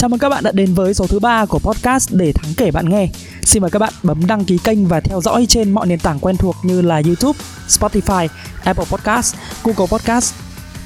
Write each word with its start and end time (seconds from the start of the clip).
Chào 0.00 0.08
mừng 0.08 0.18
các 0.18 0.28
bạn 0.28 0.44
đã 0.44 0.52
đến 0.52 0.74
với 0.74 0.94
số 0.94 1.06
thứ 1.06 1.18
ba 1.18 1.46
của 1.46 1.58
podcast 1.58 2.12
để 2.12 2.32
thắng 2.32 2.54
kể 2.56 2.70
bạn 2.70 2.88
nghe. 2.88 3.08
Xin 3.42 3.62
mời 3.62 3.70
các 3.70 3.78
bạn 3.78 3.92
bấm 4.02 4.26
đăng 4.26 4.44
ký 4.44 4.58
kênh 4.64 4.86
và 4.86 5.00
theo 5.00 5.20
dõi 5.20 5.46
trên 5.48 5.70
mọi 5.70 5.86
nền 5.86 5.98
tảng 5.98 6.18
quen 6.18 6.36
thuộc 6.36 6.56
như 6.62 6.80
là 6.80 7.02
YouTube, 7.06 7.38
Spotify, 7.68 8.28
Apple 8.64 8.84
Podcast, 8.84 9.34
Google 9.64 9.86
Podcast. 9.86 10.34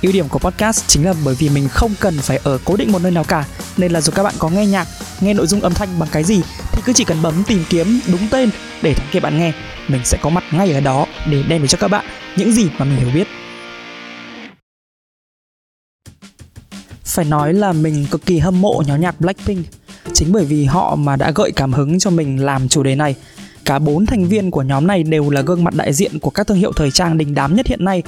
Ưu 0.02 0.12
điểm 0.12 0.28
của 0.28 0.38
podcast 0.38 0.84
chính 0.86 1.06
là 1.06 1.14
bởi 1.24 1.34
vì 1.34 1.48
mình 1.48 1.68
không 1.68 1.90
cần 2.00 2.18
phải 2.18 2.40
ở 2.44 2.58
cố 2.64 2.76
định 2.76 2.92
một 2.92 3.02
nơi 3.02 3.12
nào 3.12 3.24
cả, 3.24 3.44
nên 3.76 3.92
là 3.92 4.00
dù 4.00 4.12
các 4.14 4.22
bạn 4.22 4.34
có 4.38 4.48
nghe 4.48 4.66
nhạc, 4.66 4.88
nghe 5.20 5.34
nội 5.34 5.46
dung 5.46 5.60
âm 5.60 5.74
thanh 5.74 5.98
bằng 5.98 6.08
cái 6.12 6.24
gì 6.24 6.40
thì 6.72 6.82
cứ 6.84 6.92
chỉ 6.92 7.04
cần 7.04 7.22
bấm 7.22 7.44
tìm 7.46 7.64
kiếm 7.68 8.00
đúng 8.06 8.28
tên 8.30 8.50
để 8.82 8.94
thắng 8.94 9.08
kể 9.12 9.20
bạn 9.20 9.38
nghe, 9.38 9.52
mình 9.88 10.00
sẽ 10.04 10.18
có 10.22 10.30
mặt 10.30 10.44
ngay 10.52 10.72
ở 10.72 10.80
đó 10.80 11.06
để 11.30 11.42
đem 11.48 11.60
đến 11.60 11.68
cho 11.68 11.78
các 11.78 11.88
bạn 11.88 12.04
những 12.36 12.52
gì 12.52 12.68
mà 12.78 12.84
mình 12.84 12.96
hiểu 12.96 13.10
biết. 13.14 13.28
Phải 17.14 17.24
nói 17.24 17.52
là 17.52 17.72
mình 17.72 18.06
cực 18.10 18.26
kỳ 18.26 18.38
hâm 18.38 18.60
mộ 18.60 18.82
nhóm 18.86 19.00
nhạc 19.00 19.20
Blackpink. 19.20 19.66
Chính 20.12 20.32
bởi 20.32 20.44
vì 20.44 20.64
họ 20.64 20.96
mà 20.96 21.16
đã 21.16 21.32
gợi 21.34 21.52
cảm 21.56 21.72
hứng 21.72 21.98
cho 21.98 22.10
mình 22.10 22.44
làm 22.44 22.68
chủ 22.68 22.82
đề 22.82 22.94
này. 22.94 23.14
Cả 23.64 23.78
bốn 23.78 24.06
thành 24.06 24.28
viên 24.28 24.50
của 24.50 24.62
nhóm 24.62 24.86
này 24.86 25.02
đều 25.02 25.30
là 25.30 25.40
gương 25.40 25.64
mặt 25.64 25.74
đại 25.74 25.92
diện 25.92 26.18
của 26.18 26.30
các 26.30 26.46
thương 26.46 26.58
hiệu 26.58 26.72
thời 26.76 26.90
trang 26.90 27.18
đình 27.18 27.34
đám 27.34 27.56
nhất 27.56 27.66
hiện 27.66 27.84
nay. 27.84 28.02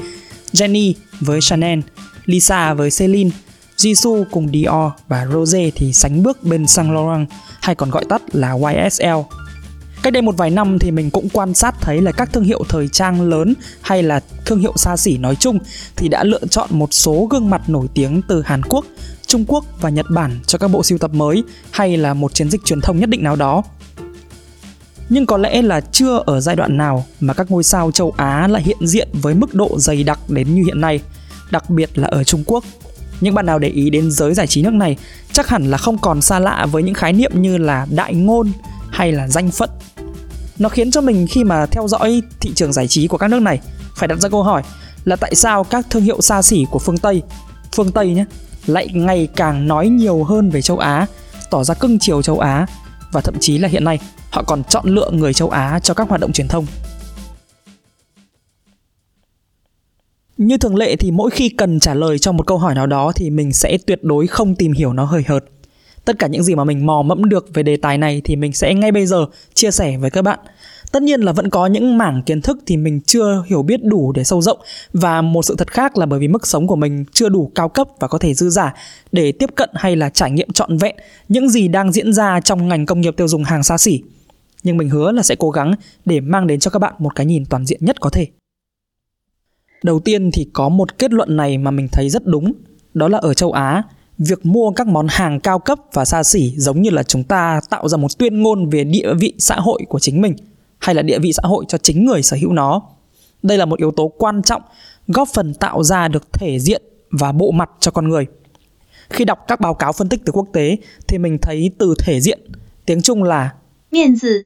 Jennie 0.52 0.92
với 1.20 1.41
Chanel, 1.41 1.78
Lisa 2.24 2.74
với 2.74 2.91
Celine, 2.98 3.30
Jisoo 3.77 4.24
cùng 4.30 4.48
Dior 4.52 4.92
và 5.09 5.27
Rose 5.33 5.70
thì 5.75 5.92
sánh 5.92 6.23
bước 6.23 6.42
bên 6.42 6.66
Saint 6.66 6.92
Laurent 6.92 7.28
hay 7.61 7.75
còn 7.75 7.91
gọi 7.91 8.05
tắt 8.09 8.23
là 8.33 8.52
YSL 8.52 9.05
Cách 10.06 10.12
đây 10.12 10.23
một 10.23 10.37
vài 10.37 10.51
năm 10.51 10.78
thì 10.78 10.91
mình 10.91 11.10
cũng 11.10 11.28
quan 11.33 11.55
sát 11.55 11.74
thấy 11.80 12.01
là 12.01 12.12
các 12.12 12.33
thương 12.33 12.45
hiệu 12.45 12.64
thời 12.69 12.88
trang 12.88 13.23
lớn 13.23 13.55
hay 13.80 14.02
là 14.02 14.20
thương 14.45 14.59
hiệu 14.59 14.73
xa 14.77 14.97
xỉ 14.97 15.19
nói 15.19 15.37
chung 15.37 15.59
thì 15.97 16.09
đã 16.09 16.24
lựa 16.24 16.41
chọn 16.51 16.69
một 16.73 16.88
số 16.92 17.27
gương 17.30 17.51
mặt 17.51 17.69
nổi 17.69 17.87
tiếng 17.95 18.23
từ 18.28 18.42
Hàn 18.42 18.62
Quốc, 18.62 18.84
Trung 19.27 19.45
Quốc 19.48 19.64
và 19.80 19.91
Nhật 19.91 20.06
Bản 20.11 20.41
cho 20.47 20.59
các 20.59 20.69
bộ 20.69 20.83
sưu 20.83 20.98
tập 20.98 21.11
mới 21.14 21.42
hay 21.70 21.97
là 21.97 22.14
một 22.14 22.34
chiến 22.34 22.50
dịch 22.50 22.64
truyền 22.64 22.80
thông 22.80 22.98
nhất 22.98 23.09
định 23.09 23.23
nào 23.23 23.37
đó. 23.37 23.62
Nhưng 25.08 25.27
có 25.27 25.36
lẽ 25.36 25.62
là 25.62 25.81
chưa 25.81 26.22
ở 26.27 26.41
giai 26.41 26.56
đoạn 26.56 26.77
nào 26.77 27.05
mà 27.20 27.34
các 27.34 27.50
ngôi 27.50 27.64
sao 27.64 27.91
châu 27.91 28.14
Á 28.16 28.48
lại 28.48 28.62
hiện 28.62 28.86
diện 28.86 29.09
với 29.12 29.34
mức 29.34 29.55
độ 29.55 29.78
dày 29.78 30.05
đặc 30.05 30.19
đến 30.28 30.55
như 30.55 30.62
hiện 30.66 30.81
nay, 30.81 31.00
đặc 31.50 31.70
biệt 31.70 31.98
là 31.98 32.09
ở 32.09 32.25
Trung 32.25 32.44
Quốc. 32.47 32.64
Những 33.20 33.34
bạn 33.34 33.47
nào 33.47 33.59
để 33.59 33.69
ý 33.69 33.91
đến 33.91 34.11
giới 34.11 34.34
giải 34.34 34.47
trí 34.47 34.62
nước 34.62 34.72
này 34.72 34.97
chắc 35.33 35.48
hẳn 35.48 35.70
là 35.70 35.78
không 35.78 35.98
còn 35.98 36.20
xa 36.20 36.38
lạ 36.38 36.66
với 36.72 36.83
những 36.83 36.94
khái 36.94 37.12
niệm 37.12 37.33
như 37.34 37.59
là 37.59 37.86
đại 37.91 38.14
ngôn 38.14 38.53
hay 38.97 39.12
là 39.12 39.28
danh 39.28 39.50
phận 39.50 39.70
nó 40.58 40.69
khiến 40.69 40.91
cho 40.91 41.00
mình 41.00 41.27
khi 41.30 41.44
mà 41.44 41.66
theo 41.66 41.89
dõi 41.89 42.22
thị 42.41 42.52
trường 42.55 42.72
giải 42.72 42.89
trí 42.89 43.06
của 43.06 43.19
các 43.19 43.28
nước 43.28 43.42
này 43.42 43.61
phải 43.97 44.08
đặt 44.08 44.20
ra 44.20 44.28
câu 44.28 44.42
hỏi 44.42 44.62
là 45.05 45.16
tại 45.16 45.34
sao 45.34 45.64
các 45.64 45.86
thương 45.91 46.03
hiệu 46.03 46.20
xa 46.20 46.42
xỉ 46.42 46.66
của 46.70 46.78
phương 46.78 46.98
Tây, 46.98 47.22
phương 47.72 47.92
Tây 47.92 48.11
nhé, 48.14 48.25
lại 48.66 48.88
ngày 48.92 49.28
càng 49.36 49.69
nói 49.69 49.88
nhiều 49.88 50.25
hơn 50.25 50.50
về 50.50 50.62
châu 50.62 50.78
Á, 50.78 51.06
tỏ 51.50 51.64
ra 51.64 51.75
cưng 51.75 51.98
chiều 51.98 52.22
châu 52.22 52.38
Á 52.38 52.66
và 53.12 53.20
thậm 53.20 53.34
chí 53.41 53.58
là 53.58 53.69
hiện 53.69 53.84
nay 53.84 53.98
họ 54.30 54.42
còn 54.42 54.64
chọn 54.64 54.88
lựa 54.88 55.10
người 55.10 55.34
châu 55.34 55.50
Á 55.50 55.81
cho 55.83 55.94
các 55.94 56.08
hoạt 56.08 56.20
động 56.20 56.33
truyền 56.33 56.48
thông. 56.48 56.66
Như 60.36 60.58
thường 60.58 60.77
lệ 60.77 60.97
thì 60.97 61.10
mỗi 61.10 61.31
khi 61.31 61.48
cần 61.48 61.81
trả 61.81 61.94
lời 61.94 62.19
cho 62.19 62.33
một 62.33 62.47
câu 62.47 62.58
hỏi 62.58 62.75
nào 62.75 62.86
đó 62.86 63.12
thì 63.16 63.31
mình 63.31 63.53
sẽ 63.53 63.78
tuyệt 63.86 64.05
đối 64.05 64.27
không 64.27 64.55
tìm 64.55 64.72
hiểu 64.72 64.92
nó 64.92 65.05
hời 65.05 65.25
hợt 65.28 65.44
Tất 66.07 66.19
cả 66.19 66.27
những 66.27 66.43
gì 66.43 66.55
mà 66.55 66.65
mình 66.65 66.87
mò 66.87 67.03
mẫm 67.03 67.25
được 67.25 67.55
về 67.55 67.62
đề 67.62 67.77
tài 67.77 67.99
này 67.99 68.21
thì 68.25 68.37
mình 68.37 68.53
sẽ 68.53 68.75
ngay 68.75 68.93
bây 68.93 69.07
giờ 69.07 69.27
chia 69.55 69.71
sẻ 69.71 69.97
với 69.97 70.11
các 70.11 70.23
bạn. 70.23 70.39
Tất 70.93 71.03
nhiên 71.03 71.21
là 71.21 71.33
vẫn 71.33 71.51
có 71.51 71.67
những 71.67 71.99
mảng 71.99 72.23
kiến 72.23 72.41
thức 72.41 72.59
thì 72.67 72.77
mình 72.77 73.01
chưa 73.07 73.45
hiểu 73.47 73.62
biết 73.62 73.85
đủ 73.85 74.12
để 74.12 74.25
sâu 74.25 74.43
rộng 74.43 74.59
và 74.93 75.23
một 75.23 75.43
sự 75.43 75.55
thật 75.59 75.71
khác 75.73 75.99
là 75.99 76.07
bởi 76.07 76.21
vì 76.21 76.29
mức 76.29 76.47
sống 76.47 76.67
của 76.67 76.77
mình 76.77 77.05
chưa 77.12 77.29
đủ 77.29 77.53
cao 77.55 77.69
cấp 77.69 77.89
và 78.01 78.09
có 78.09 78.19
thể 78.19 78.34
dư 78.34 78.51
giả 78.51 78.75
để 79.12 79.33
tiếp 79.33 79.51
cận 79.55 79.71
hay 79.75 79.97
là 79.97 80.11
trải 80.11 80.31
nghiệm 80.31 80.53
trọn 80.53 80.77
vẹn 80.77 80.97
những 81.29 81.49
gì 81.49 81.69
đang 81.69 81.93
diễn 81.93 82.12
ra 82.12 82.41
trong 82.41 82.69
ngành 82.69 82.87
công 82.87 83.01
nghiệp 83.01 83.17
tiêu 83.17 83.29
dùng 83.29 83.45
hàng 83.45 83.62
xa 83.62 83.79
xỉ. 83.79 84.03
Nhưng 84.62 84.77
mình 84.77 84.89
hứa 84.89 85.12
là 85.12 85.23
sẽ 85.23 85.34
cố 85.39 85.51
gắng 85.51 85.75
để 86.05 86.21
mang 86.21 86.47
đến 86.47 86.61
cho 86.61 86.71
các 86.71 86.79
bạn 86.79 86.95
một 86.99 87.15
cái 87.15 87.27
nhìn 87.27 87.45
toàn 87.47 87.67
diện 87.67 87.81
nhất 87.83 88.01
có 88.01 88.11
thể. 88.11 88.27
Đầu 89.83 90.00
tiên 90.00 90.31
thì 90.33 90.49
có 90.53 90.69
một 90.69 90.99
kết 90.99 91.12
luận 91.12 91.37
này 91.37 91.59
mà 91.59 91.71
mình 91.71 91.89
thấy 91.93 92.11
rất 92.11 92.27
đúng, 92.27 92.53
đó 92.95 93.09
là 93.09 93.19
ở 93.19 93.34
châu 93.34 93.53
Á 93.53 93.83
việc 94.19 94.47
mua 94.47 94.71
các 94.71 94.87
món 94.87 95.06
hàng 95.10 95.41
cao 95.41 95.59
cấp 95.59 95.78
và 95.93 96.04
xa 96.04 96.22
xỉ 96.22 96.53
giống 96.56 96.82
như 96.82 96.91
là 96.91 97.03
chúng 97.03 97.25
ta 97.25 97.60
tạo 97.71 97.88
ra 97.88 97.97
một 97.97 98.19
tuyên 98.19 98.43
ngôn 98.43 98.69
về 98.69 98.84
địa 98.84 99.15
vị 99.15 99.32
xã 99.38 99.56
hội 99.56 99.82
của 99.88 99.99
chính 99.99 100.21
mình 100.21 100.37
hay 100.78 100.94
là 100.94 101.03
địa 101.03 101.19
vị 101.19 101.32
xã 101.32 101.43
hội 101.44 101.65
cho 101.69 101.78
chính 101.78 102.04
người 102.04 102.22
sở 102.22 102.37
hữu 102.41 102.53
nó. 102.53 102.82
Đây 103.43 103.59
là 103.59 103.65
một 103.65 103.78
yếu 103.78 103.91
tố 103.91 104.12
quan 104.19 104.43
trọng 104.43 104.62
góp 105.09 105.28
phần 105.34 105.54
tạo 105.54 105.82
ra 105.82 106.09
được 106.09 106.32
thể 106.32 106.59
diện 106.59 106.82
và 107.10 107.32
bộ 107.32 107.50
mặt 107.50 107.71
cho 107.81 107.91
con 107.91 108.09
người. 108.09 108.27
Khi 109.10 109.25
đọc 109.25 109.38
các 109.49 109.60
báo 109.60 109.75
cáo 109.75 109.93
phân 109.93 110.09
tích 110.09 110.21
từ 110.25 110.33
quốc 110.33 110.47
tế 110.53 110.77
thì 111.09 111.19
mình 111.19 111.38
thấy 111.43 111.71
từ 111.78 111.94
thể 111.98 112.21
diện, 112.21 112.41
tiếng 112.87 113.03
Trung 113.03 113.22
là 113.22 113.50
miễn 113.91 114.19
tử. 114.22 114.43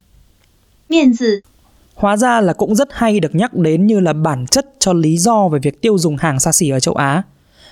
Miễn 0.88 1.16
tử. 1.16 1.41
Hóa 1.94 2.16
ra 2.16 2.41
là 2.41 2.52
cũng 2.52 2.75
rất 2.75 2.88
hay 2.92 3.20
được 3.20 3.34
nhắc 3.34 3.54
đến 3.54 3.87
như 3.87 4.00
là 4.00 4.12
bản 4.12 4.47
chất 4.47 4.66
cho 4.78 4.92
lý 4.92 5.16
do 5.16 5.48
về 5.48 5.58
việc 5.62 5.82
tiêu 5.82 5.98
dùng 5.98 6.16
hàng 6.16 6.41
xa 6.41 6.52
xỉ 6.52 6.70
ở 6.70 6.81
châu 6.81 6.94
Á 6.94 7.22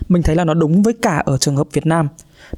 mình 0.09 0.23
thấy 0.23 0.37
là 0.37 0.45
nó 0.45 0.55
đúng 0.55 0.83
với 0.83 0.95
cả 1.03 1.23
ở 1.27 1.39
trường 1.39 1.57
hợp 1.57 1.67
Việt 1.73 1.87
Nam. 1.87 2.09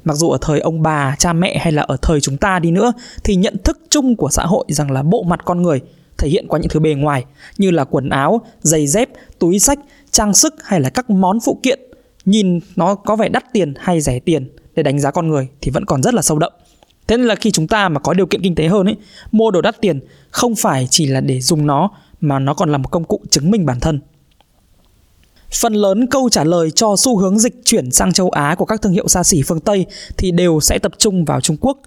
Mặc 0.03 0.13
dù 0.13 0.29
ở 0.29 0.37
thời 0.41 0.59
ông 0.59 0.81
bà, 0.81 1.15
cha 1.19 1.33
mẹ 1.33 1.57
hay 1.57 1.71
là 1.71 1.81
ở 1.81 1.97
thời 2.01 2.21
chúng 2.21 2.37
ta 2.37 2.59
đi 2.59 2.71
nữa 2.71 2.93
thì 3.23 3.35
nhận 3.35 3.57
thức 3.63 3.79
chung 3.89 4.15
của 4.15 4.29
xã 4.29 4.45
hội 4.45 4.65
rằng 4.67 4.91
là 4.91 5.03
bộ 5.03 5.23
mặt 5.23 5.39
con 5.45 5.61
người 5.61 5.81
thể 6.17 6.29
hiện 6.29 6.47
qua 6.47 6.59
những 6.59 6.69
thứ 6.69 6.79
bề 6.79 6.93
ngoài 6.93 7.25
như 7.57 7.71
là 7.71 7.83
quần 7.83 8.09
áo, 8.09 8.41
giày 8.61 8.87
dép, 8.87 9.09
túi 9.39 9.59
sách, 9.59 9.79
trang 10.11 10.33
sức 10.33 10.55
hay 10.63 10.79
là 10.79 10.89
các 10.89 11.09
món 11.09 11.39
phụ 11.45 11.59
kiện 11.63 11.79
nhìn 12.25 12.59
nó 12.75 12.95
có 12.95 13.15
vẻ 13.15 13.29
đắt 13.29 13.53
tiền 13.53 13.73
hay 13.79 14.01
rẻ 14.01 14.19
tiền 14.19 14.49
để 14.75 14.83
đánh 14.83 14.99
giá 14.99 15.11
con 15.11 15.27
người 15.27 15.47
thì 15.61 15.71
vẫn 15.71 15.85
còn 15.85 16.03
rất 16.03 16.13
là 16.13 16.21
sâu 16.21 16.39
đậm. 16.39 16.53
Thế 17.07 17.17
nên 17.17 17.27
là 17.27 17.35
khi 17.35 17.51
chúng 17.51 17.67
ta 17.67 17.89
mà 17.89 17.99
có 17.99 18.13
điều 18.13 18.25
kiện 18.25 18.41
kinh 18.41 18.55
tế 18.55 18.67
hơn 18.67 18.85
ấy, 18.85 18.95
mua 19.31 19.51
đồ 19.51 19.61
đắt 19.61 19.81
tiền 19.81 19.99
không 20.29 20.55
phải 20.55 20.87
chỉ 20.89 21.05
là 21.05 21.21
để 21.21 21.41
dùng 21.41 21.67
nó 21.67 21.89
mà 22.21 22.39
nó 22.39 22.53
còn 22.53 22.71
là 22.71 22.77
một 22.77 22.91
công 22.91 23.03
cụ 23.03 23.21
chứng 23.29 23.51
minh 23.51 23.65
bản 23.65 23.79
thân. 23.79 23.99
Phần 25.53 25.73
lớn 25.73 26.07
câu 26.07 26.29
trả 26.29 26.43
lời 26.43 26.71
cho 26.71 26.95
xu 26.97 27.17
hướng 27.17 27.39
dịch 27.39 27.61
chuyển 27.65 27.91
sang 27.91 28.13
châu 28.13 28.29
Á 28.29 28.55
của 28.57 28.65
các 28.65 28.81
thương 28.81 28.93
hiệu 28.93 29.07
xa 29.07 29.23
xỉ 29.23 29.41
phương 29.41 29.59
Tây 29.59 29.85
thì 30.17 30.31
đều 30.31 30.59
sẽ 30.59 30.79
tập 30.79 30.91
trung 30.97 31.25
vào 31.25 31.41
Trung 31.41 31.57
Quốc. 31.61 31.77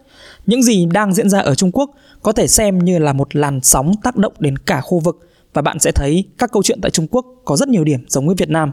Những 0.46 0.62
gì 0.62 0.86
đang 0.86 1.14
diễn 1.14 1.28
ra 1.30 1.40
ở 1.40 1.54
Trung 1.54 1.70
Quốc 1.72 1.90
có 2.22 2.32
thể 2.32 2.48
xem 2.48 2.78
như 2.78 2.98
là 2.98 3.12
một 3.12 3.36
làn 3.36 3.60
sóng 3.62 3.92
tác 4.02 4.16
động 4.16 4.32
đến 4.38 4.58
cả 4.58 4.80
khu 4.80 4.98
vực 4.98 5.28
và 5.54 5.62
bạn 5.62 5.78
sẽ 5.78 5.92
thấy 5.92 6.24
các 6.38 6.52
câu 6.52 6.62
chuyện 6.62 6.80
tại 6.80 6.90
Trung 6.90 7.06
Quốc 7.10 7.26
có 7.44 7.56
rất 7.56 7.68
nhiều 7.68 7.84
điểm 7.84 8.00
giống 8.08 8.26
với 8.26 8.36
Việt 8.38 8.48
Nam. 8.48 8.72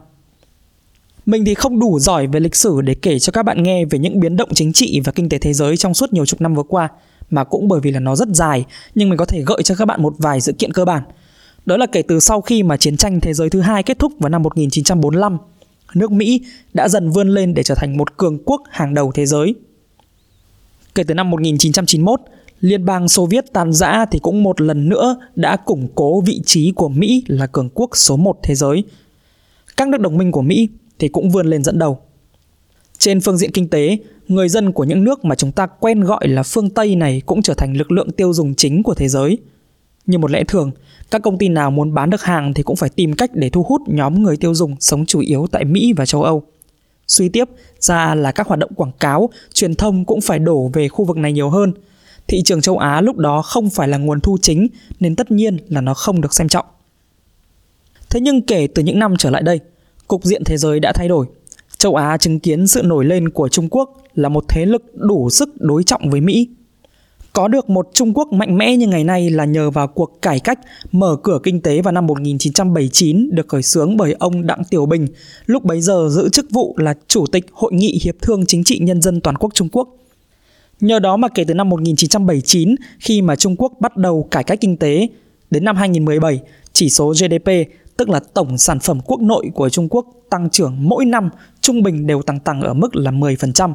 Mình 1.25 1.45
thì 1.45 1.53
không 1.53 1.79
đủ 1.79 1.99
giỏi 1.99 2.27
về 2.27 2.39
lịch 2.39 2.55
sử 2.55 2.81
để 2.81 2.93
kể 2.93 3.19
cho 3.19 3.31
các 3.31 3.43
bạn 3.43 3.63
nghe 3.63 3.85
về 3.85 3.99
những 3.99 4.19
biến 4.19 4.37
động 4.37 4.49
chính 4.53 4.73
trị 4.73 5.01
và 5.03 5.11
kinh 5.11 5.29
tế 5.29 5.37
thế 5.37 5.53
giới 5.53 5.77
trong 5.77 5.93
suốt 5.93 6.13
nhiều 6.13 6.25
chục 6.25 6.41
năm 6.41 6.55
vừa 6.55 6.63
qua, 6.63 6.89
mà 7.29 7.43
cũng 7.43 7.67
bởi 7.67 7.79
vì 7.79 7.91
là 7.91 7.99
nó 7.99 8.15
rất 8.15 8.27
dài, 8.33 8.65
nhưng 8.95 9.09
mình 9.09 9.17
có 9.17 9.25
thể 9.25 9.41
gợi 9.41 9.63
cho 9.63 9.75
các 9.75 9.85
bạn 9.85 10.01
một 10.01 10.13
vài 10.17 10.41
sự 10.41 10.53
kiện 10.53 10.73
cơ 10.73 10.85
bản– 10.85 11.03
đó 11.65 11.77
là 11.77 11.85
kể 11.85 12.01
từ 12.01 12.19
sau 12.19 12.41
khi 12.41 12.63
mà 12.63 12.77
chiến 12.77 12.97
tranh 12.97 13.19
thế 13.19 13.33
giới 13.33 13.49
thứ 13.49 13.61
hai 13.61 13.83
kết 13.83 13.99
thúc 13.99 14.13
vào 14.19 14.29
năm 14.29 14.43
1945, 14.43 15.37
nước 15.95 16.11
Mỹ 16.11 16.41
đã 16.73 16.87
dần 16.87 17.09
vươn 17.09 17.29
lên 17.29 17.53
để 17.53 17.63
trở 17.63 17.75
thành 17.75 17.97
một 17.97 18.17
cường 18.17 18.39
quốc 18.45 18.61
hàng 18.69 18.93
đầu 18.93 19.11
thế 19.11 19.25
giới. 19.25 19.55
Kể 20.95 21.03
từ 21.03 21.13
năm 21.13 21.29
1991, 21.29 22.21
Liên 22.61 22.85
bang 22.85 23.07
Xô 23.07 23.25
Viết 23.25 23.45
tan 23.53 23.73
rã 23.73 24.05
thì 24.11 24.19
cũng 24.19 24.43
một 24.43 24.61
lần 24.61 24.89
nữa 24.89 25.17
đã 25.35 25.55
củng 25.55 25.87
cố 25.95 26.21
vị 26.21 26.41
trí 26.45 26.71
của 26.71 26.89
Mỹ 26.89 27.23
là 27.27 27.47
cường 27.47 27.69
quốc 27.73 27.89
số 27.97 28.17
1 28.17 28.37
thế 28.43 28.55
giới. 28.55 28.83
Các 29.77 29.87
nước 29.87 30.01
đồng 30.01 30.17
minh 30.17 30.31
của 30.31 30.41
Mỹ 30.41 30.69
thì 30.99 31.07
cũng 31.07 31.29
vươn 31.29 31.47
lên 31.47 31.63
dẫn 31.63 31.79
đầu. 31.79 31.99
Trên 32.97 33.21
phương 33.21 33.37
diện 33.37 33.51
kinh 33.51 33.67
tế, 33.67 33.97
người 34.27 34.49
dân 34.49 34.71
của 34.71 34.83
những 34.83 35.03
nước 35.03 35.25
mà 35.25 35.35
chúng 35.35 35.51
ta 35.51 35.67
quen 35.67 36.01
gọi 36.01 36.27
là 36.27 36.43
phương 36.43 36.69
Tây 36.69 36.95
này 36.95 37.21
cũng 37.25 37.41
trở 37.41 37.53
thành 37.53 37.77
lực 37.77 37.91
lượng 37.91 38.11
tiêu 38.11 38.33
dùng 38.33 38.55
chính 38.55 38.83
của 38.83 38.93
thế 38.93 39.07
giới. 39.07 39.37
Như 40.05 40.17
một 40.17 40.31
lẽ 40.31 40.43
thường, 40.47 40.71
các 41.11 41.21
công 41.21 41.37
ty 41.37 41.49
nào 41.49 41.71
muốn 41.71 41.93
bán 41.93 42.09
được 42.09 42.23
hàng 42.23 42.53
thì 42.53 42.63
cũng 42.63 42.75
phải 42.75 42.89
tìm 42.89 43.13
cách 43.13 43.31
để 43.33 43.49
thu 43.49 43.63
hút 43.63 43.81
nhóm 43.87 44.23
người 44.23 44.37
tiêu 44.37 44.53
dùng 44.53 44.75
sống 44.79 45.05
chủ 45.05 45.19
yếu 45.19 45.47
tại 45.51 45.65
Mỹ 45.65 45.93
và 45.97 46.05
châu 46.05 46.23
Âu. 46.23 46.43
Suy 47.07 47.29
tiếp 47.29 47.49
ra 47.79 48.15
là 48.15 48.31
các 48.31 48.47
hoạt 48.47 48.59
động 48.59 48.73
quảng 48.75 48.91
cáo, 48.99 49.29
truyền 49.53 49.75
thông 49.75 50.05
cũng 50.05 50.21
phải 50.21 50.39
đổ 50.39 50.69
về 50.73 50.87
khu 50.87 51.05
vực 51.05 51.17
này 51.17 51.33
nhiều 51.33 51.49
hơn. 51.49 51.73
Thị 52.27 52.41
trường 52.45 52.61
châu 52.61 52.77
Á 52.77 53.01
lúc 53.01 53.17
đó 53.17 53.41
không 53.41 53.69
phải 53.69 53.87
là 53.87 53.97
nguồn 53.97 54.19
thu 54.19 54.37
chính 54.41 54.67
nên 54.99 55.15
tất 55.15 55.31
nhiên 55.31 55.57
là 55.67 55.81
nó 55.81 55.93
không 55.93 56.21
được 56.21 56.33
xem 56.33 56.47
trọng. 56.47 56.65
Thế 58.09 58.19
nhưng 58.19 58.41
kể 58.41 58.67
từ 58.67 58.83
những 58.83 58.99
năm 58.99 59.13
trở 59.17 59.29
lại 59.29 59.41
đây, 59.41 59.59
cục 60.07 60.23
diện 60.23 60.43
thế 60.43 60.57
giới 60.57 60.79
đã 60.79 60.91
thay 60.95 61.07
đổi. 61.07 61.25
Châu 61.77 61.95
Á 61.95 62.17
chứng 62.17 62.39
kiến 62.39 62.67
sự 62.67 62.81
nổi 62.81 63.05
lên 63.05 63.29
của 63.29 63.49
Trung 63.49 63.67
Quốc 63.71 63.97
là 64.13 64.29
một 64.29 64.45
thế 64.47 64.65
lực 64.65 64.95
đủ 64.95 65.29
sức 65.29 65.49
đối 65.61 65.83
trọng 65.83 66.09
với 66.09 66.21
Mỹ 66.21 66.49
có 67.33 67.47
được 67.47 67.69
một 67.69 67.89
Trung 67.93 68.13
Quốc 68.13 68.33
mạnh 68.33 68.57
mẽ 68.57 68.75
như 68.75 68.87
ngày 68.87 69.03
nay 69.03 69.29
là 69.29 69.45
nhờ 69.45 69.69
vào 69.69 69.87
cuộc 69.87 70.21
cải 70.21 70.39
cách 70.39 70.59
mở 70.91 71.17
cửa 71.23 71.39
kinh 71.43 71.61
tế 71.61 71.81
vào 71.81 71.91
năm 71.91 72.07
1979 72.07 73.29
được 73.31 73.47
khởi 73.47 73.63
xướng 73.63 73.97
bởi 73.97 74.15
ông 74.19 74.47
Đặng 74.47 74.63
Tiểu 74.69 74.85
Bình, 74.85 75.07
lúc 75.45 75.63
bấy 75.63 75.81
giờ 75.81 76.07
giữ 76.11 76.29
chức 76.29 76.45
vụ 76.51 76.75
là 76.77 76.93
Chủ 77.07 77.25
tịch 77.31 77.45
Hội 77.51 77.73
nghị 77.73 77.99
Hiệp 78.03 78.15
thương 78.21 78.45
Chính 78.45 78.63
trị 78.63 78.79
Nhân 78.79 79.01
dân 79.01 79.21
Toàn 79.21 79.35
quốc 79.37 79.53
Trung 79.53 79.69
Quốc. 79.71 79.89
Nhờ 80.79 80.99
đó 80.99 81.17
mà 81.17 81.27
kể 81.27 81.43
từ 81.43 81.53
năm 81.53 81.69
1979, 81.69 82.75
khi 82.99 83.21
mà 83.21 83.35
Trung 83.35 83.55
Quốc 83.55 83.73
bắt 83.79 83.97
đầu 83.97 84.27
cải 84.31 84.43
cách 84.43 84.61
kinh 84.61 84.77
tế, 84.77 85.07
đến 85.51 85.65
năm 85.65 85.75
2017, 85.75 86.39
chỉ 86.73 86.89
số 86.89 87.13
GDP, 87.13 87.51
tức 87.97 88.09
là 88.09 88.19
tổng 88.33 88.57
sản 88.57 88.79
phẩm 88.79 88.99
quốc 89.05 89.21
nội 89.21 89.51
của 89.53 89.69
Trung 89.69 89.89
Quốc 89.89 90.05
tăng 90.29 90.49
trưởng 90.49 90.75
mỗi 90.79 91.05
năm 91.05 91.29
trung 91.61 91.83
bình 91.83 92.07
đều 92.07 92.21
tăng 92.21 92.39
tăng 92.39 92.61
ở 92.61 92.73
mức 92.73 92.95
là 92.95 93.11
10%. 93.11 93.73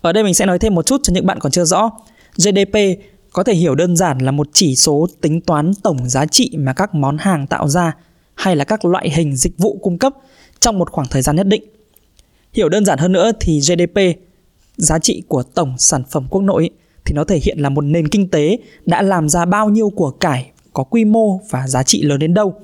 Ở 0.00 0.12
đây 0.12 0.24
mình 0.24 0.34
sẽ 0.34 0.46
nói 0.46 0.58
thêm 0.58 0.74
một 0.74 0.86
chút 0.86 1.00
cho 1.02 1.12
những 1.12 1.26
bạn 1.26 1.38
còn 1.40 1.52
chưa 1.52 1.64
rõ. 1.64 1.90
GDP 2.36 2.78
có 3.32 3.42
thể 3.42 3.54
hiểu 3.54 3.74
đơn 3.74 3.96
giản 3.96 4.18
là 4.18 4.30
một 4.30 4.48
chỉ 4.52 4.76
số 4.76 5.06
tính 5.20 5.40
toán 5.40 5.72
tổng 5.82 6.08
giá 6.08 6.26
trị 6.26 6.50
mà 6.58 6.72
các 6.72 6.94
món 6.94 7.16
hàng 7.18 7.46
tạo 7.46 7.68
ra 7.68 7.96
hay 8.34 8.56
là 8.56 8.64
các 8.64 8.84
loại 8.84 9.10
hình 9.10 9.36
dịch 9.36 9.58
vụ 9.58 9.78
cung 9.82 9.98
cấp 9.98 10.12
trong 10.60 10.78
một 10.78 10.90
khoảng 10.90 11.08
thời 11.10 11.22
gian 11.22 11.36
nhất 11.36 11.46
định. 11.46 11.62
Hiểu 12.52 12.68
đơn 12.68 12.84
giản 12.84 12.98
hơn 12.98 13.12
nữa 13.12 13.32
thì 13.40 13.60
GDP, 13.60 14.00
giá 14.76 14.98
trị 14.98 15.22
của 15.28 15.42
tổng 15.42 15.74
sản 15.78 16.02
phẩm 16.10 16.26
quốc 16.30 16.42
nội 16.42 16.70
thì 17.04 17.12
nó 17.14 17.24
thể 17.24 17.40
hiện 17.42 17.58
là 17.58 17.68
một 17.68 17.80
nền 17.84 18.08
kinh 18.08 18.28
tế 18.28 18.58
đã 18.86 19.02
làm 19.02 19.28
ra 19.28 19.44
bao 19.44 19.68
nhiêu 19.68 19.90
của 19.90 20.10
cải 20.10 20.50
có 20.72 20.84
quy 20.84 21.04
mô 21.04 21.40
và 21.50 21.68
giá 21.68 21.82
trị 21.82 22.02
lớn 22.02 22.18
đến 22.18 22.34
đâu 22.34 22.54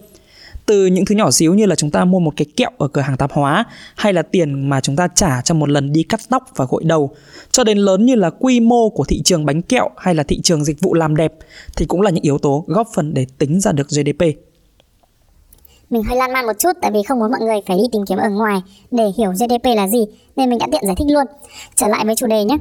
từ 0.71 0.87
những 0.87 1.05
thứ 1.05 1.15
nhỏ 1.15 1.31
xíu 1.31 1.55
như 1.55 1.67
là 1.67 1.75
chúng 1.75 1.91
ta 1.91 2.05
mua 2.05 2.19
một 2.19 2.33
cái 2.37 2.47
kẹo 2.57 2.71
ở 2.79 2.89
cửa 2.89 3.01
hàng 3.01 3.17
tạp 3.17 3.33
hóa, 3.33 3.65
hay 3.97 4.13
là 4.13 4.23
tiền 4.23 4.69
mà 4.69 4.81
chúng 4.81 4.97
ta 4.97 5.09
trả 5.15 5.41
cho 5.45 5.55
một 5.55 5.69
lần 5.69 5.93
đi 5.93 6.03
cắt 6.03 6.21
tóc 6.29 6.43
và 6.57 6.67
gội 6.69 6.85
đầu, 6.85 7.11
cho 7.51 7.65
đến 7.65 7.79
lớn 7.79 8.07
như 8.07 8.15
là 8.15 8.31
quy 8.31 8.61
mô 8.61 8.89
của 8.89 9.05
thị 9.05 9.23
trường 9.25 9.47
bánh 9.47 9.63
kẹo 9.63 9.89
hay 9.97 10.15
là 10.15 10.23
thị 10.23 10.41
trường 10.43 10.65
dịch 10.65 10.81
vụ 10.81 10.95
làm 10.95 11.17
đẹp, 11.17 11.33
thì 11.77 11.87
cũng 11.87 12.01
là 12.01 12.11
những 12.11 12.25
yếu 12.25 12.39
tố 12.39 12.65
góp 12.67 12.89
phần 12.95 13.15
để 13.15 13.27
tính 13.39 13.61
ra 13.61 13.73
được 13.73 13.89
GDP. 13.89 14.25
Mình 15.91 16.03
hơi 16.03 16.17
lan 16.17 16.33
man 16.33 16.47
một 16.47 16.59
chút 16.59 16.73
tại 16.83 16.91
vì 16.91 17.03
không 17.03 17.19
muốn 17.19 17.31
mọi 17.31 17.41
người 17.41 17.61
phải 17.67 17.77
đi 17.77 17.85
tìm 17.93 18.03
kiếm 18.09 18.19
ở 18.19 18.31
ngoài 18.31 18.61
để 18.91 19.05
hiểu 19.19 19.33
GDP 19.33 19.65
là 19.77 19.89
gì, 19.89 20.07
nên 20.37 20.51
mình 20.51 20.59
đã 20.59 20.67
tiện 20.73 20.83
giải 20.87 20.95
thích 20.99 21.09
luôn. 21.11 21.25
Trở 21.77 21.89
lại 21.89 22.05
với 22.05 22.17
chủ 22.17 22.27
đề 22.27 22.45
nhé. 22.45 22.57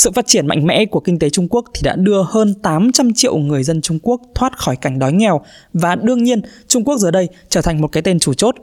Sự 0.00 0.10
phát 0.10 0.26
triển 0.26 0.46
mạnh 0.46 0.66
mẽ 0.66 0.86
của 0.86 1.00
kinh 1.00 1.18
tế 1.18 1.30
Trung 1.30 1.48
Quốc 1.50 1.64
thì 1.74 1.80
đã 1.84 1.96
đưa 1.96 2.22
hơn 2.22 2.54
800 2.54 3.14
triệu 3.14 3.36
người 3.36 3.62
dân 3.62 3.80
Trung 3.80 3.98
Quốc 4.02 4.20
thoát 4.34 4.58
khỏi 4.58 4.76
cảnh 4.76 4.98
đói 4.98 5.12
nghèo 5.12 5.40
và 5.72 5.94
đương 5.94 6.24
nhiên 6.24 6.40
Trung 6.68 6.84
Quốc 6.84 6.98
giờ 6.98 7.10
đây 7.10 7.28
trở 7.48 7.62
thành 7.62 7.80
một 7.80 7.88
cái 7.92 8.02
tên 8.02 8.18
chủ 8.18 8.34
chốt. 8.34 8.54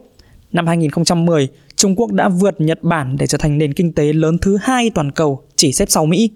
Năm 0.52 0.68
2010, 0.68 1.48
Trung 1.76 1.96
Quốc 1.96 2.12
đã 2.12 2.30
vượt 2.30 2.62
Nhật 2.62 2.84
Bản 2.84 3.16
để 3.20 3.28
trở 3.28 3.38
thành 3.38 3.58
nền 3.58 3.74
kinh 3.74 3.94
tế 3.94 4.14
lớn 4.14 4.38
thứ 4.38 4.58
hai 4.62 4.90
toàn 4.90 5.12
cầu, 5.12 5.42
chỉ 5.56 5.72
xếp 5.74 5.86
sau 5.90 6.06
Mỹ. 6.06 6.32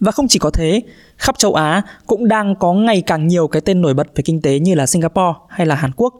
Và 0.00 0.12
không 0.12 0.28
chỉ 0.28 0.38
có 0.38 0.50
thế, 0.50 0.82
khắp 1.16 1.38
châu 1.38 1.54
Á 1.54 1.82
cũng 2.06 2.28
đang 2.28 2.54
có 2.54 2.72
ngày 2.72 3.02
càng 3.02 3.26
nhiều 3.26 3.48
cái 3.48 3.62
tên 3.64 3.80
nổi 3.80 3.94
bật 3.94 4.08
về 4.16 4.22
kinh 4.22 4.42
tế 4.42 4.58
như 4.58 4.74
là 4.74 4.86
Singapore 4.86 5.38
hay 5.48 5.66
là 5.66 5.74
Hàn 5.74 5.92
Quốc. 5.96 6.14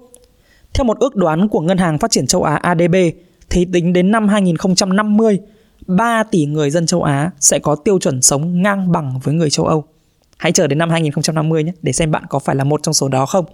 Theo 0.75 0.85
một 0.85 0.99
ước 0.99 1.17
đoán 1.17 1.49
của 1.49 1.61
Ngân 1.61 1.79
hàng 1.79 1.99
Phát 1.99 2.11
triển 2.11 2.27
châu 2.27 2.43
Á 2.43 2.55
ADB, 2.55 2.95
thì 3.51 3.67
tính 3.73 3.93
đến 3.93 4.11
năm 4.11 4.29
2050, 4.29 5.39
3 5.97 6.23
tỷ 6.23 6.47
người 6.47 6.71
dân 6.71 6.87
châu 6.87 7.03
Á 7.03 7.31
sẽ 7.41 7.59
có 7.59 7.75
tiêu 7.75 7.99
chuẩn 7.99 8.23
sống 8.23 8.63
ngang 8.63 8.93
bằng 8.93 9.21
với 9.23 9.35
người 9.35 9.51
châu 9.51 9.67
Âu. 9.67 9.85
Hãy 10.37 10.53
chờ 10.53 10.67
đến 10.67 10.79
năm 10.79 10.91
2050 10.91 11.65
nhé 11.65 11.73
để 11.83 11.93
xem 11.93 12.11
bạn 12.11 12.25
có 12.29 12.39
phải 12.39 12.57
là 12.57 12.65
một 12.65 12.83
trong 12.83 12.95
số 12.95 13.09
đó 13.09 13.27
không. 13.27 13.45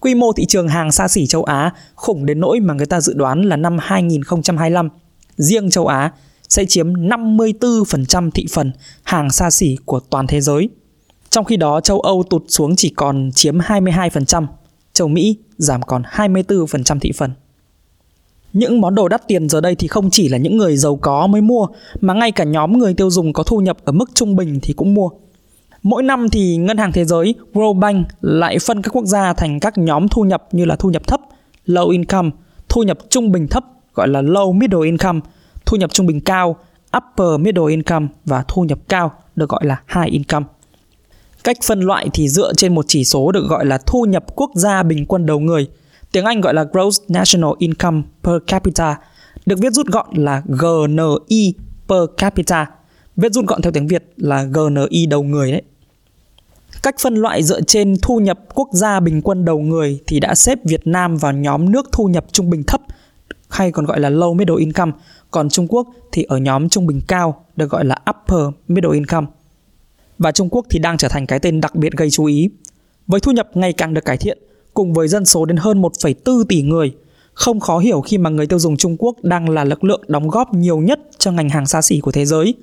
Quy 0.00 0.14
mô 0.14 0.32
thị 0.32 0.46
trường 0.46 0.68
hàng 0.68 0.92
xa 0.92 1.08
xỉ 1.08 1.26
châu 1.26 1.44
Á 1.44 1.72
khủng 1.94 2.26
đến 2.26 2.40
nỗi 2.40 2.60
mà 2.60 2.74
người 2.74 2.86
ta 2.86 3.00
dự 3.00 3.14
đoán 3.14 3.42
là 3.42 3.56
năm 3.56 3.76
2025, 3.80 4.88
riêng 5.36 5.70
châu 5.70 5.86
Á 5.86 6.12
sẽ 6.48 6.64
chiếm 6.64 6.92
54% 6.92 8.30
thị 8.30 8.46
phần 8.52 8.72
hàng 9.02 9.30
xa 9.30 9.50
xỉ 9.50 9.76
của 9.84 10.00
toàn 10.00 10.26
thế 10.26 10.40
giới. 10.40 10.68
Trong 11.30 11.44
khi 11.44 11.56
đó 11.56 11.80
châu 11.80 12.00
Âu 12.00 12.24
tụt 12.30 12.42
xuống 12.48 12.76
chỉ 12.76 12.92
còn 12.96 13.30
chiếm 13.34 13.58
22%, 13.58 14.46
châu 14.92 15.08
Mỹ 15.08 15.36
giảm 15.58 15.82
còn 15.82 16.02
24% 16.02 16.98
thị 16.98 17.12
phần. 17.16 17.30
Những 18.52 18.80
món 18.80 18.94
đồ 18.94 19.08
đắt 19.08 19.28
tiền 19.28 19.48
giờ 19.48 19.60
đây 19.60 19.74
thì 19.74 19.88
không 19.88 20.10
chỉ 20.10 20.28
là 20.28 20.38
những 20.38 20.56
người 20.56 20.76
giàu 20.76 20.96
có 20.96 21.26
mới 21.26 21.40
mua 21.40 21.66
mà 22.00 22.14
ngay 22.14 22.32
cả 22.32 22.44
nhóm 22.44 22.78
người 22.78 22.94
tiêu 22.94 23.10
dùng 23.10 23.32
có 23.32 23.42
thu 23.42 23.60
nhập 23.60 23.76
ở 23.84 23.92
mức 23.92 24.10
trung 24.14 24.36
bình 24.36 24.58
thì 24.62 24.72
cũng 24.72 24.94
mua. 24.94 25.08
Mỗi 25.82 26.02
năm 26.02 26.28
thì 26.28 26.56
Ngân 26.56 26.78
hàng 26.78 26.92
Thế 26.92 27.04
giới 27.04 27.34
World 27.54 27.78
Bank 27.78 28.06
lại 28.20 28.58
phân 28.58 28.82
các 28.82 28.96
quốc 28.96 29.04
gia 29.04 29.32
thành 29.32 29.60
các 29.60 29.78
nhóm 29.78 30.08
thu 30.08 30.22
nhập 30.22 30.48
như 30.52 30.64
là 30.64 30.76
thu 30.76 30.88
nhập 30.88 31.06
thấp, 31.06 31.20
low 31.66 31.88
income, 31.88 32.30
thu 32.68 32.82
nhập 32.82 32.98
trung 33.10 33.32
bình 33.32 33.48
thấp 33.48 33.64
gọi 33.94 34.08
là 34.08 34.22
low 34.22 34.52
middle 34.52 34.80
income, 34.84 35.20
thu 35.66 35.76
nhập 35.76 35.92
trung 35.92 36.06
bình 36.06 36.20
cao, 36.20 36.56
upper 36.96 37.40
middle 37.40 37.64
income 37.70 38.06
và 38.24 38.44
thu 38.48 38.62
nhập 38.62 38.78
cao 38.88 39.12
được 39.36 39.48
gọi 39.48 39.64
là 39.64 39.82
high 39.94 40.12
income. 40.12 40.46
Cách 41.44 41.56
phân 41.64 41.80
loại 41.80 42.08
thì 42.12 42.28
dựa 42.28 42.52
trên 42.56 42.74
một 42.74 42.84
chỉ 42.88 43.04
số 43.04 43.32
được 43.32 43.46
gọi 43.48 43.66
là 43.66 43.78
thu 43.86 44.04
nhập 44.04 44.24
quốc 44.36 44.50
gia 44.54 44.82
bình 44.82 45.06
quân 45.06 45.26
đầu 45.26 45.40
người– 45.40 45.66
Tiếng 46.12 46.24
Anh 46.24 46.40
gọi 46.40 46.54
là 46.54 46.64
Gross 46.72 47.02
National 47.08 47.50
Income 47.58 48.02
per 48.22 48.34
capita, 48.46 48.98
được 49.46 49.58
viết 49.58 49.72
rút 49.72 49.86
gọn 49.86 50.06
là 50.16 50.42
GNI 50.46 51.54
per 51.88 52.00
capita. 52.16 52.66
Viết 53.16 53.32
rút 53.32 53.46
gọn 53.46 53.62
theo 53.62 53.72
tiếng 53.72 53.86
Việt 53.86 54.04
là 54.16 54.44
GNI 54.44 55.06
đầu 55.06 55.22
người 55.22 55.52
đấy. 55.52 55.62
Cách 56.82 56.94
phân 57.00 57.14
loại 57.14 57.42
dựa 57.42 57.60
trên 57.60 57.96
thu 58.02 58.20
nhập 58.20 58.38
quốc 58.54 58.68
gia 58.72 59.00
bình 59.00 59.22
quân 59.22 59.44
đầu 59.44 59.58
người 59.58 60.00
thì 60.06 60.20
đã 60.20 60.34
xếp 60.34 60.58
Việt 60.64 60.86
Nam 60.86 61.16
vào 61.16 61.32
nhóm 61.32 61.72
nước 61.72 61.88
thu 61.92 62.06
nhập 62.06 62.24
trung 62.32 62.50
bình 62.50 62.62
thấp 62.66 62.80
hay 63.48 63.72
còn 63.72 63.84
gọi 63.84 64.00
là 64.00 64.10
low 64.10 64.34
middle 64.34 64.56
income, 64.58 64.92
còn 65.30 65.48
Trung 65.48 65.66
Quốc 65.68 65.88
thì 66.12 66.22
ở 66.22 66.36
nhóm 66.36 66.68
trung 66.68 66.86
bình 66.86 67.00
cao 67.08 67.44
được 67.56 67.70
gọi 67.70 67.84
là 67.84 67.96
upper 68.10 68.54
middle 68.68 68.92
income. 68.94 69.26
Và 70.18 70.32
Trung 70.32 70.48
Quốc 70.50 70.66
thì 70.70 70.78
đang 70.78 70.96
trở 70.96 71.08
thành 71.08 71.26
cái 71.26 71.38
tên 71.38 71.60
đặc 71.60 71.74
biệt 71.74 71.92
gây 71.92 72.10
chú 72.10 72.24
ý. 72.24 72.48
Với 73.06 73.20
thu 73.20 73.32
nhập 73.32 73.48
ngày 73.54 73.72
càng 73.72 73.94
được 73.94 74.04
cải 74.04 74.16
thiện, 74.16 74.38
cùng 74.80 74.92
với 74.92 75.08
dân 75.08 75.24
số 75.24 75.44
đến 75.44 75.56
hơn 75.56 75.82
1,4 75.82 76.44
tỷ 76.44 76.62
người. 76.62 76.92
Không 77.34 77.60
khó 77.60 77.78
hiểu 77.78 78.00
khi 78.00 78.18
mà 78.18 78.30
người 78.30 78.46
tiêu 78.46 78.58
dùng 78.58 78.76
Trung 78.76 78.96
Quốc 78.98 79.16
đang 79.22 79.48
là 79.48 79.64
lực 79.64 79.84
lượng 79.84 80.02
đóng 80.08 80.28
góp 80.28 80.54
nhiều 80.54 80.78
nhất 80.78 81.00
cho 81.18 81.32
ngành 81.32 81.48
hàng 81.48 81.66
xa 81.66 81.82
xỉ 81.82 82.00
của 82.00 82.12
thế 82.12 82.26
giới. 82.26 82.54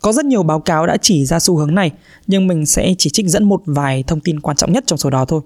Có 0.00 0.12
rất 0.12 0.24
nhiều 0.24 0.42
báo 0.42 0.60
cáo 0.60 0.86
đã 0.86 0.96
chỉ 1.02 1.24
ra 1.24 1.40
xu 1.40 1.56
hướng 1.56 1.74
này, 1.74 1.92
nhưng 2.26 2.46
mình 2.46 2.66
sẽ 2.66 2.94
chỉ 2.98 3.10
trích 3.10 3.26
dẫn 3.26 3.44
một 3.44 3.62
vài 3.66 4.04
thông 4.06 4.20
tin 4.20 4.40
quan 4.40 4.56
trọng 4.56 4.72
nhất 4.72 4.84
trong 4.86 4.98
số 4.98 5.10
đó 5.10 5.24
thôi. 5.24 5.40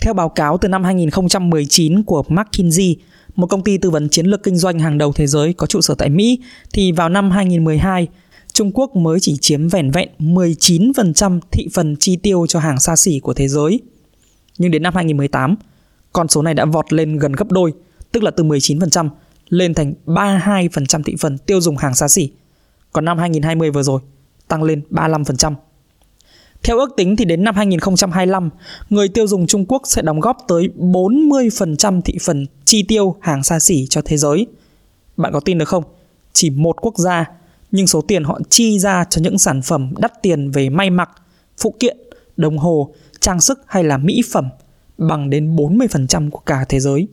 Theo 0.00 0.14
báo 0.14 0.28
cáo 0.28 0.58
từ 0.58 0.68
năm 0.68 0.84
2019 0.84 2.02
của 2.02 2.22
McKinsey, 2.28 2.96
một 3.34 3.46
công 3.46 3.64
ty 3.64 3.78
tư 3.78 3.90
vấn 3.90 4.08
chiến 4.08 4.26
lược 4.26 4.42
kinh 4.42 4.56
doanh 4.56 4.78
hàng 4.78 4.98
đầu 4.98 5.12
thế 5.12 5.26
giới 5.26 5.52
có 5.52 5.66
trụ 5.66 5.80
sở 5.80 5.94
tại 5.94 6.08
Mỹ, 6.08 6.38
thì 6.72 6.92
vào 6.92 7.08
năm 7.08 7.30
2012, 7.30 8.08
Trung 8.52 8.72
Quốc 8.74 8.96
mới 8.96 9.20
chỉ 9.20 9.36
chiếm 9.40 9.68
vẻn 9.68 9.90
vẹn 9.90 10.08
19% 10.18 11.40
thị 11.50 11.68
phần 11.74 11.96
chi 11.96 12.16
tiêu 12.16 12.46
cho 12.48 12.58
hàng 12.58 12.80
xa 12.80 12.96
xỉ 12.96 13.18
của 13.18 13.34
thế 13.34 13.48
giới 13.48 13.80
nhưng 14.60 14.70
đến 14.70 14.82
năm 14.82 14.94
2018, 14.94 15.56
con 16.12 16.28
số 16.28 16.42
này 16.42 16.54
đã 16.54 16.64
vọt 16.64 16.92
lên 16.92 17.18
gần 17.18 17.32
gấp 17.32 17.50
đôi, 17.50 17.72
tức 18.12 18.22
là 18.22 18.30
từ 18.30 18.44
19% 18.44 19.08
lên 19.48 19.74
thành 19.74 19.92
32% 20.06 21.02
thị 21.02 21.14
phần 21.20 21.38
tiêu 21.38 21.60
dùng 21.60 21.76
hàng 21.76 21.94
xa 21.94 22.08
xỉ. 22.08 22.30
Còn 22.92 23.04
năm 23.04 23.18
2020 23.18 23.70
vừa 23.70 23.82
rồi, 23.82 24.00
tăng 24.48 24.62
lên 24.62 24.82
35%. 24.90 25.54
Theo 26.62 26.78
ước 26.78 26.90
tính 26.96 27.16
thì 27.16 27.24
đến 27.24 27.44
năm 27.44 27.54
2025, 27.54 28.50
người 28.90 29.08
tiêu 29.08 29.26
dùng 29.26 29.46
Trung 29.46 29.64
Quốc 29.68 29.82
sẽ 29.84 30.02
đóng 30.02 30.20
góp 30.20 30.36
tới 30.48 30.68
40% 30.78 32.00
thị 32.00 32.18
phần 32.22 32.46
chi 32.64 32.82
tiêu 32.82 33.16
hàng 33.20 33.42
xa 33.42 33.60
xỉ 33.60 33.86
cho 33.86 34.02
thế 34.04 34.16
giới. 34.16 34.46
Bạn 35.16 35.32
có 35.32 35.40
tin 35.40 35.58
được 35.58 35.68
không? 35.68 35.84
Chỉ 36.32 36.50
một 36.50 36.76
quốc 36.80 36.98
gia, 36.98 37.24
nhưng 37.70 37.86
số 37.86 38.00
tiền 38.00 38.24
họ 38.24 38.40
chi 38.48 38.78
ra 38.78 39.04
cho 39.10 39.20
những 39.22 39.38
sản 39.38 39.62
phẩm 39.62 39.94
đắt 39.98 40.22
tiền 40.22 40.50
về 40.50 40.68
may 40.68 40.90
mặc, 40.90 41.10
phụ 41.58 41.74
kiện, 41.80 41.96
đồng 42.40 42.58
hồ, 42.58 42.94
trang 43.20 43.40
sức 43.40 43.60
hay 43.66 43.84
là 43.84 43.98
mỹ 43.98 44.22
phẩm 44.32 44.48
bằng 44.98 45.30
đến 45.30 45.56
40% 45.56 46.30
của 46.30 46.38
cả 46.38 46.64
thế 46.68 46.80
giới. 46.80 47.08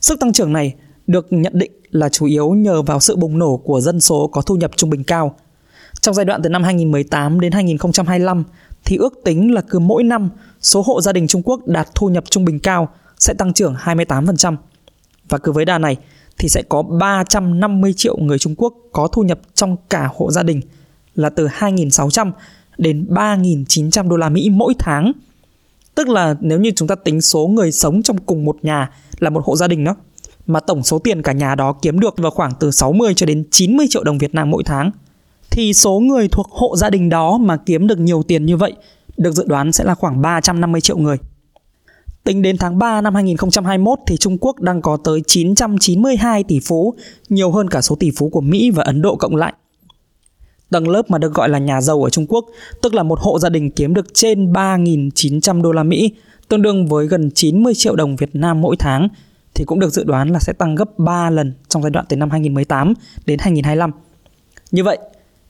Sức 0.00 0.20
tăng 0.20 0.32
trưởng 0.32 0.52
này 0.52 0.74
được 1.06 1.26
nhận 1.30 1.58
định 1.58 1.72
là 1.90 2.08
chủ 2.08 2.26
yếu 2.26 2.50
nhờ 2.50 2.82
vào 2.82 3.00
sự 3.00 3.16
bùng 3.16 3.38
nổ 3.38 3.56
của 3.56 3.80
dân 3.80 4.00
số 4.00 4.26
có 4.26 4.42
thu 4.42 4.56
nhập 4.56 4.70
trung 4.76 4.90
bình 4.90 5.04
cao. 5.04 5.34
Trong 6.00 6.14
giai 6.14 6.24
đoạn 6.24 6.40
từ 6.42 6.48
năm 6.48 6.62
2018 6.62 7.40
đến 7.40 7.52
2025 7.52 8.44
thì 8.84 8.96
ước 8.96 9.20
tính 9.24 9.54
là 9.54 9.60
cứ 9.60 9.78
mỗi 9.78 10.02
năm 10.02 10.30
số 10.60 10.82
hộ 10.82 11.00
gia 11.00 11.12
đình 11.12 11.26
Trung 11.26 11.42
Quốc 11.44 11.66
đạt 11.66 11.88
thu 11.94 12.08
nhập 12.08 12.24
trung 12.30 12.44
bình 12.44 12.58
cao 12.58 12.88
sẽ 13.18 13.34
tăng 13.34 13.52
trưởng 13.52 13.74
28%. 13.74 14.56
Và 15.28 15.38
cứ 15.38 15.52
với 15.52 15.64
đà 15.64 15.78
này 15.78 15.96
thì 16.38 16.48
sẽ 16.48 16.62
có 16.68 16.82
350 16.82 17.94
triệu 17.96 18.16
người 18.16 18.38
Trung 18.38 18.54
Quốc 18.58 18.74
có 18.92 19.06
thu 19.06 19.22
nhập 19.22 19.40
trong 19.54 19.76
cả 19.90 20.08
hộ 20.16 20.30
gia 20.30 20.42
đình 20.42 20.60
là 21.14 21.30
từ 21.30 21.46
2.600 21.46 22.32
đến 22.78 23.06
3.900 23.10 24.08
đô 24.08 24.16
la 24.16 24.28
Mỹ 24.28 24.50
mỗi 24.50 24.74
tháng. 24.78 25.12
Tức 25.94 26.08
là 26.08 26.34
nếu 26.40 26.60
như 26.60 26.70
chúng 26.76 26.88
ta 26.88 26.94
tính 26.94 27.20
số 27.20 27.46
người 27.46 27.72
sống 27.72 28.02
trong 28.02 28.18
cùng 28.18 28.44
một 28.44 28.56
nhà 28.62 28.90
là 29.18 29.30
một 29.30 29.42
hộ 29.44 29.56
gia 29.56 29.68
đình 29.68 29.84
đó, 29.84 29.96
mà 30.46 30.60
tổng 30.60 30.82
số 30.82 30.98
tiền 30.98 31.22
cả 31.22 31.32
nhà 31.32 31.54
đó 31.54 31.72
kiếm 31.82 32.00
được 32.00 32.14
vào 32.18 32.30
khoảng 32.30 32.52
từ 32.60 32.70
60 32.70 33.14
cho 33.16 33.26
đến 33.26 33.44
90 33.50 33.86
triệu 33.90 34.04
đồng 34.04 34.18
Việt 34.18 34.34
Nam 34.34 34.50
mỗi 34.50 34.62
tháng, 34.64 34.90
thì 35.50 35.72
số 35.72 36.00
người 36.00 36.28
thuộc 36.28 36.48
hộ 36.50 36.76
gia 36.76 36.90
đình 36.90 37.08
đó 37.08 37.38
mà 37.38 37.56
kiếm 37.56 37.86
được 37.86 37.98
nhiều 37.98 38.22
tiền 38.22 38.46
như 38.46 38.56
vậy 38.56 38.72
được 39.16 39.32
dự 39.32 39.44
đoán 39.46 39.72
sẽ 39.72 39.84
là 39.84 39.94
khoảng 39.94 40.22
350 40.22 40.80
triệu 40.80 40.98
người. 40.98 41.16
Tính 42.24 42.42
đến 42.42 42.56
tháng 42.58 42.78
3 42.78 43.00
năm 43.00 43.14
2021 43.14 43.98
thì 44.06 44.16
Trung 44.16 44.38
Quốc 44.38 44.60
đang 44.60 44.82
có 44.82 44.96
tới 45.04 45.22
992 45.26 46.44
tỷ 46.44 46.60
phú, 46.60 46.94
nhiều 47.28 47.50
hơn 47.50 47.68
cả 47.68 47.80
số 47.80 47.94
tỷ 47.94 48.10
phú 48.16 48.28
của 48.28 48.40
Mỹ 48.40 48.70
và 48.70 48.82
Ấn 48.82 49.02
Độ 49.02 49.16
cộng 49.16 49.36
lại. 49.36 49.52
Tầng 50.72 50.88
lớp 50.88 51.10
mà 51.10 51.18
được 51.18 51.34
gọi 51.34 51.48
là 51.48 51.58
nhà 51.58 51.80
giàu 51.80 52.04
ở 52.04 52.10
Trung 52.10 52.26
Quốc, 52.28 52.46
tức 52.82 52.94
là 52.94 53.02
một 53.02 53.18
hộ 53.20 53.38
gia 53.38 53.48
đình 53.48 53.70
kiếm 53.70 53.94
được 53.94 54.14
trên 54.14 54.52
3.900 54.52 55.62
đô 55.62 55.72
la 55.72 55.82
Mỹ, 55.82 56.12
tương 56.48 56.62
đương 56.62 56.86
với 56.86 57.06
gần 57.06 57.30
90 57.34 57.72
triệu 57.76 57.96
đồng 57.96 58.16
Việt 58.16 58.34
Nam 58.34 58.60
mỗi 58.60 58.76
tháng, 58.78 59.08
thì 59.54 59.64
cũng 59.64 59.80
được 59.80 59.92
dự 59.92 60.04
đoán 60.04 60.28
là 60.28 60.38
sẽ 60.38 60.52
tăng 60.52 60.74
gấp 60.74 60.98
3 60.98 61.30
lần 61.30 61.52
trong 61.68 61.82
giai 61.82 61.90
đoạn 61.90 62.06
từ 62.08 62.16
năm 62.16 62.30
2018 62.30 62.94
đến 63.26 63.38
2025. 63.38 63.90
Như 64.70 64.84
vậy, 64.84 64.98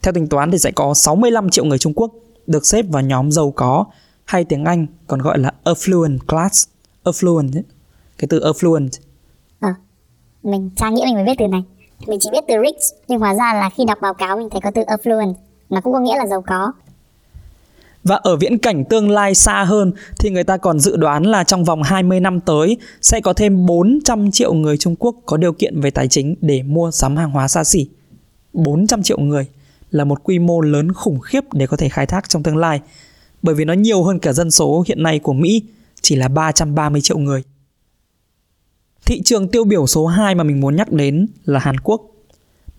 theo 0.03 0.13
tính 0.13 0.29
toán 0.29 0.51
thì 0.51 0.59
sẽ 0.59 0.71
có 0.71 0.95
65 0.95 1.51
triệu 1.51 1.65
người 1.65 1.79
Trung 1.79 1.93
Quốc 1.97 2.13
được 2.47 2.67
xếp 2.67 2.85
vào 2.89 3.03
nhóm 3.03 3.31
giàu 3.31 3.51
có 3.51 3.85
hay 4.25 4.45
tiếng 4.45 4.65
Anh 4.65 4.87
còn 5.07 5.21
gọi 5.23 5.39
là 5.39 5.53
affluent 5.65 6.19
class. 6.19 6.69
Affluent 7.05 7.57
ấy. 7.57 7.63
Cái 8.19 8.29
từ 8.31 8.41
affluent. 8.41 8.89
À, 9.61 9.75
mình 10.43 10.71
tra 10.77 10.91
nghĩa 10.91 11.05
mình 11.05 11.15
mới 11.15 11.25
biết 11.25 11.35
từ 11.39 11.47
này. 11.47 11.63
Mình 12.07 12.21
chỉ 12.21 12.31
biết 12.33 12.45
từ 12.49 12.55
rich 12.65 12.99
nhưng 13.09 13.21
hóa 13.21 13.35
ra 13.35 13.55
là 13.55 13.71
khi 13.71 13.85
đọc 13.85 13.99
báo 14.03 14.15
cáo 14.15 14.37
mình 14.37 14.49
thấy 14.51 14.61
có 14.61 14.71
từ 14.75 14.83
affluent, 14.83 15.35
nó 15.71 15.81
cũng 15.81 15.93
có 15.93 16.01
nghĩa 16.01 16.17
là 16.17 16.27
giàu 16.27 16.43
có. 16.47 16.73
Và 18.05 18.17
ở 18.17 18.37
viễn 18.37 18.59
cảnh 18.59 18.85
tương 18.85 19.11
lai 19.11 19.35
xa 19.35 19.65
hơn 19.65 19.93
thì 20.19 20.31
người 20.31 20.45
ta 20.45 20.57
còn 20.57 20.81
dự 20.81 20.97
đoán 20.97 21.23
là 21.23 21.45
trong 21.45 21.65
vòng 21.65 21.83
20 21.83 22.21
năm 22.21 22.41
tới 22.41 22.77
sẽ 23.03 23.21
có 23.21 23.33
thêm 23.33 23.67
400 23.67 24.31
triệu 24.31 24.55
người 24.55 24.77
Trung 24.77 24.97
Quốc 24.97 25.17
có 25.27 25.37
điều 25.37 25.53
kiện 25.53 25.81
về 25.81 25.91
tài 25.91 26.09
chính 26.09 26.35
để 26.41 26.63
mua 26.63 26.91
sắm 26.91 27.17
hàng 27.17 27.31
hóa 27.31 27.49
xa 27.49 27.65
xỉ. 27.65 27.89
400 28.53 29.03
triệu 29.03 29.19
người 29.19 29.47
là 29.91 30.05
một 30.05 30.25
quy 30.25 30.39
mô 30.39 30.61
lớn 30.61 30.93
khủng 30.93 31.21
khiếp 31.21 31.45
để 31.53 31.67
có 31.67 31.77
thể 31.77 31.89
khai 31.89 32.07
thác 32.07 32.29
trong 32.29 32.43
tương 32.43 32.57
lai 32.57 32.81
bởi 33.43 33.55
vì 33.55 33.65
nó 33.65 33.73
nhiều 33.73 34.05
hơn 34.05 34.19
cả 34.19 34.33
dân 34.33 34.51
số 34.51 34.85
hiện 34.87 35.03
nay 35.03 35.19
của 35.19 35.33
Mỹ 35.33 35.63
chỉ 36.03 36.17
là 36.17 36.29
330 36.29 37.01
triệu 37.01 37.19
người. 37.19 37.43
Thị 39.07 39.23
trường 39.25 39.49
tiêu 39.49 39.65
biểu 39.65 39.87
số 39.87 40.07
2 40.07 40.35
mà 40.35 40.45
mình 40.45 40.61
muốn 40.61 40.77
nhắc 40.77 40.93
đến 40.93 41.27
là 41.45 41.59
Hàn 41.59 41.79
Quốc. 41.79 42.03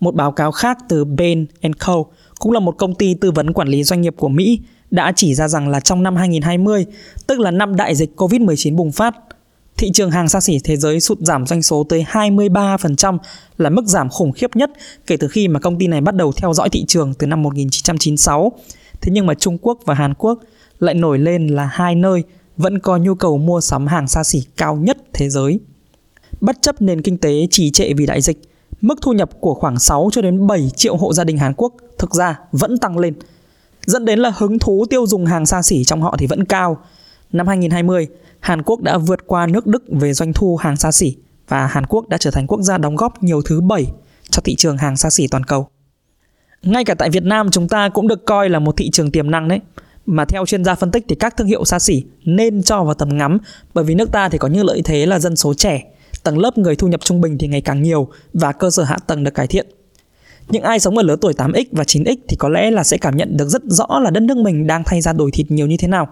Một 0.00 0.14
báo 0.14 0.32
cáo 0.32 0.52
khác 0.52 0.78
từ 0.88 1.04
Bain 1.04 1.46
Co 1.78 2.04
cũng 2.38 2.52
là 2.52 2.60
một 2.60 2.74
công 2.78 2.94
ty 2.94 3.14
tư 3.14 3.30
vấn 3.30 3.52
quản 3.52 3.68
lý 3.68 3.84
doanh 3.84 4.00
nghiệp 4.00 4.14
của 4.16 4.28
Mỹ 4.28 4.60
đã 4.90 5.12
chỉ 5.16 5.34
ra 5.34 5.48
rằng 5.48 5.68
là 5.68 5.80
trong 5.80 6.02
năm 6.02 6.16
2020, 6.16 6.86
tức 7.26 7.40
là 7.40 7.50
năm 7.50 7.76
đại 7.76 7.94
dịch 7.94 8.10
Covid-19 8.16 8.76
bùng 8.76 8.92
phát, 8.92 9.14
thị 9.76 9.90
trường 9.94 10.10
hàng 10.10 10.28
xa 10.28 10.40
xỉ 10.40 10.58
thế 10.64 10.76
giới 10.76 11.00
sụt 11.00 11.18
giảm 11.18 11.46
doanh 11.46 11.62
số 11.62 11.86
tới 11.88 12.06
23% 12.10 13.18
là 13.58 13.70
mức 13.70 13.86
giảm 13.86 14.08
khủng 14.08 14.32
khiếp 14.32 14.56
nhất 14.56 14.70
kể 15.06 15.16
từ 15.16 15.28
khi 15.28 15.48
mà 15.48 15.60
công 15.60 15.78
ty 15.78 15.86
này 15.86 16.00
bắt 16.00 16.14
đầu 16.14 16.32
theo 16.32 16.54
dõi 16.54 16.68
thị 16.68 16.84
trường 16.88 17.14
từ 17.14 17.26
năm 17.26 17.42
1996. 17.42 18.52
Thế 19.00 19.12
nhưng 19.12 19.26
mà 19.26 19.34
Trung 19.34 19.58
Quốc 19.58 19.78
và 19.84 19.94
Hàn 19.94 20.14
Quốc 20.14 20.38
lại 20.78 20.94
nổi 20.94 21.18
lên 21.18 21.46
là 21.46 21.68
hai 21.72 21.94
nơi 21.94 22.22
vẫn 22.56 22.78
có 22.78 22.96
nhu 22.96 23.14
cầu 23.14 23.38
mua 23.38 23.60
sắm 23.60 23.86
hàng 23.86 24.08
xa 24.08 24.24
xỉ 24.24 24.42
cao 24.56 24.76
nhất 24.76 24.96
thế 25.12 25.28
giới. 25.30 25.60
Bất 26.44 26.62
chấp 26.62 26.82
nền 26.82 27.02
kinh 27.02 27.18
tế 27.18 27.46
trì 27.50 27.70
trệ 27.70 27.92
vì 27.96 28.06
đại 28.06 28.20
dịch, 28.20 28.38
mức 28.80 28.98
thu 29.02 29.12
nhập 29.12 29.30
của 29.40 29.54
khoảng 29.54 29.78
6 29.78 30.08
cho 30.12 30.22
đến 30.22 30.46
7 30.46 30.70
triệu 30.76 30.96
hộ 30.96 31.12
gia 31.12 31.24
đình 31.24 31.38
Hàn 31.38 31.54
Quốc 31.56 31.72
thực 31.98 32.14
ra 32.14 32.38
vẫn 32.52 32.78
tăng 32.78 32.98
lên. 32.98 33.14
Dẫn 33.86 34.04
đến 34.04 34.18
là 34.18 34.32
hứng 34.36 34.58
thú 34.58 34.84
tiêu 34.90 35.06
dùng 35.06 35.26
hàng 35.26 35.46
xa 35.46 35.62
xỉ 35.62 35.84
trong 35.84 36.02
họ 36.02 36.16
thì 36.18 36.26
vẫn 36.26 36.44
cao. 36.44 36.78
Năm 37.32 37.46
2020, 37.46 38.08
Hàn 38.40 38.62
Quốc 38.62 38.80
đã 38.80 38.98
vượt 38.98 39.26
qua 39.26 39.46
nước 39.46 39.66
Đức 39.66 39.84
về 39.88 40.12
doanh 40.12 40.32
thu 40.32 40.56
hàng 40.56 40.76
xa 40.76 40.92
xỉ 40.92 41.16
và 41.48 41.66
Hàn 41.66 41.86
Quốc 41.86 42.08
đã 42.08 42.18
trở 42.18 42.30
thành 42.30 42.46
quốc 42.46 42.60
gia 42.60 42.78
đóng 42.78 42.96
góp 42.96 43.22
nhiều 43.22 43.42
thứ 43.42 43.60
7 43.60 43.86
cho 44.30 44.42
thị 44.44 44.54
trường 44.54 44.78
hàng 44.78 44.96
xa 44.96 45.10
xỉ 45.10 45.26
toàn 45.26 45.44
cầu. 45.44 45.68
Ngay 46.62 46.84
cả 46.84 46.94
tại 46.94 47.10
Việt 47.10 47.24
Nam 47.24 47.50
chúng 47.50 47.68
ta 47.68 47.88
cũng 47.88 48.08
được 48.08 48.24
coi 48.24 48.48
là 48.48 48.58
một 48.58 48.76
thị 48.76 48.90
trường 48.90 49.10
tiềm 49.10 49.30
năng 49.30 49.48
đấy. 49.48 49.60
Mà 50.06 50.24
theo 50.24 50.46
chuyên 50.46 50.64
gia 50.64 50.74
phân 50.74 50.90
tích 50.90 51.04
thì 51.08 51.14
các 51.14 51.36
thương 51.36 51.46
hiệu 51.46 51.64
xa 51.64 51.78
xỉ 51.78 52.02
nên 52.24 52.62
cho 52.62 52.84
vào 52.84 52.94
tầm 52.94 53.18
ngắm 53.18 53.38
bởi 53.74 53.84
vì 53.84 53.94
nước 53.94 54.12
ta 54.12 54.28
thì 54.28 54.38
có 54.38 54.48
những 54.48 54.66
lợi 54.66 54.82
thế 54.84 55.06
là 55.06 55.18
dân 55.18 55.36
số 55.36 55.54
trẻ, 55.54 55.93
tầng 56.24 56.38
lớp 56.38 56.58
người 56.58 56.76
thu 56.76 56.88
nhập 56.88 57.00
trung 57.04 57.20
bình 57.20 57.38
thì 57.38 57.48
ngày 57.48 57.60
càng 57.60 57.82
nhiều 57.82 58.08
và 58.32 58.52
cơ 58.52 58.70
sở 58.70 58.82
hạ 58.82 58.96
tầng 59.06 59.24
được 59.24 59.34
cải 59.34 59.46
thiện. 59.46 59.66
Những 60.48 60.62
ai 60.62 60.80
sống 60.80 60.96
ở 60.96 61.02
lứa 61.02 61.16
tuổi 61.20 61.32
8X 61.32 61.64
và 61.72 61.84
9X 61.84 62.16
thì 62.28 62.36
có 62.36 62.48
lẽ 62.48 62.70
là 62.70 62.84
sẽ 62.84 62.98
cảm 62.98 63.16
nhận 63.16 63.36
được 63.36 63.48
rất 63.48 63.62
rõ 63.64 64.00
là 64.02 64.10
đất 64.10 64.22
nước 64.22 64.36
mình 64.36 64.66
đang 64.66 64.84
thay 64.84 65.00
ra 65.00 65.12
đổi 65.12 65.30
thịt 65.30 65.50
nhiều 65.50 65.66
như 65.66 65.76
thế 65.76 65.88
nào. 65.88 66.08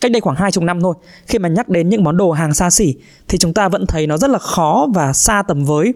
Cách 0.00 0.12
đây 0.12 0.20
khoảng 0.20 0.36
20 0.36 0.64
năm 0.64 0.80
thôi, 0.80 0.94
khi 1.26 1.38
mà 1.38 1.48
nhắc 1.48 1.68
đến 1.68 1.88
những 1.88 2.04
món 2.04 2.16
đồ 2.16 2.30
hàng 2.30 2.54
xa 2.54 2.70
xỉ 2.70 2.94
thì 3.28 3.38
chúng 3.38 3.54
ta 3.54 3.68
vẫn 3.68 3.86
thấy 3.86 4.06
nó 4.06 4.16
rất 4.16 4.30
là 4.30 4.38
khó 4.38 4.88
và 4.94 5.12
xa 5.12 5.42
tầm 5.48 5.64
với. 5.64 5.94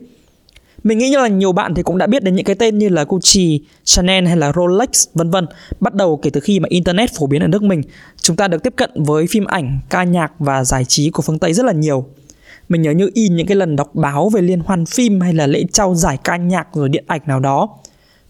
Mình 0.84 0.98
nghĩ 0.98 1.08
như 1.08 1.18
là 1.18 1.28
nhiều 1.28 1.52
bạn 1.52 1.74
thì 1.74 1.82
cũng 1.82 1.98
đã 1.98 2.06
biết 2.06 2.24
đến 2.24 2.34
những 2.34 2.44
cái 2.44 2.54
tên 2.54 2.78
như 2.78 2.88
là 2.88 3.04
Gucci, 3.08 3.60
Chanel 3.84 4.26
hay 4.26 4.36
là 4.36 4.52
Rolex 4.56 4.88
vân 5.14 5.30
vân. 5.30 5.46
Bắt 5.80 5.94
đầu 5.94 6.16
kể 6.16 6.30
từ 6.30 6.40
khi 6.40 6.60
mà 6.60 6.66
internet 6.70 7.10
phổ 7.18 7.26
biến 7.26 7.42
ở 7.42 7.46
nước 7.46 7.62
mình, 7.62 7.82
chúng 8.20 8.36
ta 8.36 8.48
được 8.48 8.62
tiếp 8.62 8.72
cận 8.76 8.90
với 8.94 9.26
phim 9.30 9.44
ảnh, 9.44 9.80
ca 9.90 10.04
nhạc 10.04 10.32
và 10.38 10.64
giải 10.64 10.84
trí 10.84 11.10
của 11.10 11.22
phương 11.22 11.38
Tây 11.38 11.52
rất 11.52 11.66
là 11.66 11.72
nhiều. 11.72 12.06
Mình 12.72 12.82
nhớ 12.82 12.90
như 12.90 13.10
in 13.14 13.36
những 13.36 13.46
cái 13.46 13.56
lần 13.56 13.76
đọc 13.76 13.94
báo 13.94 14.28
về 14.28 14.42
liên 14.42 14.60
hoan 14.60 14.86
phim 14.86 15.20
hay 15.20 15.34
là 15.34 15.46
lễ 15.46 15.64
trao 15.72 15.94
giải 15.94 16.18
ca 16.24 16.36
nhạc 16.36 16.68
rồi 16.74 16.88
điện 16.88 17.04
ảnh 17.06 17.20
nào 17.26 17.40
đó. 17.40 17.68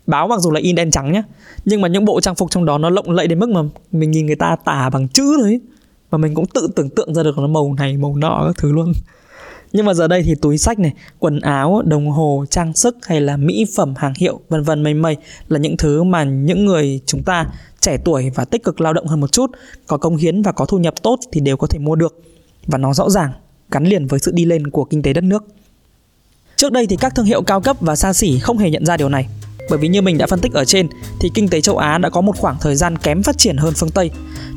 Báo 0.07 0.29
mặc 0.29 0.41
dù 0.41 0.51
là 0.51 0.61
in 0.61 0.75
đen 0.75 0.91
trắng 0.91 1.13
nhé, 1.13 1.23
nhưng 1.65 1.81
mà 1.81 1.89
những 1.89 2.05
bộ 2.05 2.21
trang 2.21 2.35
phục 2.35 2.51
trong 2.51 2.65
đó 2.65 2.79
nó 2.79 2.91
lộng 2.91 3.11
lẫy 3.11 3.27
đến 3.27 3.39
mức 3.39 3.49
mà 3.49 3.61
mình 3.93 4.11
nhìn 4.11 4.27
người 4.27 4.37
ta 4.37 4.57
tả 4.65 4.91
bằng 4.93 5.09
chữ 5.09 5.37
đấy. 5.43 5.61
Và 6.11 6.19
mình 6.19 6.35
cũng 6.35 6.47
tự 6.47 6.69
tưởng 6.77 6.89
tượng 6.91 7.15
ra 7.15 7.23
được 7.23 7.39
nó 7.39 7.47
màu 7.47 7.75
này, 7.75 7.97
màu 7.97 8.17
nọ 8.17 8.45
các 8.47 8.57
thứ 8.59 8.73
luôn. 8.73 8.93
Nhưng 9.73 9.87
mà 9.87 9.95
giờ 9.95 10.09
đây 10.09 10.23
thì 10.23 10.35
túi 10.35 10.59
sách 10.59 10.79
này, 10.79 10.93
quần 11.19 11.41
áo, 11.41 11.83
đồng 11.85 12.11
hồ, 12.11 12.45
trang 12.51 12.75
sức 12.75 12.97
hay 13.03 13.21
là 13.21 13.37
mỹ 13.37 13.67
phẩm 13.77 13.95
hàng 13.97 14.13
hiệu 14.17 14.41
vân 14.49 14.63
vân 14.63 14.83
mây 14.83 14.95
mây 14.95 15.17
là 15.49 15.59
những 15.59 15.77
thứ 15.77 16.03
mà 16.03 16.25
những 16.25 16.65
người 16.65 17.01
chúng 17.07 17.23
ta 17.23 17.47
trẻ 17.81 17.97
tuổi 18.05 18.31
và 18.35 18.45
tích 18.45 18.65
cực 18.65 18.81
lao 18.81 18.93
động 18.93 19.07
hơn 19.07 19.21
một 19.21 19.33
chút, 19.33 19.51
có 19.87 19.97
công 19.97 20.17
hiến 20.17 20.43
và 20.43 20.53
có 20.53 20.67
thu 20.67 20.79
nhập 20.79 20.95
tốt 21.03 21.19
thì 21.33 21.41
đều 21.41 21.57
có 21.57 21.67
thể 21.67 21.79
mua 21.79 21.95
được. 21.95 22.23
Và 22.67 22.79
nó 22.79 22.95
rõ 22.95 23.11
ràng 23.11 23.33
gắn 23.73 23.85
liền 23.85 24.07
với 24.07 24.21
sự 24.21 24.33
đi 24.35 24.45
lên 24.45 24.71
của 24.71 24.85
kinh 24.85 25.03
tế 25.03 25.13
đất 25.13 25.25
nước. 25.25 25.45
Trước 26.57 26.73
đây 26.73 26.87
thì 26.87 26.97
các 26.97 27.15
thương 27.15 27.27
hiệu 27.27 27.43
cao 27.43 27.61
cấp 27.61 27.77
và 27.81 27.97
xa 27.97 28.13
xỉ 28.13 28.39
không 28.39 28.59
hề 28.59 28.71
nhận 28.71 28.87
ra 28.87 28.97
điều 28.97 29.09
này. 29.09 29.29
Bởi 29.71 29.79
vì 29.79 29.89
như 29.89 30.03
mình 30.03 30.19
đã 30.19 30.27
phân 30.27 30.41
tích 30.41 30.53
ở 30.53 30.65
trên, 30.65 30.89
thì 31.21 31.31
kinh 31.35 31.49
tế 31.49 31.61
châu 31.61 31.79
Á 31.79 31.99
đã 31.99 32.11
có 32.11 32.21
một 32.21 32.37
khoảng 32.37 32.57
thời 32.61 32.77
gian 32.77 32.99
kém 32.99 33.23
phát 33.23 33.39
triển 33.39 33.57
hơn 33.57 33.75
phương 33.77 33.91
Tây. 33.91 34.11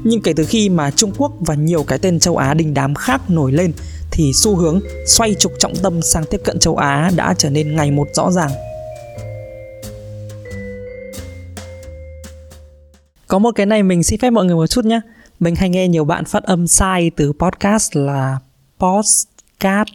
Nhưng 0.03 0.22
kể 0.22 0.34
từ 0.36 0.45
khi 0.45 0.69
mà 0.69 0.91
Trung 0.91 1.12
Quốc 1.17 1.31
và 1.39 1.55
nhiều 1.55 1.84
cái 1.84 2.00
tên 2.00 2.19
châu 2.19 2.38
Á 2.38 2.53
đình 2.53 2.74
đám 2.74 2.95
khác 2.95 3.29
nổi 3.29 3.51
lên, 3.51 3.74
thì 4.12 4.34
xu 4.34 4.55
hướng 4.55 4.79
xoay 5.07 5.34
trục 5.34 5.51
trọng 5.60 5.75
tâm 5.75 6.01
sang 6.01 6.24
tiếp 6.29 6.41
cận 6.43 6.60
châu 6.60 6.75
Á 6.75 7.12
đã 7.15 7.34
trở 7.38 7.50
nên 7.50 7.75
ngày 7.75 7.91
một 7.91 8.07
rõ 8.13 8.31
ràng. 8.31 8.51
Có 13.27 13.39
một 13.39 13.51
cái 13.55 13.65
này 13.65 13.84
mình 13.84 14.03
xin 14.03 14.19
phép 14.19 14.29
mọi 14.29 14.45
người 14.45 14.55
một 14.55 14.67
chút 14.67 14.86
nhé. 14.86 15.01
Mình 15.39 15.55
hay 15.55 15.69
nghe 15.69 15.88
nhiều 15.88 16.05
bạn 16.05 16.25
phát 16.25 16.43
âm 16.43 16.67
sai 16.67 17.12
từ 17.15 17.34
podcast 17.39 17.95
là 17.95 18.38
postcard. 18.79 19.91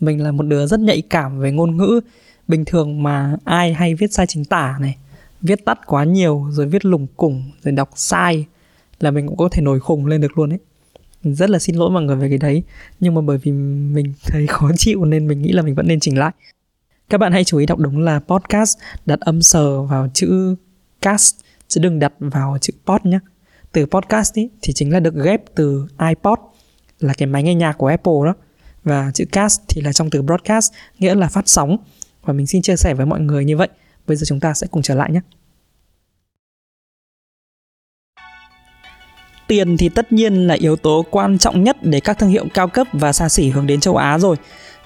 Mình 0.00 0.22
là 0.22 0.32
một 0.32 0.42
đứa 0.42 0.66
rất 0.66 0.80
nhạy 0.80 1.02
cảm 1.10 1.38
về 1.38 1.52
ngôn 1.52 1.76
ngữ. 1.76 2.00
Bình 2.48 2.64
thường 2.64 3.02
mà 3.02 3.36
ai 3.44 3.74
hay 3.74 3.94
viết 3.94 4.12
sai 4.12 4.26
chính 4.26 4.44
tả 4.44 4.76
này, 4.80 4.96
viết 5.42 5.64
tắt 5.64 5.78
quá 5.86 6.04
nhiều 6.04 6.46
rồi 6.50 6.66
viết 6.66 6.84
lủng 6.84 7.06
củng 7.16 7.50
rồi 7.62 7.72
đọc 7.72 7.90
sai 7.94 8.46
là 9.00 9.10
mình 9.10 9.26
cũng 9.26 9.36
có 9.36 9.48
thể 9.48 9.62
nổi 9.62 9.80
khùng 9.80 10.06
lên 10.06 10.20
được 10.20 10.38
luôn 10.38 10.52
ấy 10.52 10.58
rất 11.24 11.50
là 11.50 11.58
xin 11.58 11.76
lỗi 11.76 11.90
mọi 11.90 12.02
người 12.02 12.16
về 12.16 12.28
cái 12.28 12.38
đấy 12.38 12.62
nhưng 13.00 13.14
mà 13.14 13.20
bởi 13.20 13.38
vì 13.38 13.52
mình 13.92 14.12
thấy 14.22 14.46
khó 14.46 14.70
chịu 14.76 15.04
nên 15.04 15.28
mình 15.28 15.42
nghĩ 15.42 15.52
là 15.52 15.62
mình 15.62 15.74
vẫn 15.74 15.88
nên 15.88 16.00
chỉnh 16.00 16.18
lại 16.18 16.32
các 17.10 17.18
bạn 17.18 17.32
hãy 17.32 17.44
chú 17.44 17.58
ý 17.58 17.66
đọc 17.66 17.78
đúng 17.78 17.98
là 17.98 18.18
podcast 18.18 18.78
đặt 19.06 19.20
âm 19.20 19.42
sờ 19.42 19.82
vào 19.82 20.08
chữ 20.14 20.54
cast 21.00 21.36
chứ 21.68 21.80
đừng 21.80 21.98
đặt 21.98 22.12
vào 22.18 22.58
chữ 22.60 22.72
pod 22.86 23.00
nhé 23.04 23.18
từ 23.72 23.86
podcast 23.86 24.34
ý, 24.34 24.48
thì 24.62 24.72
chính 24.72 24.92
là 24.92 25.00
được 25.00 25.14
ghép 25.24 25.42
từ 25.54 25.86
iPod 26.08 26.38
là 27.04 27.14
cái 27.14 27.26
máy 27.26 27.42
nghe 27.42 27.54
nhạc 27.54 27.72
của 27.72 27.86
Apple 27.86 28.12
đó 28.24 28.34
và 28.84 29.10
chữ 29.14 29.24
cast 29.32 29.60
thì 29.68 29.80
là 29.80 29.92
trong 29.92 30.10
từ 30.10 30.22
broadcast, 30.22 30.72
nghĩa 30.98 31.14
là 31.14 31.28
phát 31.28 31.48
sóng 31.48 31.76
và 32.22 32.32
mình 32.32 32.46
xin 32.46 32.62
chia 32.62 32.76
sẻ 32.76 32.94
với 32.94 33.06
mọi 33.06 33.20
người 33.20 33.44
như 33.44 33.56
vậy 33.56 33.68
bây 34.06 34.16
giờ 34.16 34.24
chúng 34.28 34.40
ta 34.40 34.54
sẽ 34.54 34.66
cùng 34.70 34.82
trở 34.82 34.94
lại 34.94 35.10
nhé 35.12 35.20
Tiền 39.46 39.76
thì 39.76 39.88
tất 39.88 40.12
nhiên 40.12 40.46
là 40.46 40.54
yếu 40.54 40.76
tố 40.76 41.04
quan 41.10 41.38
trọng 41.38 41.64
nhất 41.64 41.76
để 41.82 42.00
các 42.00 42.18
thương 42.18 42.30
hiệu 42.30 42.46
cao 42.54 42.68
cấp 42.68 42.86
và 42.92 43.12
xa 43.12 43.28
xỉ 43.28 43.48
hướng 43.48 43.66
đến 43.66 43.80
châu 43.80 43.96
Á 43.96 44.18
rồi. 44.18 44.36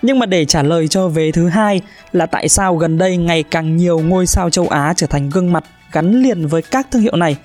Nhưng 0.02 0.18
mà 0.18 0.26
để 0.26 0.44
trả 0.44 0.62
lời 0.62 0.88
cho 0.88 1.08
về 1.08 1.32
thứ 1.32 1.48
hai 1.48 1.80
là 2.12 2.26
tại 2.26 2.48
sao 2.48 2.76
gần 2.76 2.98
đây 2.98 3.16
ngày 3.16 3.42
càng 3.42 3.76
nhiều 3.76 3.98
ngôi 3.98 4.26
sao 4.26 4.50
châu 4.50 4.68
Á 4.68 4.94
trở 4.96 5.06
thành 5.06 5.30
gương 5.30 5.52
mặt 5.52 5.64
gắn 5.92 6.22
liền 6.22 6.46
với 6.46 6.62
các 6.62 6.86
thương 6.90 7.02
hiệu 7.02 7.16
này, 7.16 7.36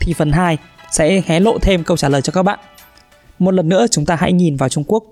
thì 0.00 0.12
phần 0.12 0.32
2 0.32 0.58
sẽ 0.90 1.22
hé 1.26 1.40
lộ 1.40 1.58
thêm 1.58 1.84
câu 1.84 1.96
trả 1.96 2.08
lời 2.08 2.22
cho 2.22 2.32
các 2.32 2.42
bạn. 2.42 2.58
Một 3.38 3.50
lần 3.50 3.68
nữa 3.68 3.86
chúng 3.90 4.04
ta 4.04 4.16
hãy 4.16 4.32
nhìn 4.32 4.56
vào 4.56 4.68
Trung 4.68 4.84
Quốc. 4.86 5.04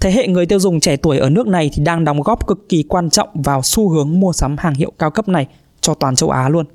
Thế 0.00 0.12
hệ 0.12 0.28
người 0.28 0.46
tiêu 0.46 0.58
dùng 0.58 0.80
trẻ 0.80 0.96
tuổi 0.96 1.18
ở 1.18 1.30
nước 1.30 1.46
này 1.46 1.70
thì 1.72 1.82
đang 1.84 2.04
đóng 2.04 2.22
góp 2.22 2.46
cực 2.46 2.68
kỳ 2.68 2.82
quan 2.82 3.10
trọng 3.10 3.28
vào 3.34 3.62
xu 3.62 3.88
hướng 3.88 4.20
mua 4.20 4.32
sắm 4.32 4.56
hàng 4.58 4.74
hiệu 4.74 4.92
cao 4.98 5.10
cấp 5.10 5.28
này 5.28 5.46
cho 5.80 5.94
toàn 5.94 6.16
châu 6.16 6.30
Á 6.30 6.48
luôn. 6.48 6.66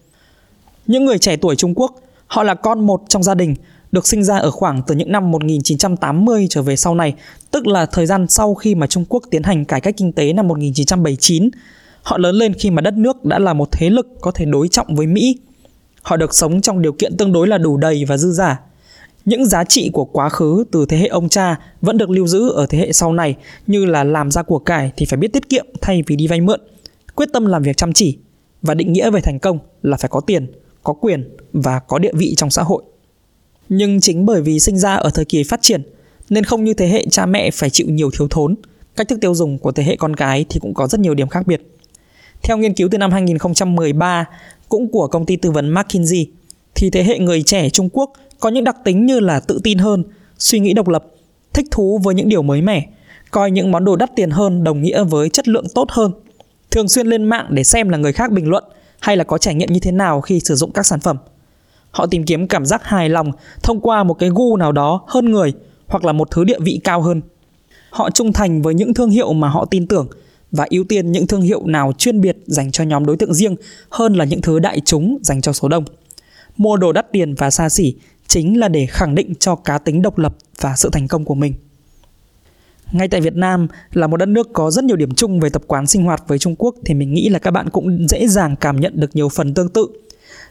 Những 0.88 1.06
người 1.06 1.18
trẻ 1.18 1.38
tuổi 1.38 1.56
Trung 1.56 1.74
Quốc, 1.76 1.92
họ 2.28 2.44
là 2.44 2.54
con 2.54 2.86
một 2.86 3.02
trong 3.10 3.24
gia 3.24 3.36
đình 3.36 3.56
được 3.92 4.08
sinh 4.08 4.24
ra 4.24 4.38
ở 4.38 4.52
khoảng 4.52 4.82
từ 4.88 4.96
những 4.96 5.12
năm 5.12 5.32
1980 5.32 6.48
trở 6.50 6.62
về 6.62 6.76
sau 6.76 6.96
này, 6.96 7.14
tức 7.52 7.68
là 7.68 7.86
thời 7.86 8.06
gian 8.06 8.28
sau 8.28 8.56
khi 8.56 8.76
mà 8.76 8.88
Trung 8.88 9.06
Quốc 9.10 9.24
tiến 9.32 9.44
hành 9.44 9.66
cải 9.66 9.82
cách 9.82 9.98
kinh 9.98 10.12
tế 10.12 10.34
năm 10.34 10.48
1979. 10.48 11.50
Họ 12.02 12.18
lớn 12.18 12.36
lên 12.36 12.54
khi 12.54 12.72
mà 12.72 12.82
đất 12.82 12.94
nước 12.94 13.26
đã 13.26 13.40
là 13.40 13.54
một 13.54 13.70
thế 13.72 13.90
lực 13.90 14.08
có 14.22 14.32
thể 14.32 14.46
đối 14.46 14.68
trọng 14.68 14.96
với 14.96 15.08
Mỹ. 15.08 15.40
Họ 16.02 16.18
được 16.18 16.36
sống 16.36 16.62
trong 16.62 16.82
điều 16.82 16.94
kiện 16.94 17.18
tương 17.18 17.34
đối 17.34 17.48
là 17.48 17.58
đủ 17.58 17.78
đầy 17.78 18.06
và 18.06 18.18
dư 18.18 18.32
giả. 18.32 18.60
Những 19.28 19.46
giá 19.46 19.64
trị 19.64 19.90
của 19.94 20.06
quá 20.06 20.30
khứ 20.30 20.64
từ 20.72 20.86
thế 20.86 20.98
hệ 20.98 21.08
ông 21.08 21.30
cha 21.30 21.60
vẫn 21.82 21.98
được 21.98 22.10
lưu 22.10 22.28
giữ 22.28 22.50
ở 22.50 22.66
thế 22.66 22.78
hệ 22.78 22.94
sau 22.94 23.14
này 23.14 23.36
như 23.68 23.86
là 23.86 24.04
làm 24.04 24.32
ra 24.32 24.44
của 24.44 24.60
cải 24.60 24.92
thì 24.98 25.06
phải 25.06 25.18
biết 25.18 25.34
tiết 25.34 25.50
kiệm 25.50 25.66
thay 25.82 26.04
vì 26.08 26.16
đi 26.16 26.28
vay 26.28 26.42
mượn, 26.42 26.60
quyết 27.16 27.30
tâm 27.34 27.46
làm 27.46 27.64
việc 27.64 27.78
chăm 27.78 27.94
chỉ 27.94 28.18
và 28.62 28.74
định 28.74 28.94
nghĩa 28.94 29.10
về 29.10 29.22
thành 29.22 29.40
công 29.40 29.60
là 29.82 29.98
phải 29.98 30.10
có 30.10 30.20
tiền, 30.20 30.48
có 30.84 30.94
quyền 30.94 31.30
và 31.54 31.80
có 31.80 32.00
địa 32.00 32.12
vị 32.14 32.34
trong 32.38 32.50
xã 32.50 32.64
hội. 32.64 32.84
Nhưng 33.70 34.02
chính 34.02 34.26
bởi 34.26 34.42
vì 34.42 34.60
sinh 34.60 34.78
ra 34.78 34.96
ở 34.96 35.10
thời 35.10 35.26
kỳ 35.26 35.44
phát 35.44 35.62
triển 35.62 35.82
nên 36.30 36.44
không 36.44 36.64
như 36.64 36.74
thế 36.74 36.88
hệ 36.88 37.06
cha 37.12 37.26
mẹ 37.26 37.52
phải 37.52 37.70
chịu 37.70 37.88
nhiều 37.90 38.12
thiếu 38.12 38.28
thốn, 38.28 38.56
cách 38.96 39.08
thức 39.08 39.22
tiêu 39.22 39.36
dùng 39.36 39.58
của 39.58 39.72
thế 39.72 39.84
hệ 39.84 39.96
con 39.96 40.16
cái 40.16 40.46
thì 40.50 40.60
cũng 40.60 40.74
có 40.74 40.88
rất 40.88 41.00
nhiều 41.00 41.14
điểm 41.14 41.28
khác 41.28 41.48
biệt. 41.48 41.62
Theo 42.44 42.58
nghiên 42.58 42.74
cứu 42.74 42.88
từ 42.92 42.98
năm 42.98 43.12
2013 43.12 44.26
cũng 44.70 44.92
của 44.92 45.08
công 45.08 45.26
ty 45.26 45.36
tư 45.36 45.52
vấn 45.52 45.74
McKinsey 45.74 46.28
thì 46.76 46.90
thế 46.90 47.04
hệ 47.04 47.20
người 47.20 47.44
trẻ 47.44 47.70
Trung 47.70 47.90
Quốc 47.90 48.14
có 48.40 48.50
những 48.50 48.64
đặc 48.64 48.78
tính 48.84 49.06
như 49.06 49.20
là 49.20 49.40
tự 49.40 49.60
tin 49.64 49.78
hơn, 49.78 50.04
suy 50.38 50.60
nghĩ 50.60 50.74
độc 50.74 50.88
lập, 50.88 51.06
thích 51.54 51.66
thú 51.72 52.00
với 52.04 52.16
những 52.16 52.30
điều 52.30 52.42
mới 52.42 52.62
mẻ, 52.62 52.88
coi 53.32 53.52
những 53.52 53.72
món 53.72 53.86
đồ 53.86 53.96
đắt 53.96 54.16
tiền 54.16 54.30
hơn 54.30 54.64
đồng 54.64 54.82
nghĩa 54.82 55.04
với 55.04 55.30
chất 55.30 55.48
lượng 55.48 55.66
tốt 55.76 55.92
hơn, 55.92 56.12
thường 56.72 56.90
xuyên 56.90 57.08
lên 57.08 57.24
mạng 57.24 57.48
để 57.50 57.64
xem 57.64 57.90
là 57.90 57.98
người 57.98 58.14
khác 58.14 58.32
bình 58.32 58.50
luận 58.50 58.64
hay 59.00 59.18
là 59.18 59.24
có 59.24 59.38
trải 59.38 59.56
nghiệm 59.56 59.74
như 59.74 59.80
thế 59.80 59.92
nào 59.92 60.22
khi 60.22 60.40
sử 60.40 60.56
dụng 60.56 60.72
các 60.72 60.86
sản 60.86 61.00
phẩm. 61.00 61.18
Họ 61.92 62.06
tìm 62.06 62.24
kiếm 62.24 62.48
cảm 62.48 62.66
giác 62.66 62.84
hài 62.84 63.10
lòng 63.10 63.32
thông 63.64 63.80
qua 63.80 64.04
một 64.04 64.14
cái 64.14 64.30
gu 64.30 64.58
nào 64.58 64.72
đó 64.72 65.04
hơn 65.08 65.32
người 65.32 65.54
hoặc 65.88 66.06
là 66.06 66.12
một 66.12 66.32
thứ 66.32 66.44
địa 66.44 66.60
vị 66.60 66.80
cao 66.84 67.02
hơn. 67.02 67.22
Họ 67.90 68.10
trung 68.10 68.34
thành 68.34 68.62
với 68.62 68.74
những 68.74 68.94
thương 68.94 69.10
hiệu 69.10 69.34
mà 69.34 69.50
họ 69.50 69.66
tin 69.66 69.88
tưởng 69.88 70.08
và 70.52 70.68
ưu 70.70 70.84
tiên 70.84 71.12
những 71.12 71.28
thương 71.28 71.42
hiệu 71.42 71.66
nào 71.66 71.94
chuyên 71.98 72.22
biệt 72.22 72.38
dành 72.46 72.72
cho 72.72 72.84
nhóm 72.84 73.06
đối 73.06 73.18
tượng 73.18 73.34
riêng 73.34 73.56
hơn 73.90 74.14
là 74.14 74.26
những 74.26 74.42
thứ 74.42 74.60
đại 74.60 74.82
chúng 74.86 75.18
dành 75.22 75.42
cho 75.42 75.54
số 75.54 75.68
đông. 75.68 75.84
Mua 76.58 76.78
đồ 76.78 76.92
đắt 76.92 77.12
tiền 77.12 77.36
và 77.36 77.50
xa 77.50 77.70
xỉ 77.70 77.96
chính 78.28 78.60
là 78.60 78.68
để 78.68 78.86
khẳng 78.86 79.16
định 79.16 79.34
cho 79.40 79.56
cá 79.56 79.78
tính 79.78 80.02
độc 80.02 80.18
lập 80.18 80.36
và 80.62 80.76
sự 80.76 80.90
thành 80.92 81.08
công 81.08 81.26
của 81.26 81.36
mình. 81.36 81.54
Ngay 82.92 83.08
tại 83.08 83.22
Việt 83.22 83.36
Nam 83.36 83.68
là 83.94 84.08
một 84.08 84.18
đất 84.18 84.26
nước 84.26 84.54
có 84.54 84.72
rất 84.72 84.84
nhiều 84.84 84.96
điểm 84.96 85.14
chung 85.16 85.40
về 85.40 85.50
tập 85.50 85.62
quán 85.68 85.88
sinh 85.88 86.04
hoạt 86.04 86.24
với 86.28 86.40
Trung 86.40 86.56
Quốc 86.56 86.76
thì 86.86 86.94
mình 86.94 87.14
nghĩ 87.14 87.30
là 87.30 87.40
các 87.40 87.52
bạn 87.52 87.70
cũng 87.70 88.08
dễ 88.10 88.28
dàng 88.28 88.56
cảm 88.56 88.80
nhận 88.80 89.00
được 89.00 89.16
nhiều 89.16 89.30
phần 89.30 89.54
tương 89.54 89.70
tự. 89.70 89.88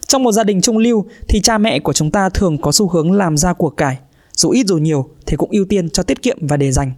Trong 0.07 0.23
một 0.23 0.31
gia 0.31 0.43
đình 0.43 0.61
trung 0.61 0.77
lưu 0.77 1.05
thì 1.27 1.41
cha 1.41 1.57
mẹ 1.57 1.79
của 1.79 1.93
chúng 1.93 2.11
ta 2.11 2.29
thường 2.29 2.57
có 2.57 2.71
xu 2.71 2.89
hướng 2.89 3.11
làm 3.11 3.37
ra 3.37 3.53
của 3.53 3.69
cải, 3.69 3.97
dù 4.35 4.49
ít 4.49 4.65
dù 4.67 4.77
nhiều 4.77 5.09
thì 5.25 5.37
cũng 5.37 5.51
ưu 5.51 5.65
tiên 5.65 5.89
cho 5.89 6.03
tiết 6.03 6.21
kiệm 6.21 6.37
và 6.41 6.57
để 6.57 6.71
dành. 6.71 6.91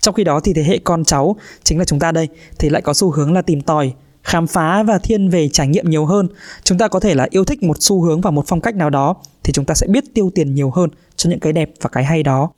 Trong 0.00 0.14
khi 0.14 0.24
đó 0.24 0.40
thì 0.40 0.52
thế 0.52 0.62
hệ 0.62 0.78
con 0.78 1.04
cháu, 1.04 1.36
chính 1.64 1.78
là 1.78 1.84
chúng 1.84 1.98
ta 1.98 2.12
đây, 2.12 2.28
thì 2.58 2.68
lại 2.68 2.82
có 2.82 2.94
xu 2.94 3.10
hướng 3.10 3.32
là 3.32 3.42
tìm 3.42 3.60
tòi, 3.60 3.92
khám 4.22 4.46
phá 4.46 4.82
và 4.82 4.98
thiên 4.98 5.28
về 5.28 5.48
trải 5.48 5.68
nghiệm 5.68 5.90
nhiều 5.90 6.06
hơn. 6.06 6.28
Chúng 6.64 6.78
ta 6.78 6.88
có 6.88 7.00
thể 7.00 7.14
là 7.14 7.26
yêu 7.30 7.44
thích 7.44 7.62
một 7.62 7.76
xu 7.80 8.02
hướng 8.02 8.20
và 8.20 8.30
một 8.30 8.44
phong 8.46 8.60
cách 8.60 8.74
nào 8.74 8.90
đó 8.90 9.14
thì 9.42 9.52
chúng 9.52 9.64
ta 9.64 9.74
sẽ 9.74 9.86
biết 9.90 10.04
tiêu 10.14 10.30
tiền 10.34 10.54
nhiều 10.54 10.70
hơn 10.70 10.90
cho 11.16 11.30
những 11.30 11.40
cái 11.40 11.52
đẹp 11.52 11.70
và 11.80 11.90
cái 11.90 12.04
hay 12.04 12.22
đó. 12.22 12.50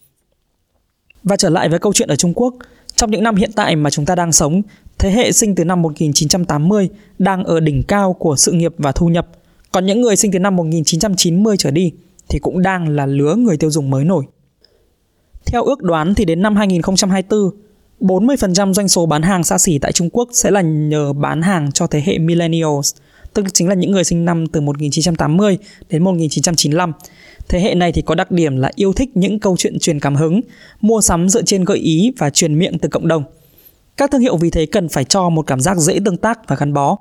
Và 1.23 1.37
trở 1.37 1.49
lại 1.49 1.69
với 1.69 1.78
câu 1.78 1.92
chuyện 1.92 2.09
ở 2.09 2.16
Trung 2.16 2.33
Quốc, 2.35 2.54
trong 2.97 3.11
những 3.11 3.23
năm 3.23 3.37
hiện 3.37 3.52
tại 3.52 3.76
mà 3.76 3.90
chúng 3.90 4.04
ta 4.04 4.14
đang 4.14 4.33
sống, 4.33 4.62
thế 4.99 5.11
hệ 5.11 5.33
sinh 5.33 5.54
từ 5.54 5.64
năm 5.64 5.83
1980 5.83 6.88
đang 7.19 7.45
ở 7.45 7.61
đỉnh 7.61 7.83
cao 7.88 8.12
của 8.12 8.37
sự 8.37 8.52
nghiệp 8.52 8.75
và 8.78 8.92
thu 8.92 9.09
nhập, 9.09 9.28
còn 9.73 9.87
những 9.87 10.00
người 10.00 10.16
sinh 10.16 10.33
từ 10.33 10.38
năm 10.38 10.57
1990 10.57 11.57
trở 11.57 11.71
đi 11.71 11.92
thì 12.28 12.38
cũng 12.38 12.62
đang 12.62 12.88
là 12.88 13.07
lứa 13.07 13.35
người 13.35 13.57
tiêu 13.57 13.71
dùng 13.71 13.90
mới 13.90 14.04
nổi. 14.04 14.25
Theo 15.47 15.64
ước 15.64 15.83
đoán 15.83 16.14
thì 16.14 16.25
đến 16.25 16.42
năm 16.42 16.57
2024, 16.57 17.50
40% 18.02 18.73
doanh 18.73 18.88
số 18.88 19.06
bán 19.06 19.23
hàng 19.23 19.44
xa 19.44 19.59
xỉ 19.59 19.78
tại 19.78 19.92
Trung 19.92 20.11
Quốc 20.12 20.28
sẽ 20.32 20.50
là 20.50 20.61
nhờ 20.61 21.12
bán 21.12 21.42
hàng 21.42 21.73
cho 21.73 21.87
thế 21.87 22.02
hệ 22.06 22.18
millennials, 22.18 22.94
tức 23.35 23.47
chính 23.52 23.68
là 23.68 23.75
những 23.75 23.90
người 23.90 24.04
sinh 24.04 24.25
năm 24.25 24.47
từ 24.47 24.61
1980 24.61 25.59
đến 25.90 26.02
1995. 26.02 26.92
Thế 27.49 27.61
hệ 27.61 27.75
này 27.75 27.92
thì 27.92 28.02
có 28.02 28.14
đặc 28.14 28.30
điểm 28.30 28.56
là 28.56 28.71
yêu 28.75 28.92
thích 28.92 29.11
những 29.14 29.38
câu 29.38 29.56
chuyện 29.59 29.78
truyền 29.78 30.00
cảm 30.00 30.16
hứng, 30.16 30.40
mua 30.80 31.00
sắm 31.00 31.28
dựa 31.28 31.42
trên 31.42 31.64
gợi 31.64 31.78
ý 31.78 32.12
và 32.18 32.30
truyền 32.30 32.59
miệng 32.59 32.78
từ 32.78 32.88
cộng 32.88 33.09
đồng. 33.09 33.25
Các 33.97 34.11
thương 34.11 34.21
hiệu 34.21 34.37
vì 34.37 34.50
thế 34.50 34.66
cần 34.66 34.88
phải 34.88 35.04
cho 35.04 35.28
một 35.28 35.47
cảm 35.47 35.61
giác 35.61 35.78
dễ 35.78 35.99
tương 36.04 36.16
tác 36.16 36.49
và 36.49 36.56
gắn 36.56 36.73
bó. 36.73 36.97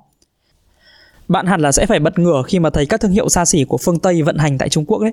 Bạn 1.28 1.46
hẳn 1.46 1.62
là 1.62 1.72
sẽ 1.72 1.86
phải 1.86 2.00
bật 2.00 2.20
ngửa 2.20 2.44
khi 2.48 2.60
mà 2.60 2.70
thấy 2.70 2.86
các 2.86 3.02
thương 3.02 3.12
hiệu 3.12 3.30
xa 3.30 3.46
xỉ 3.46 3.64
của 3.64 3.78
phương 3.78 4.00
Tây 4.00 4.22
vận 4.22 4.38
hành 4.38 4.58
tại 4.58 4.70
Trung 4.70 4.86
Quốc 4.86 5.00
đấy. 5.00 5.12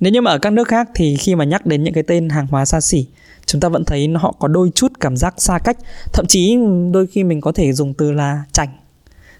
Nếu 0.00 0.12
như 0.12 0.20
mà 0.20 0.30
ở 0.30 0.38
các 0.38 0.52
nước 0.52 0.68
khác 0.68 0.88
thì 0.94 1.16
khi 1.16 1.34
mà 1.34 1.44
nhắc 1.44 1.66
đến 1.66 1.84
những 1.84 1.94
cái 1.94 2.02
tên 2.02 2.28
hàng 2.28 2.46
hóa 2.46 2.64
xa 2.64 2.80
xỉ, 2.80 3.06
chúng 3.46 3.60
ta 3.60 3.68
vẫn 3.68 3.84
thấy 3.84 4.08
họ 4.16 4.34
có 4.38 4.48
đôi 4.48 4.70
chút 4.74 4.92
cảm 5.00 5.16
giác 5.16 5.34
xa 5.36 5.58
cách, 5.58 5.76
thậm 6.12 6.26
chí 6.28 6.56
đôi 6.92 7.06
khi 7.06 7.24
mình 7.24 7.40
có 7.40 7.52
thể 7.52 7.72
dùng 7.72 7.94
từ 7.94 8.12
là 8.12 8.42
chảnh. 8.52 8.68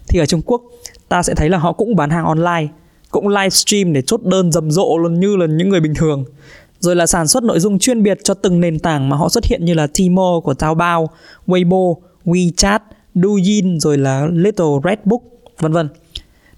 Thì 0.08 0.18
ở 0.18 0.26
Trung 0.26 0.42
Quốc, 0.46 0.62
ta 1.08 1.22
sẽ 1.22 1.34
thấy 1.34 1.48
là 1.48 1.58
họ 1.58 1.72
cũng 1.72 1.96
bán 1.96 2.10
hàng 2.10 2.24
online, 2.24 2.66
cũng 3.10 3.28
livestream 3.28 3.92
để 3.92 4.02
chốt 4.02 4.22
đơn 4.22 4.52
rầm 4.52 4.70
rộ 4.70 4.98
luôn 4.98 5.20
như 5.20 5.36
là 5.36 5.46
những 5.46 5.68
người 5.68 5.80
bình 5.80 5.94
thường. 5.94 6.24
Rồi 6.80 6.96
là 6.96 7.06
sản 7.06 7.28
xuất 7.28 7.42
nội 7.42 7.60
dung 7.60 7.78
chuyên 7.78 8.02
biệt 8.02 8.18
cho 8.24 8.34
từng 8.34 8.60
nền 8.60 8.78
tảng 8.78 9.08
mà 9.08 9.16
họ 9.16 9.28
xuất 9.28 9.44
hiện 9.44 9.64
như 9.64 9.74
là 9.74 9.86
Tmall 9.86 10.40
của 10.44 10.54
Taobao, 10.54 11.08
Weibo, 11.46 11.94
WeChat, 12.24 12.78
Douyin 13.14 13.80
rồi 13.80 13.98
là 13.98 14.26
Little 14.32 14.66
Red 14.84 14.98
Book, 15.04 15.22
vân 15.58 15.72
vân. 15.72 15.88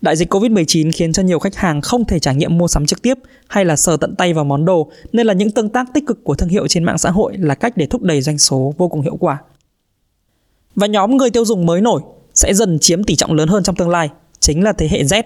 Đại 0.01 0.17
dịch 0.17 0.35
Covid-19 0.35 0.91
khiến 0.95 1.13
cho 1.13 1.23
nhiều 1.23 1.39
khách 1.39 1.57
hàng 1.57 1.81
không 1.81 2.05
thể 2.05 2.19
trải 2.19 2.35
nghiệm 2.35 2.59
mua 2.59 2.69
sắm 2.69 2.87
trực 2.87 3.03
tiếp 3.03 3.19
hay 3.49 3.65
là 3.65 3.77
sờ 3.77 3.97
tận 3.97 4.15
tay 4.17 4.35
vào 4.35 4.45
món 4.45 4.65
đồ, 4.65 4.91
nên 5.13 5.27
là 5.27 5.35
những 5.35 5.51
tương 5.51 5.69
tác 5.69 5.87
tích 5.95 6.05
cực 6.07 6.25
của 6.25 6.35
thương 6.35 6.49
hiệu 6.49 6.67
trên 6.67 6.85
mạng 6.85 6.99
xã 6.99 7.11
hội 7.11 7.37
là 7.37 7.55
cách 7.55 7.77
để 7.77 7.87
thúc 7.87 8.03
đẩy 8.03 8.23
doanh 8.23 8.39
số 8.39 8.75
vô 8.79 8.89
cùng 8.89 9.01
hiệu 9.01 9.17
quả. 9.17 9.39
Và 10.75 10.87
nhóm 10.87 11.17
người 11.17 11.31
tiêu 11.31 11.45
dùng 11.45 11.67
mới 11.67 11.81
nổi 11.81 12.03
sẽ 12.35 12.55
dần 12.55 12.79
chiếm 12.79 13.05
tỷ 13.05 13.17
trọng 13.17 13.33
lớn 13.33 13.49
hơn 13.49 13.63
trong 13.63 13.77
tương 13.77 13.89
lai, 13.89 14.09
chính 14.41 14.65
là 14.65 14.73
thế 14.73 14.89
hệ 14.91 15.03
Z, 15.03 15.23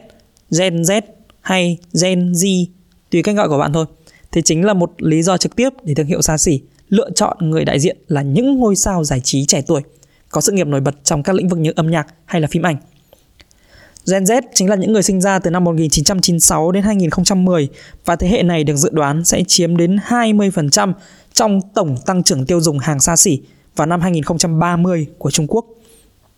Gen 0.58 0.82
Z 0.82 1.00
hay 1.40 1.78
Gen 2.02 2.32
Z, 2.32 2.64
tùy 3.10 3.22
cách 3.22 3.36
gọi 3.36 3.48
của 3.48 3.58
bạn 3.58 3.72
thôi. 3.72 3.86
Thì 4.32 4.42
chính 4.42 4.64
là 4.64 4.74
một 4.74 4.92
lý 4.98 5.22
do 5.22 5.36
trực 5.36 5.56
tiếp 5.56 5.68
để 5.84 5.94
thương 5.94 6.06
hiệu 6.06 6.22
xa 6.22 6.38
xỉ 6.38 6.60
lựa 6.88 7.10
chọn 7.10 7.36
người 7.40 7.64
đại 7.64 7.80
diện 7.80 7.96
là 8.08 8.22
những 8.22 8.58
ngôi 8.58 8.76
sao 8.76 9.04
giải 9.04 9.20
trí 9.20 9.46
trẻ 9.46 9.62
tuổi, 9.66 9.82
có 10.30 10.40
sự 10.40 10.52
nghiệp 10.52 10.66
nổi 10.66 10.80
bật 10.80 10.94
trong 11.04 11.22
các 11.22 11.36
lĩnh 11.36 11.48
vực 11.48 11.58
như 11.58 11.72
âm 11.76 11.90
nhạc 11.90 12.06
hay 12.24 12.40
là 12.40 12.48
phim 12.50 12.66
ảnh 12.66 12.76
Gen 14.10 14.24
Z 14.24 14.42
chính 14.54 14.70
là 14.70 14.76
những 14.76 14.92
người 14.92 15.02
sinh 15.02 15.20
ra 15.20 15.38
từ 15.38 15.50
năm 15.50 15.64
1996 15.64 16.72
đến 16.72 16.82
2010 16.82 17.68
và 18.04 18.16
thế 18.16 18.28
hệ 18.28 18.42
này 18.42 18.64
được 18.64 18.76
dự 18.76 18.90
đoán 18.92 19.24
sẽ 19.24 19.42
chiếm 19.48 19.76
đến 19.76 19.98
20% 20.08 20.92
trong 21.32 21.60
tổng 21.74 21.96
tăng 22.06 22.22
trưởng 22.22 22.46
tiêu 22.46 22.60
dùng 22.60 22.78
hàng 22.78 23.00
xa 23.00 23.16
xỉ 23.16 23.40
vào 23.76 23.86
năm 23.86 24.00
2030 24.00 25.06
của 25.18 25.30
Trung 25.30 25.46
Quốc. 25.46 25.66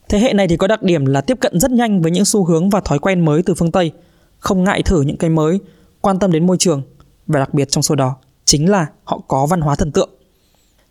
Thế 0.09 0.19
hệ 0.19 0.33
này 0.33 0.49
thì 0.49 0.57
có 0.57 0.67
đặc 0.67 0.83
điểm 0.83 1.07
là 1.07 1.21
tiếp 1.21 1.39
cận 1.41 1.61
rất 1.61 1.71
nhanh 1.71 2.03
với 2.03 2.11
những 2.11 2.25
xu 2.25 2.45
hướng 2.45 2.71
và 2.71 2.81
thói 2.81 2.99
quen 2.99 3.25
mới 3.25 3.43
từ 3.43 3.55
phương 3.55 3.73
Tây, 3.73 3.93
không 4.39 4.65
ngại 4.65 4.83
thử 4.83 5.03
những 5.03 5.17
cái 5.17 5.31
mới, 5.31 5.59
quan 6.01 6.19
tâm 6.19 6.33
đến 6.33 6.47
môi 6.47 6.57
trường 6.59 6.83
và 7.27 7.41
đặc 7.41 7.55
biệt 7.55 7.69
trong 7.71 7.83
số 7.83 7.95
đó 7.95 8.17
chính 8.45 8.71
là 8.71 8.87
họ 9.05 9.21
có 9.29 9.47
văn 9.47 9.61
hóa 9.61 9.75
thần 9.75 9.93
tượng. 9.93 10.11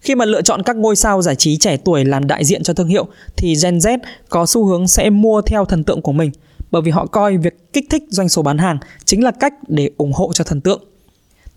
Khi 0.01 0.15
mà 0.15 0.25
lựa 0.25 0.41
chọn 0.41 0.63
các 0.63 0.75
ngôi 0.75 0.95
sao 0.95 1.21
giải 1.21 1.35
trí 1.35 1.57
trẻ 1.57 1.77
tuổi 1.77 2.05
làm 2.05 2.27
đại 2.27 2.45
diện 2.45 2.63
cho 2.63 2.73
thương 2.73 2.87
hiệu 2.87 3.07
thì 3.37 3.55
Gen 3.63 3.77
Z 3.77 3.97
có 4.29 4.45
xu 4.45 4.65
hướng 4.65 4.87
sẽ 4.87 5.09
mua 5.09 5.41
theo 5.41 5.65
thần 5.65 5.83
tượng 5.83 6.01
của 6.01 6.11
mình– 6.11 6.31
bởi 6.73 6.81
vì 6.81 6.91
họ 6.91 7.05
coi 7.05 7.37
việc 7.37 7.73
kích 7.73 7.85
thích 7.89 8.03
doanh 8.09 8.29
số 8.29 8.41
bán 8.41 8.57
hàng 8.57 8.77
chính 9.05 9.23
là 9.23 9.31
cách 9.31 9.53
để 9.67 9.89
ủng 9.97 10.13
hộ 10.13 10.31
cho 10.33 10.43
thần 10.43 10.61
tượng. 10.61 10.83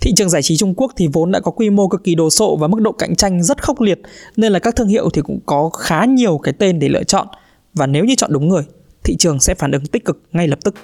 Thị 0.00 0.12
trường 0.16 0.30
giải 0.30 0.42
trí 0.42 0.56
Trung 0.56 0.74
Quốc 0.76 0.92
thì 0.96 1.08
vốn 1.12 1.32
đã 1.32 1.40
có 1.40 1.50
quy 1.50 1.70
mô 1.70 1.88
cực 1.88 2.04
kỳ 2.04 2.14
đồ 2.14 2.30
sộ 2.30 2.56
và 2.56 2.68
mức 2.68 2.80
độ 2.80 2.92
cạnh 2.92 3.16
tranh 3.16 3.42
rất 3.42 3.62
khốc 3.62 3.80
liệt 3.80 4.00
nên 4.36 4.52
là 4.52 4.58
các 4.58 4.76
thương 4.76 4.88
hiệu 4.88 5.10
thì 5.10 5.22
cũng 5.22 5.38
có 5.46 5.68
khá 5.68 6.04
nhiều 6.04 6.38
cái 6.38 6.54
tên 6.58 6.78
để 6.78 6.88
lựa 6.88 7.04
chọn 7.04 7.26
và 7.74 7.86
nếu 7.86 8.04
như 8.04 8.14
chọn 8.14 8.32
đúng 8.32 8.48
người, 8.48 8.62
thị 9.04 9.16
trường 9.18 9.40
sẽ 9.40 9.54
phản 9.54 9.72
ứng 9.72 9.86
tích 9.86 10.04
cực 10.04 10.22
ngay 10.32 10.48
lập 10.48 10.58
tức. 10.64 10.74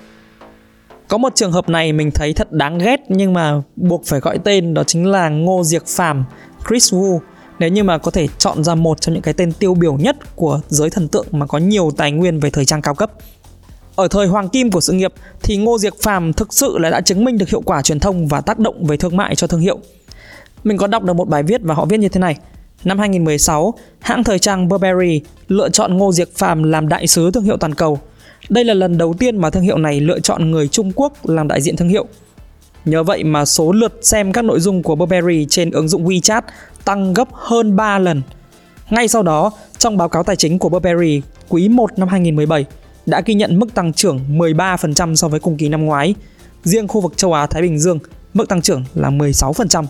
Có 1.08 1.18
một 1.18 1.32
trường 1.34 1.52
hợp 1.52 1.68
này 1.68 1.92
mình 1.92 2.10
thấy 2.10 2.32
thật 2.32 2.52
đáng 2.52 2.78
ghét 2.78 3.00
nhưng 3.08 3.32
mà 3.32 3.62
buộc 3.76 4.04
phải 4.06 4.20
gọi 4.20 4.38
tên 4.38 4.74
đó 4.74 4.84
chính 4.84 5.06
là 5.06 5.28
Ngô 5.28 5.64
Diệc 5.64 5.86
Phàm, 5.86 6.24
Chris 6.68 6.94
Wu. 6.94 7.18
Nếu 7.58 7.70
như 7.70 7.84
mà 7.84 7.98
có 7.98 8.10
thể 8.10 8.28
chọn 8.38 8.64
ra 8.64 8.74
một 8.74 9.00
trong 9.00 9.14
những 9.14 9.22
cái 9.22 9.34
tên 9.34 9.52
tiêu 9.52 9.74
biểu 9.74 9.96
nhất 9.96 10.36
của 10.36 10.60
giới 10.68 10.90
thần 10.90 11.08
tượng 11.08 11.26
mà 11.30 11.46
có 11.46 11.58
nhiều 11.58 11.90
tài 11.96 12.12
nguyên 12.12 12.40
về 12.40 12.50
thời 12.50 12.64
trang 12.64 12.82
cao 12.82 12.94
cấp 12.94 13.12
ở 13.96 14.08
thời 14.08 14.26
hoàng 14.26 14.48
kim 14.48 14.70
của 14.70 14.80
sự 14.80 14.92
nghiệp 14.92 15.12
thì 15.42 15.56
Ngô 15.56 15.78
Diệc 15.78 16.02
Phàm 16.02 16.32
thực 16.32 16.52
sự 16.52 16.78
là 16.78 16.90
đã 16.90 17.00
chứng 17.00 17.24
minh 17.24 17.38
được 17.38 17.48
hiệu 17.48 17.60
quả 17.60 17.82
truyền 17.82 18.00
thông 18.00 18.28
và 18.28 18.40
tác 18.40 18.58
động 18.58 18.86
về 18.86 18.96
thương 18.96 19.16
mại 19.16 19.34
cho 19.34 19.46
thương 19.46 19.60
hiệu. 19.60 19.78
Mình 20.64 20.76
có 20.76 20.86
đọc 20.86 21.02
được 21.02 21.12
một 21.12 21.28
bài 21.28 21.42
viết 21.42 21.60
và 21.62 21.74
họ 21.74 21.84
viết 21.84 22.00
như 22.00 22.08
thế 22.08 22.20
này. 22.20 22.36
Năm 22.84 22.98
2016, 22.98 23.74
hãng 24.00 24.24
thời 24.24 24.38
trang 24.38 24.68
Burberry 24.68 25.20
lựa 25.48 25.68
chọn 25.68 25.98
Ngô 25.98 26.12
Diệc 26.12 26.36
Phàm 26.36 26.62
làm 26.62 26.88
đại 26.88 27.06
sứ 27.06 27.30
thương 27.30 27.44
hiệu 27.44 27.56
toàn 27.56 27.74
cầu. 27.74 27.98
Đây 28.48 28.64
là 28.64 28.74
lần 28.74 28.98
đầu 28.98 29.14
tiên 29.18 29.36
mà 29.36 29.50
thương 29.50 29.62
hiệu 29.62 29.78
này 29.78 30.00
lựa 30.00 30.20
chọn 30.20 30.50
người 30.50 30.68
Trung 30.68 30.92
Quốc 30.94 31.26
làm 31.26 31.48
đại 31.48 31.60
diện 31.60 31.76
thương 31.76 31.88
hiệu. 31.88 32.06
Nhờ 32.84 33.02
vậy 33.02 33.24
mà 33.24 33.44
số 33.44 33.72
lượt 33.72 33.98
xem 34.02 34.32
các 34.32 34.44
nội 34.44 34.60
dung 34.60 34.82
của 34.82 34.94
Burberry 34.94 35.46
trên 35.50 35.70
ứng 35.70 35.88
dụng 35.88 36.06
WeChat 36.06 36.42
tăng 36.84 37.14
gấp 37.14 37.28
hơn 37.32 37.76
3 37.76 37.98
lần. 37.98 38.22
Ngay 38.90 39.08
sau 39.08 39.22
đó, 39.22 39.52
trong 39.78 39.96
báo 39.96 40.08
cáo 40.08 40.22
tài 40.22 40.36
chính 40.36 40.58
của 40.58 40.68
Burberry 40.68 41.22
quý 41.48 41.68
1 41.68 41.98
năm 41.98 42.08
2017, 42.08 42.64
đã 43.06 43.22
ghi 43.26 43.34
nhận 43.34 43.58
mức 43.58 43.74
tăng 43.74 43.92
trưởng 43.92 44.20
13% 44.38 45.14
so 45.14 45.28
với 45.28 45.40
cùng 45.40 45.56
kỳ 45.56 45.68
năm 45.68 45.84
ngoái. 45.84 46.14
Riêng 46.64 46.88
khu 46.88 47.00
vực 47.00 47.16
châu 47.16 47.32
Á 47.32 47.46
Thái 47.46 47.62
Bình 47.62 47.78
Dương, 47.78 47.98
mức 48.34 48.48
tăng 48.48 48.62
trưởng 48.62 48.84
là 48.94 49.10
16%. 49.10 49.84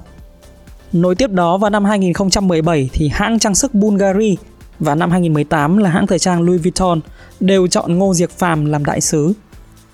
Nối 0.92 1.14
tiếp 1.14 1.30
đó 1.30 1.58
vào 1.58 1.70
năm 1.70 1.84
2017 1.84 2.90
thì 2.92 3.08
hãng 3.08 3.38
trang 3.38 3.54
sức 3.54 3.74
Bulgari 3.74 4.36
và 4.78 4.94
năm 4.94 5.10
2018 5.10 5.78
là 5.78 5.90
hãng 5.90 6.06
thời 6.06 6.18
trang 6.18 6.42
Louis 6.42 6.62
Vuitton 6.62 7.00
đều 7.40 7.66
chọn 7.66 7.98
Ngô 7.98 8.14
Diệc 8.14 8.30
Phàm 8.30 8.64
làm 8.64 8.84
đại 8.84 9.00
sứ. 9.00 9.32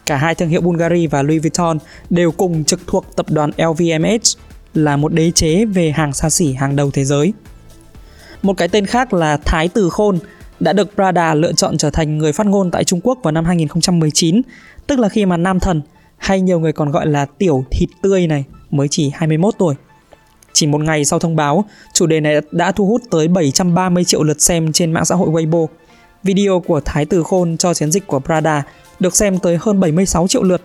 Cả 0.07 0.17
hai 0.17 0.35
thương 0.35 0.49
hiệu 0.49 0.61
Bulgari 0.61 1.07
và 1.07 1.23
Louis 1.23 1.43
Vuitton 1.43 1.79
đều 2.11 2.33
cùng 2.33 2.65
trực 2.65 2.81
thuộc 2.87 3.17
tập 3.17 3.27
đoàn 3.31 3.51
LVMH 3.57 4.39
là 4.75 4.97
một 4.97 5.13
đế 5.13 5.31
chế 5.31 5.65
về 5.65 5.91
hàng 5.91 6.13
xa 6.13 6.31
xỉ 6.31 6.53
hàng 6.53 6.77
đầu 6.77 6.91
thế 6.91 7.05
giới. 7.05 7.33
Một 8.43 8.57
cái 8.57 8.69
tên 8.69 8.87
khác 8.87 9.13
là 9.13 9.37
Thái 9.37 9.69
Tử 9.69 9.91
Khôn 9.91 10.19
đã 10.61 10.73
được 10.73 10.95
Prada 10.95 11.35
lựa 11.35 11.53
chọn 11.53 11.79
trở 11.79 11.91
thành 11.91 12.19
người 12.19 12.33
phát 12.33 12.47
ngôn 12.47 12.71
tại 12.71 12.85
Trung 12.85 13.01
Quốc 13.03 13.19
vào 13.23 13.33
năm 13.33 13.45
2019, 13.45 14.43
tức 14.87 14.99
là 14.99 15.09
khi 15.09 15.27
mà 15.27 15.37
nam 15.37 15.61
thần 15.61 15.83
hay 16.17 16.41
nhiều 16.41 16.61
người 16.61 16.73
còn 16.73 16.91
gọi 16.91 17.07
là 17.07 17.27
tiểu 17.39 17.65
thịt 17.71 17.89
tươi 18.03 18.27
này 18.27 18.45
mới 18.71 18.89
chỉ 18.91 19.11
21 19.15 19.55
tuổi. 19.59 19.75
Chỉ 20.53 20.67
một 20.67 20.81
ngày 20.81 21.05
sau 21.05 21.19
thông 21.19 21.37
báo, 21.37 21.65
chủ 21.95 22.07
đề 22.07 22.21
này 22.21 22.41
đã 22.53 22.73
thu 22.73 22.87
hút 22.87 23.03
tới 23.11 23.29
730 23.29 24.05
triệu 24.05 24.23
lượt 24.23 24.41
xem 24.41 24.73
trên 24.73 24.93
mạng 24.93 25.05
xã 25.05 25.15
hội 25.15 25.29
Weibo. 25.29 25.67
Video 26.23 26.61
của 26.61 26.81
Thái 26.81 27.05
tử 27.05 27.23
Khôn 27.23 27.57
cho 27.57 27.75
chiến 27.75 27.91
dịch 27.93 28.07
của 28.07 28.21
Prada 28.21 28.63
được 29.01 29.17
xem 29.17 29.39
tới 29.39 29.59
hơn 29.61 29.81
76 29.81 30.29
triệu 30.29 30.43
lượt. 30.43 30.63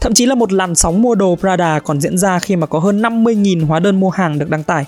Thậm 0.00 0.14
chí 0.14 0.26
là 0.26 0.34
một 0.34 0.52
làn 0.52 0.74
sóng 0.74 1.02
mua 1.02 1.14
đồ 1.14 1.36
Prada 1.36 1.78
còn 1.78 2.00
diễn 2.00 2.18
ra 2.18 2.38
khi 2.38 2.56
mà 2.56 2.66
có 2.66 2.78
hơn 2.78 3.02
50.000 3.02 3.66
hóa 3.66 3.80
đơn 3.80 4.00
mua 4.00 4.10
hàng 4.10 4.38
được 4.38 4.50
đăng 4.50 4.64
tải. 4.64 4.84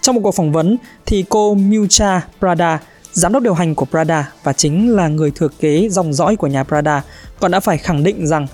Trong 0.00 0.14
một 0.14 0.20
cuộc 0.24 0.34
phỏng 0.34 0.52
vấn 0.52 0.76
thì 1.06 1.24
cô 1.28 1.54
Miucha 1.54 2.20
Prada 2.38 2.80
giám 3.18 3.32
đốc 3.32 3.42
điều 3.42 3.54
hành 3.54 3.74
của 3.74 3.84
Prada 3.84 4.32
và 4.42 4.52
chính 4.52 4.96
là 4.96 5.08
người 5.08 5.30
thừa 5.30 5.48
kế 5.60 5.88
dòng 5.88 6.12
dõi 6.12 6.36
của 6.36 6.46
nhà 6.46 6.64
Prada, 6.64 7.02
còn 7.40 7.50
đã 7.50 7.60
phải 7.60 7.78
khẳng 7.78 8.02
định 8.04 8.26
rằng 8.26 8.46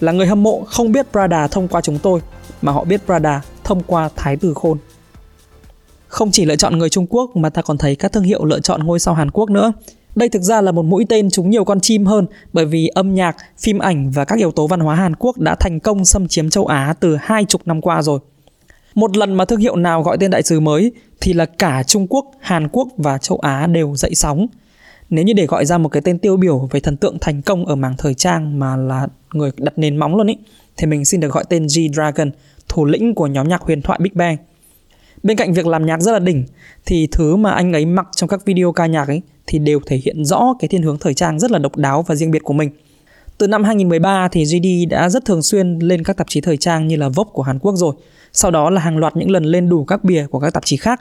là 0.00 0.12
người 0.12 0.26
hâm 0.26 0.42
mộ 0.42 0.64
không 0.66 0.92
biết 0.92 1.06
Prada 1.12 1.46
thông 1.46 1.68
qua 1.68 1.80
chúng 1.80 1.98
tôi, 1.98 2.20
mà 2.62 2.72
họ 2.72 2.84
biết 2.84 3.00
Prada 3.06 3.42
thông 3.64 3.82
qua 3.82 4.08
Thái 4.16 4.36
tử 4.36 4.54
Khôn. 4.54 4.78
Không 6.08 6.30
chỉ 6.30 6.44
lựa 6.44 6.56
chọn 6.56 6.78
người 6.78 6.88
Trung 6.88 7.06
Quốc 7.10 7.36
mà 7.36 7.50
ta 7.50 7.62
còn 7.62 7.78
thấy 7.78 7.96
các 7.96 8.12
thương 8.12 8.24
hiệu 8.24 8.44
lựa 8.44 8.60
chọn 8.60 8.84
ngôi 8.84 8.98
sao 8.98 9.14
Hàn 9.14 9.30
Quốc 9.30 9.50
nữa. 9.50 9.72
Đây 10.14 10.28
thực 10.28 10.42
ra 10.42 10.60
là 10.60 10.72
một 10.72 10.84
mũi 10.84 11.06
tên 11.08 11.30
trúng 11.30 11.50
nhiều 11.50 11.64
con 11.64 11.80
chim 11.80 12.06
hơn 12.06 12.26
bởi 12.52 12.64
vì 12.64 12.88
âm 12.88 13.14
nhạc, 13.14 13.36
phim 13.58 13.78
ảnh 13.78 14.10
và 14.10 14.24
các 14.24 14.38
yếu 14.38 14.50
tố 14.50 14.66
văn 14.66 14.80
hóa 14.80 14.94
Hàn 14.94 15.16
Quốc 15.16 15.38
đã 15.38 15.54
thành 15.54 15.80
công 15.80 16.04
xâm 16.04 16.28
chiếm 16.28 16.50
châu 16.50 16.66
Á 16.66 16.94
từ 17.00 17.16
hai 17.20 17.44
chục 17.44 17.62
năm 17.64 17.80
qua 17.80 18.02
rồi. 18.02 18.18
Một 18.94 19.16
lần 19.16 19.34
mà 19.34 19.44
thương 19.44 19.60
hiệu 19.60 19.76
nào 19.76 20.02
gọi 20.02 20.16
tên 20.20 20.30
đại 20.30 20.42
sứ 20.42 20.60
mới 20.60 20.92
thì 21.20 21.32
là 21.32 21.46
cả 21.46 21.82
Trung 21.82 22.06
Quốc, 22.06 22.30
Hàn 22.40 22.68
Quốc 22.68 22.88
và 22.96 23.18
châu 23.18 23.38
Á 23.38 23.66
đều 23.66 23.96
dậy 23.96 24.14
sóng. 24.14 24.46
Nếu 25.10 25.24
như 25.24 25.32
để 25.32 25.46
gọi 25.46 25.66
ra 25.66 25.78
một 25.78 25.88
cái 25.88 26.02
tên 26.04 26.18
tiêu 26.18 26.36
biểu 26.36 26.68
về 26.70 26.80
thần 26.80 26.96
tượng 26.96 27.18
thành 27.20 27.42
công 27.42 27.66
ở 27.66 27.74
mảng 27.74 27.94
thời 27.98 28.14
trang 28.14 28.58
mà 28.58 28.76
là 28.76 29.06
người 29.34 29.50
đặt 29.56 29.78
nền 29.78 29.96
móng 29.96 30.16
luôn 30.16 30.26
ý, 30.26 30.36
thì 30.76 30.86
mình 30.86 31.04
xin 31.04 31.20
được 31.20 31.32
gọi 31.32 31.44
tên 31.48 31.66
G-Dragon, 31.66 32.30
thủ 32.68 32.84
lĩnh 32.84 33.14
của 33.14 33.26
nhóm 33.26 33.48
nhạc 33.48 33.62
huyền 33.62 33.82
thoại 33.82 33.98
Big 34.02 34.12
Bang. 34.14 34.36
Bên 35.22 35.36
cạnh 35.36 35.52
việc 35.52 35.66
làm 35.66 35.86
nhạc 35.86 36.00
rất 36.00 36.12
là 36.12 36.18
đỉnh 36.18 36.44
thì 36.86 37.08
thứ 37.12 37.36
mà 37.36 37.50
anh 37.50 37.72
ấy 37.72 37.86
mặc 37.86 38.08
trong 38.16 38.28
các 38.28 38.44
video 38.44 38.72
ca 38.72 38.86
nhạc 38.86 39.08
ấy 39.08 39.22
thì 39.46 39.58
đều 39.58 39.80
thể 39.86 39.96
hiện 40.04 40.24
rõ 40.24 40.54
cái 40.58 40.68
thiên 40.68 40.82
hướng 40.82 40.98
thời 40.98 41.14
trang 41.14 41.38
rất 41.38 41.50
là 41.50 41.58
độc 41.58 41.76
đáo 41.76 42.02
và 42.02 42.14
riêng 42.14 42.30
biệt 42.30 42.44
của 42.44 42.52
mình. 42.52 42.70
Từ 43.40 43.46
năm 43.46 43.64
2013 43.64 44.28
thì 44.32 44.44
JD 44.44 44.88
đã 44.88 45.08
rất 45.08 45.24
thường 45.24 45.42
xuyên 45.42 45.78
lên 45.78 46.04
các 46.04 46.16
tạp 46.16 46.28
chí 46.28 46.40
thời 46.40 46.56
trang 46.56 46.88
như 46.88 46.96
là 46.96 47.08
Vogue 47.08 47.30
của 47.32 47.42
Hàn 47.42 47.58
Quốc 47.58 47.76
rồi. 47.76 47.94
Sau 48.32 48.50
đó 48.50 48.70
là 48.70 48.80
hàng 48.80 48.98
loạt 48.98 49.16
những 49.16 49.30
lần 49.30 49.44
lên 49.44 49.68
đủ 49.68 49.84
các 49.84 50.04
bìa 50.04 50.26
của 50.26 50.40
các 50.40 50.54
tạp 50.54 50.64
chí 50.64 50.76
khác. 50.76 51.00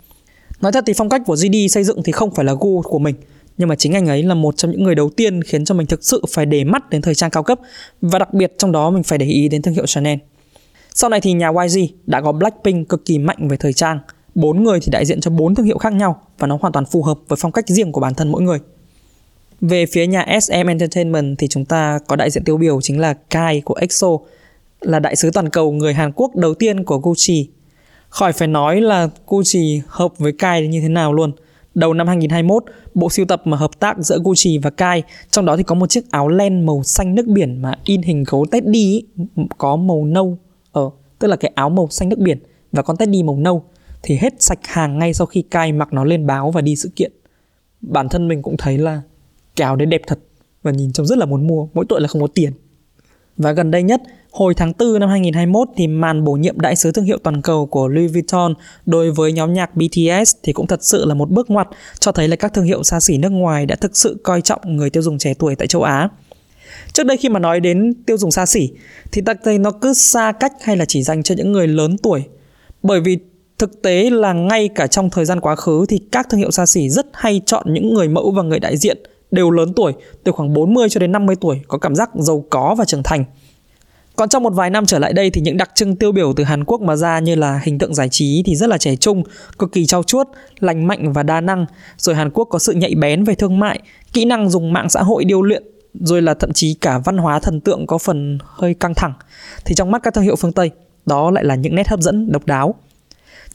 Nói 0.62 0.72
thật 0.72 0.84
thì 0.88 0.94
phong 0.94 1.10
cách 1.10 1.22
của 1.26 1.36
JD 1.36 1.68
xây 1.68 1.84
dựng 1.84 2.04
thì 2.04 2.12
không 2.12 2.36
phải 2.36 2.46
là 2.46 2.54
gu 2.60 2.82
của 2.82 3.00
mình, 3.00 3.16
nhưng 3.58 3.70
mà 3.70 3.76
chính 3.76 3.94
anh 3.94 4.08
ấy 4.08 4.24
là 4.24 4.34
một 4.34 4.58
trong 4.58 4.72
những 4.72 4.84
người 4.84 4.96
đầu 4.96 5.10
tiên 5.10 5.44
khiến 5.44 5.66
cho 5.66 5.76
mình 5.76 5.88
thực 5.88 6.04
sự 6.04 6.24
phải 6.30 6.46
để 6.46 6.64
mắt 6.64 6.90
đến 6.90 7.02
thời 7.02 7.16
trang 7.16 7.32
cao 7.32 7.44
cấp 7.44 7.60
và 8.02 8.20
đặc 8.20 8.34
biệt 8.34 8.54
trong 8.58 8.72
đó 8.72 8.90
mình 8.90 9.04
phải 9.04 9.18
để 9.18 9.26
ý 9.26 9.48
đến 9.48 9.62
thương 9.62 9.74
hiệu 9.74 9.86
Chanel. 9.86 10.18
Sau 10.94 11.10
này 11.10 11.22
thì 11.22 11.34
nhà 11.34 11.50
YG 11.50 11.80
đã 12.06 12.22
có 12.22 12.32
Blackpink 12.32 12.90
cực 12.90 13.06
kỳ 13.06 13.18
mạnh 13.18 13.48
về 13.48 13.58
thời 13.58 13.74
trang. 13.74 14.00
Bốn 14.36 14.64
người 14.64 14.80
thì 14.80 14.90
đại 14.92 15.06
diện 15.06 15.22
cho 15.22 15.32
bốn 15.32 15.56
thương 15.56 15.66
hiệu 15.66 15.78
khác 15.78 15.94
nhau 15.94 16.22
và 16.40 16.48
nó 16.48 16.58
hoàn 16.62 16.74
toàn 16.74 16.86
phù 16.86 17.04
hợp 17.04 17.18
với 17.28 17.38
phong 17.42 17.52
cách 17.52 17.68
riêng 17.68 17.92
của 17.92 18.02
bản 18.02 18.14
thân 18.14 18.32
mỗi 18.32 18.42
người. 18.42 18.60
Về 19.62 19.86
phía 19.86 20.08
nhà 20.08 20.26
SM 20.42 20.68
Entertainment 20.68 21.38
thì 21.38 21.48
chúng 21.48 21.66
ta 21.66 22.00
có 22.08 22.16
đại 22.16 22.30
diện 22.30 22.44
tiêu 22.44 22.58
biểu 22.58 22.82
chính 22.82 23.00
là 23.00 23.14
Kai 23.14 23.62
của 23.62 23.74
EXO, 23.74 24.08
là 24.82 25.00
đại 25.00 25.16
sứ 25.16 25.32
toàn 25.32 25.50
cầu 25.50 25.72
người 25.72 25.94
Hàn 25.94 26.12
Quốc 26.12 26.36
đầu 26.36 26.54
tiên 26.54 26.84
của 26.84 26.98
Gucci. 26.98 27.50
Khỏi 28.10 28.34
phải 28.34 28.48
nói 28.48 28.82
là 28.82 29.10
Gucci 29.28 29.82
hợp 29.88 30.18
với 30.18 30.32
Kai 30.32 30.68
như 30.68 30.82
thế 30.82 30.90
nào 30.90 31.14
luôn. 31.14 31.32
Đầu 31.76 31.94
năm 31.94 32.08
2021, 32.08 32.64
bộ 32.94 33.10
sưu 33.10 33.26
tập 33.26 33.42
mà 33.46 33.58
hợp 33.58 33.80
tác 33.80 33.98
giữa 34.00 34.20
Gucci 34.24 34.58
và 34.58 34.70
Kai, 34.70 35.04
trong 35.32 35.46
đó 35.46 35.58
thì 35.58 35.64
có 35.64 35.76
một 35.76 35.90
chiếc 35.90 36.12
áo 36.12 36.28
len 36.28 36.66
màu 36.66 36.84
xanh 36.84 37.16
nước 37.16 37.28
biển 37.28 37.62
mà 37.62 37.74
in 37.86 38.02
hình 38.02 38.24
gấu 38.28 38.46
Teddy 38.52 39.04
có 39.58 39.76
màu 39.76 40.06
nâu 40.06 40.38
ờ 40.72 40.90
tức 41.20 41.28
là 41.28 41.36
cái 41.36 41.52
áo 41.56 41.70
màu 41.70 41.88
xanh 41.92 42.10
nước 42.10 42.20
biển 42.20 42.40
và 42.72 42.82
con 42.82 42.98
teddy 42.98 43.24
màu 43.24 43.38
nâu 43.38 43.64
thì 44.04 44.18
hết 44.22 44.42
sạch 44.42 44.60
hàng 44.64 45.00
ngay 45.00 45.14
sau 45.14 45.28
khi 45.28 45.42
kai 45.42 45.72
mặc 45.72 45.94
nó 45.94 46.04
lên 46.04 46.28
báo 46.28 46.52
và 46.52 46.62
đi 46.62 46.76
sự 46.76 46.90
kiện 46.96 47.12
bản 47.82 48.10
thân 48.10 48.28
mình 48.28 48.42
cũng 48.42 48.58
thấy 48.58 48.78
là 48.78 49.02
cái 49.60 49.76
đến 49.76 49.90
đấy 49.90 50.00
đẹp 50.00 50.02
thật 50.08 50.20
và 50.64 50.72
nhìn 50.72 50.92
trông 50.92 51.06
rất 51.06 51.18
là 51.18 51.26
muốn 51.26 51.48
mua, 51.48 51.68
mỗi 51.74 51.86
tội 51.90 52.02
là 52.02 52.08
không 52.08 52.22
có 52.22 52.28
tiền 52.28 52.52
và 53.40 53.52
gần 53.52 53.72
đây 53.72 53.84
nhất, 53.84 54.02
hồi 54.32 54.54
tháng 54.54 54.74
4 54.80 55.00
năm 55.00 55.10
2021 55.10 55.68
thì 55.78 55.88
màn 55.88 56.24
bổ 56.24 56.32
nhiệm 56.32 56.60
đại 56.60 56.76
sứ 56.76 56.92
thương 56.92 57.06
hiệu 57.06 57.18
toàn 57.24 57.42
cầu 57.42 57.66
của 57.66 57.88
Louis 57.88 58.14
Vuitton 58.14 58.54
đối 58.86 59.12
với 59.12 59.32
nhóm 59.32 59.54
nhạc 59.54 59.76
BTS 59.76 60.36
thì 60.44 60.54
cũng 60.54 60.68
thật 60.68 60.84
sự 60.84 61.06
là 61.06 61.14
một 61.14 61.30
bước 61.30 61.50
ngoặt, 61.50 61.68
cho 62.00 62.12
thấy 62.12 62.28
là 62.28 62.36
các 62.36 62.54
thương 62.54 62.66
hiệu 62.66 62.84
xa 62.84 63.00
xỉ 63.00 63.18
nước 63.18 63.30
ngoài 63.30 63.66
đã 63.66 63.76
thực 63.76 63.98
sự 63.98 64.18
coi 64.24 64.42
trọng 64.42 64.62
người 64.66 64.90
tiêu 64.90 65.04
dùng 65.04 65.18
trẻ 65.18 65.34
tuổi 65.34 65.56
tại 65.56 65.68
châu 65.68 65.84
Á 65.84 66.10
Trước 66.94 67.04
đây 67.04 67.18
khi 67.18 67.30
mà 67.30 67.40
nói 67.40 67.60
đến 67.60 67.94
tiêu 68.06 68.18
dùng 68.18 68.32
xa 68.32 68.46
xỉ, 68.46 68.70
thì 69.12 69.22
ta 69.22 69.34
thấy 69.44 69.58
nó 69.58 69.72
cứ 69.72 69.94
xa 69.94 70.32
cách 70.32 70.54
hay 70.62 70.78
là 70.78 70.86
chỉ 70.86 71.04
dành 71.04 71.24
cho 71.24 71.36
những 71.36 71.52
người 71.52 71.68
lớn 71.68 71.98
tuổi. 71.98 72.24
Bởi 72.84 73.02
vì 73.02 73.18
thực 73.58 73.82
tế 73.82 74.10
là 74.10 74.34
ngay 74.34 74.70
cả 74.76 74.88
trong 74.88 75.10
thời 75.10 75.26
gian 75.26 75.40
quá 75.40 75.56
khứ 75.56 75.86
thì 75.90 76.00
các 76.12 76.30
thương 76.30 76.40
hiệu 76.40 76.52
xa 76.52 76.66
xỉ 76.66 76.90
rất 76.90 77.08
hay 77.14 77.42
chọn 77.46 77.74
những 77.74 77.94
người 77.94 78.08
mẫu 78.08 78.32
và 78.32 78.44
người 78.44 78.60
đại 78.60 78.78
diện 78.78 78.98
đều 79.32 79.52
lớn 79.52 79.74
tuổi, 79.76 79.94
từ 80.24 80.32
khoảng 80.32 80.54
40 80.54 80.90
cho 80.90 81.00
đến 81.00 81.12
50 81.12 81.36
tuổi, 81.42 81.62
có 81.68 81.78
cảm 81.78 81.96
giác 81.96 82.10
giàu 82.16 82.46
có 82.50 82.76
và 82.78 82.86
trưởng 82.86 83.04
thành. 83.04 83.24
Còn 84.16 84.30
trong 84.30 84.44
một 84.44 84.54
vài 84.54 84.70
năm 84.70 84.86
trở 84.86 85.00
lại 85.00 85.14
đây 85.14 85.30
thì 85.30 85.42
những 85.42 85.58
đặc 85.58 85.72
trưng 85.76 85.96
tiêu 85.96 86.12
biểu 86.12 86.34
từ 86.34 86.44
Hàn 86.44 86.64
Quốc 86.64 86.82
mà 86.82 86.96
ra 86.96 87.20
như 87.20 87.36
là 87.36 87.62
hình 87.64 87.78
tượng 87.78 87.94
giải 87.94 88.10
trí 88.10 88.44
thì 88.46 88.56
rất 88.56 88.70
là 88.70 88.78
trẻ 88.78 88.96
trung, 88.96 89.24
cực 89.60 89.72
kỳ 89.72 89.86
trau 89.86 90.04
chuốt, 90.04 90.28
lành 90.60 90.88
mạnh 90.88 91.14
và 91.14 91.24
đa 91.24 91.42
năng. 91.42 91.66
Rồi 91.98 92.16
Hàn 92.16 92.30
Quốc 92.30 92.46
có 92.46 92.60
sự 92.60 92.74
nhạy 92.74 92.96
bén 92.96 93.24
về 93.24 93.36
thương 93.36 93.60
mại, 93.60 93.80
kỹ 94.14 94.26
năng 94.26 94.50
dùng 94.50 94.74
mạng 94.74 94.90
xã 94.90 95.04
hội 95.04 95.26
điêu 95.26 95.42
luyện 95.42 95.64
rồi 95.94 96.22
là 96.22 96.34
thậm 96.34 96.54
chí 96.54 96.74
cả 96.74 96.98
văn 96.98 97.18
hóa 97.18 97.40
thần 97.40 97.62
tượng 97.62 97.88
có 97.88 97.98
phần 97.98 98.38
hơi 98.46 98.74
căng 98.74 98.94
thẳng 98.94 99.14
thì 99.66 99.76
trong 99.76 99.92
mắt 99.92 100.04
các 100.04 100.14
thương 100.14 100.24
hiệu 100.24 100.36
phương 100.36 100.52
Tây 100.52 100.72
đó 101.06 101.32
lại 101.32 101.44
là 101.44 101.56
những 101.56 101.76
nét 101.76 101.88
hấp 101.88 102.00
dẫn 102.00 102.32
độc 102.32 102.46
đáo. 102.46 102.76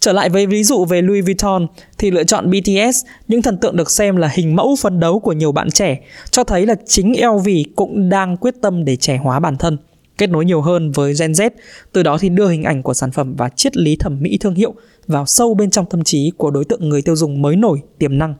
Trở 0.04 0.12
lại 0.12 0.28
với 0.28 0.46
ví 0.46 0.64
dụ 0.64 0.84
về 0.84 1.02
Louis 1.02 1.24
Vuitton 1.24 1.66
thì 1.98 2.10
lựa 2.10 2.24
chọn 2.24 2.50
BTS, 2.50 3.04
những 3.28 3.42
thần 3.42 3.58
tượng 3.58 3.76
được 3.76 3.90
xem 3.90 4.16
là 4.16 4.28
hình 4.28 4.56
mẫu 4.56 4.76
phấn 4.80 5.00
đấu 5.00 5.18
của 5.18 5.32
nhiều 5.32 5.52
bạn 5.52 5.70
trẻ, 5.70 6.00
cho 6.30 6.44
thấy 6.44 6.66
là 6.66 6.74
chính 6.86 7.12
LV 7.26 7.48
cũng 7.76 8.08
đang 8.08 8.36
quyết 8.36 8.54
tâm 8.62 8.84
để 8.84 8.96
trẻ 8.96 9.16
hóa 9.16 9.40
bản 9.40 9.56
thân, 9.56 9.78
kết 10.18 10.30
nối 10.30 10.44
nhiều 10.44 10.60
hơn 10.60 10.92
với 10.92 11.14
Gen 11.20 11.32
Z, 11.32 11.50
từ 11.92 12.02
đó 12.02 12.18
thì 12.18 12.28
đưa 12.28 12.48
hình 12.48 12.62
ảnh 12.62 12.82
của 12.82 12.94
sản 12.94 13.10
phẩm 13.10 13.34
và 13.36 13.48
triết 13.48 13.76
lý 13.76 13.96
thẩm 13.96 14.22
mỹ 14.22 14.38
thương 14.40 14.54
hiệu 14.54 14.74
vào 15.06 15.26
sâu 15.26 15.54
bên 15.54 15.70
trong 15.70 15.86
tâm 15.86 16.04
trí 16.04 16.32
của 16.36 16.50
đối 16.50 16.64
tượng 16.64 16.88
người 16.88 17.02
tiêu 17.02 17.16
dùng 17.16 17.42
mới 17.42 17.56
nổi, 17.56 17.82
tiềm 17.98 18.18
năng. 18.18 18.34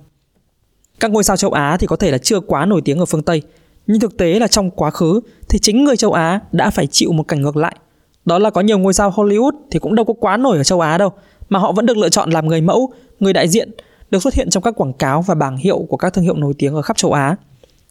Các 1.01 1.11
ngôi 1.11 1.25
sao 1.25 1.37
châu 1.37 1.51
Á 1.51 1.77
thì 1.81 1.87
có 1.87 1.97
thể 1.97 2.11
là 2.11 2.19
chưa 2.19 2.41
quá 2.41 2.67
nổi 2.67 2.81
tiếng 2.85 2.99
ở 2.99 3.07
phương 3.07 3.23
Tây, 3.23 3.43
nhưng 3.87 4.01
thực 4.01 4.17
tế 4.17 4.39
là 4.39 4.49
trong 4.49 4.71
quá 4.71 4.91
khứ 4.91 5.21
thì 5.49 5.59
chính 5.59 5.85
người 5.85 5.97
châu 5.97 6.13
Á 6.13 6.41
đã 6.53 6.71
phải 6.71 6.87
chịu 6.87 7.13
một 7.13 7.29
cảnh 7.29 7.43
ngược 7.43 7.57
lại. 7.57 7.77
Đó 8.25 8.39
là 8.39 8.51
có 8.51 8.61
nhiều 8.61 8.79
ngôi 8.79 8.95
sao 8.95 9.11
Hollywood 9.11 9.53
thì 9.71 9.79
cũng 9.79 9.95
đâu 9.95 10.05
có 10.05 10.15
quá 10.21 10.37
nổi 10.37 10.57
ở 10.57 10.65
châu 10.65 10.81
Á 10.81 10.99
đâu, 10.99 11.13
mà 11.49 11.59
họ 11.59 11.73
vẫn 11.73 11.87
được 11.87 11.97
lựa 11.97 12.09
chọn 12.09 12.31
làm 12.31 12.47
người 12.47 12.61
mẫu, 12.61 12.93
người 13.21 13.33
đại 13.33 13.49
diện, 13.49 13.71
được 14.11 14.23
xuất 14.23 14.35
hiện 14.35 14.51
trong 14.51 14.63
các 14.63 14.75
quảng 14.77 14.93
cáo 14.93 15.23
và 15.23 15.35
bảng 15.35 15.57
hiệu 15.57 15.87
của 15.89 15.97
các 15.97 16.13
thương 16.13 16.25
hiệu 16.25 16.37
nổi 16.37 16.55
tiếng 16.59 16.75
ở 16.75 16.83
khắp 16.83 16.97
châu 16.97 17.13
Á. 17.13 17.37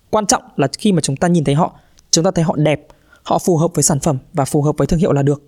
Quan 0.09 0.25
trọng 0.25 0.43
là 0.55 0.67
khi 0.77 0.91
mà 0.91 1.01
chúng 1.01 1.15
ta 1.15 1.27
nhìn 1.27 1.43
thấy 1.43 1.55
họ, 1.55 1.73
chúng 2.11 2.23
ta 2.23 2.31
thấy 2.31 2.43
họ 2.43 2.55
đẹp, 2.55 2.87
họ 3.23 3.39
phù 3.39 3.57
hợp 3.57 3.71
với 3.73 3.83
sản 3.83 3.99
phẩm 3.99 4.17
và 4.33 4.45
phù 4.45 4.61
hợp 4.61 4.77
với 4.77 4.87
thương 4.87 4.99
hiệu 4.99 5.11
là 5.11 5.21
được. 5.21 5.41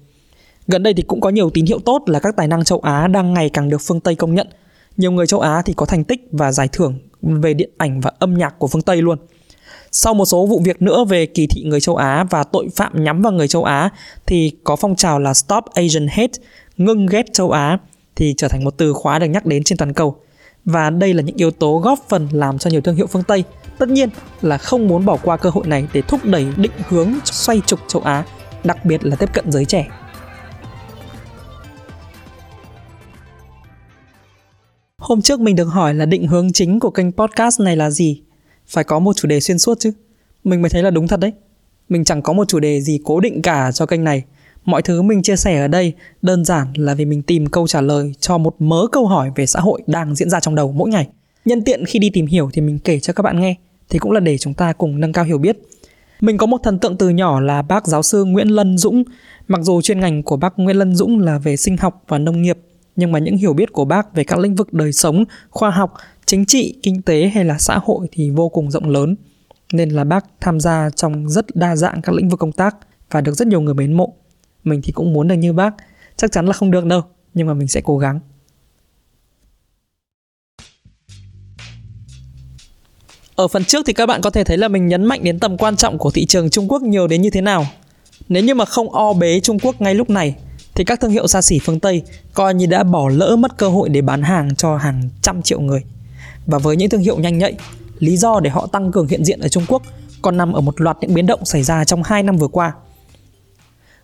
Gần 0.68 0.84
đây 0.84 0.94
thì 0.94 1.02
cũng 1.02 1.22
có 1.22 1.30
nhiều 1.30 1.50
tín 1.50 1.65
hiệu 1.65 1.80
tốt 1.80 2.04
là 2.06 2.20
các 2.20 2.36
tài 2.38 2.48
năng 2.48 2.63
châu 2.63 2.80
Á 2.80 3.08
đang 3.08 3.34
ngày 3.34 3.50
càng 3.50 3.70
được 3.70 3.82
phương 3.82 4.00
Tây 4.00 4.15
công 4.15 4.36
nhận. 4.36 4.48
Nhiều 4.98 5.12
người 5.12 5.28
châu 5.28 5.39
Á 5.39 5.62
thì 5.62 5.74
có 5.74 5.86
thành 5.86 6.04
tích 6.04 6.28
và 6.32 6.52
giải 6.52 6.68
thưởng 6.72 7.00
về 7.22 7.54
điện 7.54 7.70
ảnh 7.78 8.02
và 8.02 8.12
âm 8.20 8.34
nhạc 8.34 8.60
của 8.60 8.68
phương 8.68 8.82
Tây 8.82 9.02
luôn. 9.02 9.18
Sau 9.91 10.13
một 10.13 10.26
số 10.26 10.46
vụ 10.46 10.62
việc 10.65 10.82
nữa 10.82 11.06
về 11.06 11.26
kỳ 11.26 11.48
thị 11.48 11.63
người 11.63 11.82
châu 11.82 11.96
Á 11.96 12.26
và 12.30 12.44
tội 12.44 12.68
phạm 12.76 13.04
nhắm 13.04 13.22
vào 13.22 13.34
người 13.34 13.48
châu 13.48 13.63
Á 13.63 13.89
thì 14.26 14.52
có 14.63 14.76
phong 14.76 14.96
trào 14.96 15.20
là 15.20 15.34
Stop 15.34 15.65
Asian 15.74 16.08
Hate, 16.08 16.34
ngưng 16.78 17.06
ghét 17.06 17.26
châu 17.34 17.52
Á 17.52 17.78
thì 18.15 18.34
trở 18.38 18.47
thành 18.47 18.63
một 18.63 18.78
từ 18.78 18.93
khóa 18.93 19.19
được 19.19 19.28
nhắc 19.28 19.45
đến 19.45 19.63
trên 19.63 19.78
toàn 19.78 19.93
cầu. 19.93 20.15
Và 20.65 20.89
đây 20.89 21.13
là 21.13 21.21
những 21.21 21.36
yếu 21.36 21.51
tố 21.51 21.80
góp 21.80 21.99
phần 22.10 22.28
làm 22.32 22.58
cho 22.58 22.69
nhiều 22.69 22.82
thương 22.82 22.95
hiệu 22.95 23.08
phương 23.08 23.23
Tây 23.23 23.43
tất 23.78 23.89
nhiên 23.89 24.10
là 24.41 24.58
không 24.58 24.88
muốn 24.88 25.06
bỏ 25.06 25.17
qua 25.23 25.38
cơ 25.38 25.49
hội 25.49 25.67
này 25.67 25.88
để 25.93 26.01
thúc 26.01 26.25
đẩy 26.25 26.47
định 26.58 26.71
hướng 26.88 27.13
xoay 27.23 27.62
trục 27.65 27.80
châu 27.88 28.01
Á, 28.01 28.25
đặc 28.63 28.86
biệt 28.86 29.06
là 29.06 29.15
tiếp 29.15 29.30
cận 29.34 29.51
giới 29.51 29.65
trẻ. 29.65 29.88
Hôm 34.97 35.21
trước 35.21 35.39
mình 35.39 35.56
được 35.56 35.63
hỏi 35.63 35.93
là 35.93 36.06
định 36.06 36.28
hướng 36.28 36.54
chính 36.54 36.80
của 36.80 36.89
kênh 36.89 37.12
podcast 37.12 37.62
này 37.62 37.75
là 37.75 37.89
gì 37.89 38.21
phải 38.67 38.84
có 38.84 38.99
một 38.99 39.15
chủ 39.15 39.28
đề 39.28 39.39
xuyên 39.39 39.60
suốt 39.60 39.80
chứ. 39.80 39.91
Mình 40.43 40.62
mới 40.62 40.69
thấy 40.69 40.84
là 40.84 40.89
đúng 40.89 41.08
thật 41.08 41.19
đấy. 41.19 41.34
Mình 41.89 42.04
chẳng 42.04 42.21
có 42.21 42.34
một 42.34 42.47
chủ 42.47 42.60
đề 42.60 42.82
gì 42.82 42.99
cố 43.04 43.19
định 43.19 43.41
cả 43.41 43.71
cho 43.71 43.86
kênh 43.86 44.04
này. 44.04 44.23
Mọi 44.65 44.82
thứ 44.82 45.01
mình 45.01 45.21
chia 45.21 45.36
sẻ 45.36 45.60
ở 45.62 45.67
đây 45.67 45.93
đơn 46.21 46.45
giản 46.45 46.67
là 46.75 46.93
vì 46.93 47.06
mình 47.06 47.21
tìm 47.21 47.47
câu 47.47 47.67
trả 47.67 47.82
lời 47.82 48.13
cho 48.19 48.38
một 48.38 48.56
mớ 48.60 48.88
câu 48.91 49.08
hỏi 49.08 49.32
về 49.36 49.45
xã 49.45 49.60
hội 49.60 49.82
đang 49.88 50.15
diễn 50.15 50.30
ra 50.30 50.39
trong 50.39 50.56
đầu 50.56 50.71
mỗi 50.71 50.89
ngày. 50.89 51.08
Nhân 51.45 51.62
tiện 51.62 51.86
khi 51.86 51.99
đi 51.99 52.10
tìm 52.10 52.25
hiểu 52.25 52.49
thì 52.54 52.62
mình 52.62 52.80
kể 52.80 52.99
cho 52.99 53.13
các 53.13 53.21
bạn 53.21 53.41
nghe 53.41 53.56
thì 53.89 53.99
cũng 53.99 54.12
là 54.12 54.19
để 54.19 54.38
chúng 54.38 54.54
ta 54.54 54.73
cùng 54.73 54.99
nâng 54.99 55.13
cao 55.13 55.25
hiểu 55.25 55.38
biết. 55.38 55.58
Mình 56.21 56.38
có 56.38 56.45
một 56.45 56.58
thần 56.63 56.80
tượng 56.80 56.97
từ 56.97 57.10
nhỏ 57.10 57.39
là 57.39 57.62
bác 57.62 57.88
giáo 57.88 58.04
sư 58.04 58.25
Nguyễn 58.25 58.47
Lân 58.47 58.78
Dũng. 58.78 59.04
Mặc 59.47 59.62
dù 59.63 59.82
chuyên 59.82 59.99
ngành 59.99 60.23
của 60.23 60.38
bác 60.38 60.60
Nguyễn 60.60 60.78
Lân 60.78 60.95
Dũng 60.95 61.19
là 61.19 61.38
về 61.38 61.58
sinh 61.58 61.78
học 61.78 62.04
và 62.08 62.17
nông 62.17 62.41
nghiệp, 62.41 62.58
nhưng 62.95 63.12
mà 63.12 63.19
những 63.19 63.38
hiểu 63.38 63.54
biết 63.54 63.73
của 63.73 63.86
bác 63.86 64.15
về 64.15 64.23
các 64.23 64.39
lĩnh 64.39 64.56
vực 64.56 64.73
đời 64.73 64.93
sống, 64.93 65.23
khoa 65.49 65.69
học 65.69 65.93
chính 66.25 66.45
trị, 66.45 66.75
kinh 66.84 67.01
tế 67.01 67.32
hay 67.34 67.45
là 67.45 67.58
xã 67.58 67.80
hội 67.84 68.08
thì 68.12 68.30
vô 68.30 68.49
cùng 68.49 68.71
rộng 68.71 68.89
lớn. 68.89 69.15
Nên 69.73 69.89
là 69.89 70.04
bác 70.04 70.25
tham 70.41 70.60
gia 70.60 70.89
trong 70.95 71.30
rất 71.30 71.56
đa 71.56 71.75
dạng 71.75 72.01
các 72.01 72.15
lĩnh 72.15 72.30
vực 72.30 72.39
công 72.39 72.51
tác 72.51 72.75
và 73.12 73.21
được 73.21 73.34
rất 73.34 73.47
nhiều 73.47 73.62
người 73.62 73.73
mến 73.73 73.93
mộ. 73.93 74.13
Mình 74.65 74.82
thì 74.84 74.91
cũng 74.91 75.13
muốn 75.13 75.28
được 75.28 75.36
như 75.36 75.54
bác, 75.54 75.75
chắc 76.17 76.32
chắn 76.32 76.45
là 76.45 76.54
không 76.54 76.71
được 76.71 76.86
đâu, 76.86 77.01
nhưng 77.34 77.47
mà 77.47 77.54
mình 77.54 77.67
sẽ 77.67 77.82
cố 77.82 77.97
gắng. 77.97 78.19
Ở 83.36 83.47
phần 83.47 83.65
trước 83.65 83.86
thì 83.86 83.93
các 83.93 84.06
bạn 84.06 84.21
có 84.21 84.30
thể 84.30 84.43
thấy 84.43 84.58
là 84.58 84.67
mình 84.67 84.88
nhấn 84.88 85.06
mạnh 85.06 85.23
đến 85.23 85.39
tầm 85.39 85.58
quan 85.58 85.75
trọng 85.75 85.97
của 85.97 86.12
thị 86.12 86.25
trường 86.25 86.49
Trung 86.49 86.71
Quốc 86.71 86.82
nhiều 86.82 87.08
đến 87.08 87.21
như 87.21 87.30
thế 87.30 87.41
nào. 87.41 87.67
Nếu 88.30 88.43
như 88.43 88.56
mà 88.56 88.65
không 88.65 88.89
o 88.89 89.13
bế 89.13 89.39
Trung 89.39 89.60
Quốc 89.60 89.82
ngay 89.82 89.95
lúc 89.95 90.10
này 90.10 90.36
thì 90.75 90.84
các 90.84 90.99
thương 90.99 91.12
hiệu 91.12 91.28
xa 91.28 91.41
xỉ 91.41 91.60
phương 91.63 91.80
Tây 91.80 92.01
coi 92.34 92.54
như 92.54 92.65
đã 92.65 92.84
bỏ 92.84 93.10
lỡ 93.10 93.36
mất 93.36 93.58
cơ 93.58 93.69
hội 93.69 93.89
để 93.89 94.01
bán 94.01 94.21
hàng 94.21 94.56
cho 94.56 94.78
hàng 94.78 95.10
trăm 95.21 95.41
triệu 95.41 95.60
người. 95.60 95.84
Và 96.45 96.58
với 96.58 96.75
những 96.75 96.89
thương 96.89 97.01
hiệu 97.01 97.19
nhanh 97.19 97.38
nhạy, 97.38 97.56
lý 97.99 98.17
do 98.17 98.39
để 98.39 98.49
họ 98.49 98.67
tăng 98.67 98.91
cường 98.91 99.08
hiện 99.08 99.25
diện 99.25 99.39
ở 99.39 99.47
Trung 99.47 99.65
Quốc 99.67 99.82
còn 100.21 100.38
nằm 100.38 100.54
ở 100.54 100.62
một 100.62 100.82
loạt 100.82 100.97
những 101.01 101.13
biến 101.13 101.25
động 101.25 101.45
xảy 101.45 101.63
ra 101.63 101.84
trong 101.84 102.04
2 102.04 102.23
năm 102.23 102.38
vừa 102.38 102.47
qua. 102.47 102.73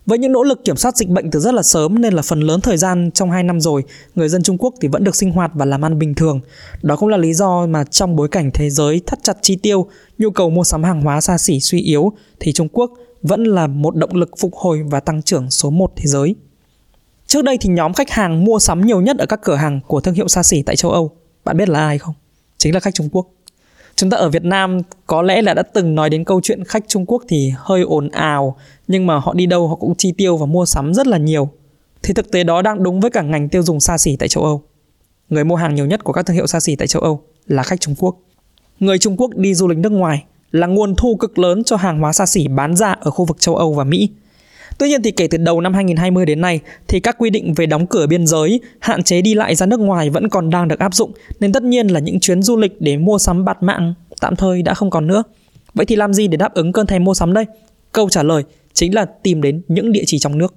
Với 0.06 0.18
những 0.18 0.32
nỗ 0.32 0.42
lực 0.42 0.64
kiểm 0.64 0.76
soát 0.76 0.96
dịch 0.96 1.08
bệnh 1.08 1.30
từ 1.30 1.40
rất 1.40 1.54
là 1.54 1.62
sớm 1.62 2.00
nên 2.00 2.14
là 2.14 2.22
phần 2.22 2.40
lớn 2.40 2.60
thời 2.60 2.76
gian 2.76 3.10
trong 3.14 3.30
2 3.30 3.42
năm 3.42 3.60
rồi, 3.60 3.84
người 4.14 4.28
dân 4.28 4.42
Trung 4.42 4.58
Quốc 4.58 4.74
thì 4.80 4.88
vẫn 4.88 5.04
được 5.04 5.16
sinh 5.16 5.30
hoạt 5.30 5.50
và 5.54 5.64
làm 5.64 5.84
ăn 5.84 5.98
bình 5.98 6.14
thường. 6.14 6.40
Đó 6.82 6.96
cũng 6.96 7.08
là 7.08 7.16
lý 7.16 7.34
do 7.34 7.66
mà 7.66 7.84
trong 7.84 8.16
bối 8.16 8.28
cảnh 8.28 8.50
thế 8.54 8.70
giới 8.70 9.00
thắt 9.06 9.18
chặt 9.22 9.36
chi 9.42 9.56
tiêu, 9.56 9.86
nhu 10.18 10.30
cầu 10.30 10.50
mua 10.50 10.64
sắm 10.64 10.82
hàng 10.82 11.02
hóa 11.02 11.20
xa 11.20 11.38
xỉ 11.38 11.60
suy 11.60 11.80
yếu 11.80 12.12
thì 12.40 12.52
Trung 12.52 12.68
Quốc 12.72 12.92
vẫn 13.22 13.44
là 13.44 13.66
một 13.66 13.96
động 13.96 14.14
lực 14.14 14.30
phục 14.38 14.54
hồi 14.54 14.82
và 14.90 15.00
tăng 15.00 15.22
trưởng 15.22 15.50
số 15.50 15.70
1 15.70 15.92
thế 15.96 16.06
giới. 16.06 16.34
Trước 17.26 17.44
đây 17.44 17.58
thì 17.60 17.70
nhóm 17.70 17.92
khách 17.92 18.10
hàng 18.10 18.44
mua 18.44 18.58
sắm 18.58 18.86
nhiều 18.86 19.00
nhất 19.00 19.18
ở 19.18 19.26
các 19.26 19.40
cửa 19.42 19.56
hàng 19.56 19.80
của 19.86 20.00
thương 20.00 20.14
hiệu 20.14 20.28
xa 20.28 20.42
xỉ 20.42 20.62
tại 20.62 20.76
châu 20.76 20.90
Âu, 20.90 21.10
bạn 21.44 21.56
biết 21.56 21.68
là 21.68 21.78
ai 21.78 21.98
không? 21.98 22.14
Chính 22.58 22.74
là 22.74 22.80
khách 22.80 22.94
Trung 22.94 23.08
Quốc. 23.12 23.26
Chúng 24.02 24.10
ta 24.10 24.16
ở 24.16 24.28
Việt 24.28 24.44
Nam 24.44 24.78
có 25.06 25.22
lẽ 25.22 25.42
là 25.42 25.54
đã 25.54 25.62
từng 25.62 25.94
nói 25.94 26.10
đến 26.10 26.24
câu 26.24 26.40
chuyện 26.40 26.64
khách 26.64 26.84
Trung 26.88 27.06
Quốc 27.06 27.22
thì 27.28 27.52
hơi 27.56 27.82
ồn 27.82 28.08
ào, 28.08 28.56
nhưng 28.88 29.06
mà 29.06 29.18
họ 29.18 29.34
đi 29.34 29.46
đâu 29.46 29.68
họ 29.68 29.74
cũng 29.74 29.94
chi 29.94 30.12
tiêu 30.12 30.36
và 30.36 30.46
mua 30.46 30.66
sắm 30.66 30.94
rất 30.94 31.06
là 31.06 31.18
nhiều. 31.18 31.48
Thì 32.02 32.14
thực 32.14 32.30
tế 32.30 32.44
đó 32.44 32.62
đang 32.62 32.82
đúng 32.82 33.00
với 33.00 33.10
cả 33.10 33.22
ngành 33.22 33.48
tiêu 33.48 33.62
dùng 33.62 33.80
xa 33.80 33.98
xỉ 33.98 34.16
tại 34.16 34.28
châu 34.28 34.44
Âu. 34.44 34.62
Người 35.28 35.44
mua 35.44 35.56
hàng 35.56 35.74
nhiều 35.74 35.86
nhất 35.86 36.04
của 36.04 36.12
các 36.12 36.26
thương 36.26 36.36
hiệu 36.36 36.46
xa 36.46 36.60
xỉ 36.60 36.76
tại 36.76 36.86
châu 36.86 37.02
Âu 37.02 37.20
là 37.46 37.62
khách 37.62 37.80
Trung 37.80 37.94
Quốc. 37.98 38.16
Người 38.80 38.98
Trung 38.98 39.16
Quốc 39.16 39.30
đi 39.36 39.54
du 39.54 39.68
lịch 39.68 39.78
nước 39.78 39.92
ngoài 39.92 40.24
là 40.50 40.66
nguồn 40.66 40.94
thu 40.94 41.16
cực 41.16 41.38
lớn 41.38 41.64
cho 41.64 41.76
hàng 41.76 42.00
hóa 42.00 42.12
xa 42.12 42.26
xỉ 42.26 42.48
bán 42.48 42.76
ra 42.76 42.92
ở 43.00 43.10
khu 43.10 43.24
vực 43.24 43.40
châu 43.40 43.56
Âu 43.56 43.72
và 43.72 43.84
Mỹ. 43.84 44.10
Tuy 44.78 44.88
nhiên 44.88 45.02
thì 45.02 45.10
kể 45.10 45.26
từ 45.26 45.38
đầu 45.38 45.60
năm 45.60 45.74
2020 45.74 46.26
đến 46.26 46.40
nay 46.40 46.60
thì 46.88 47.00
các 47.00 47.16
quy 47.18 47.30
định 47.30 47.54
về 47.54 47.66
đóng 47.66 47.86
cửa 47.86 48.06
biên 48.06 48.26
giới, 48.26 48.60
hạn 48.78 49.02
chế 49.02 49.22
đi 49.22 49.34
lại 49.34 49.54
ra 49.54 49.66
nước 49.66 49.80
ngoài 49.80 50.10
vẫn 50.10 50.28
còn 50.28 50.50
đang 50.50 50.68
được 50.68 50.78
áp 50.78 50.94
dụng 50.94 51.12
nên 51.40 51.52
tất 51.52 51.62
nhiên 51.62 51.86
là 51.86 52.00
những 52.00 52.20
chuyến 52.20 52.42
du 52.42 52.56
lịch 52.56 52.80
để 52.80 52.96
mua 52.96 53.18
sắm 53.18 53.44
bạt 53.44 53.62
mạng 53.62 53.94
tạm 54.20 54.36
thời 54.36 54.62
đã 54.62 54.74
không 54.74 54.90
còn 54.90 55.06
nữa. 55.06 55.22
Vậy 55.74 55.86
thì 55.86 55.96
làm 55.96 56.14
gì 56.14 56.28
để 56.28 56.36
đáp 56.36 56.54
ứng 56.54 56.72
cơn 56.72 56.86
thèm 56.86 57.04
mua 57.04 57.14
sắm 57.14 57.32
đây? 57.32 57.44
Câu 57.92 58.08
trả 58.08 58.22
lời 58.22 58.42
chính 58.72 58.94
là 58.94 59.04
tìm 59.04 59.42
đến 59.42 59.62
những 59.68 59.92
địa 59.92 60.02
chỉ 60.06 60.18
trong 60.18 60.38
nước. 60.38 60.54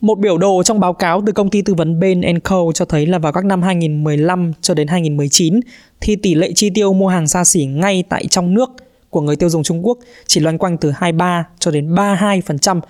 Một 0.00 0.18
biểu 0.18 0.38
đồ 0.38 0.62
trong 0.62 0.80
báo 0.80 0.92
cáo 0.92 1.22
từ 1.26 1.32
công 1.32 1.50
ty 1.50 1.62
tư 1.62 1.74
vấn 1.74 2.00
Bain 2.00 2.40
Co 2.40 2.64
cho 2.74 2.84
thấy 2.84 3.06
là 3.06 3.18
vào 3.18 3.32
các 3.32 3.44
năm 3.44 3.62
2015 3.62 4.52
cho 4.60 4.74
đến 4.74 4.88
2019 4.88 5.60
thì 6.00 6.16
tỷ 6.16 6.34
lệ 6.34 6.52
chi 6.54 6.70
tiêu 6.70 6.92
mua 6.92 7.08
hàng 7.08 7.28
xa 7.28 7.44
xỉ 7.44 7.64
ngay 7.64 8.04
tại 8.08 8.26
trong 8.26 8.54
nước 8.54 8.70
của 9.10 9.20
người 9.20 9.36
tiêu 9.36 9.48
dùng 9.48 9.62
Trung 9.62 9.86
Quốc 9.86 9.98
chỉ 10.26 10.40
loanh 10.40 10.58
quanh 10.58 10.78
từ 10.78 10.90
23 10.90 11.46
cho 11.58 11.70
đến 11.70 11.94
32% 11.94 12.80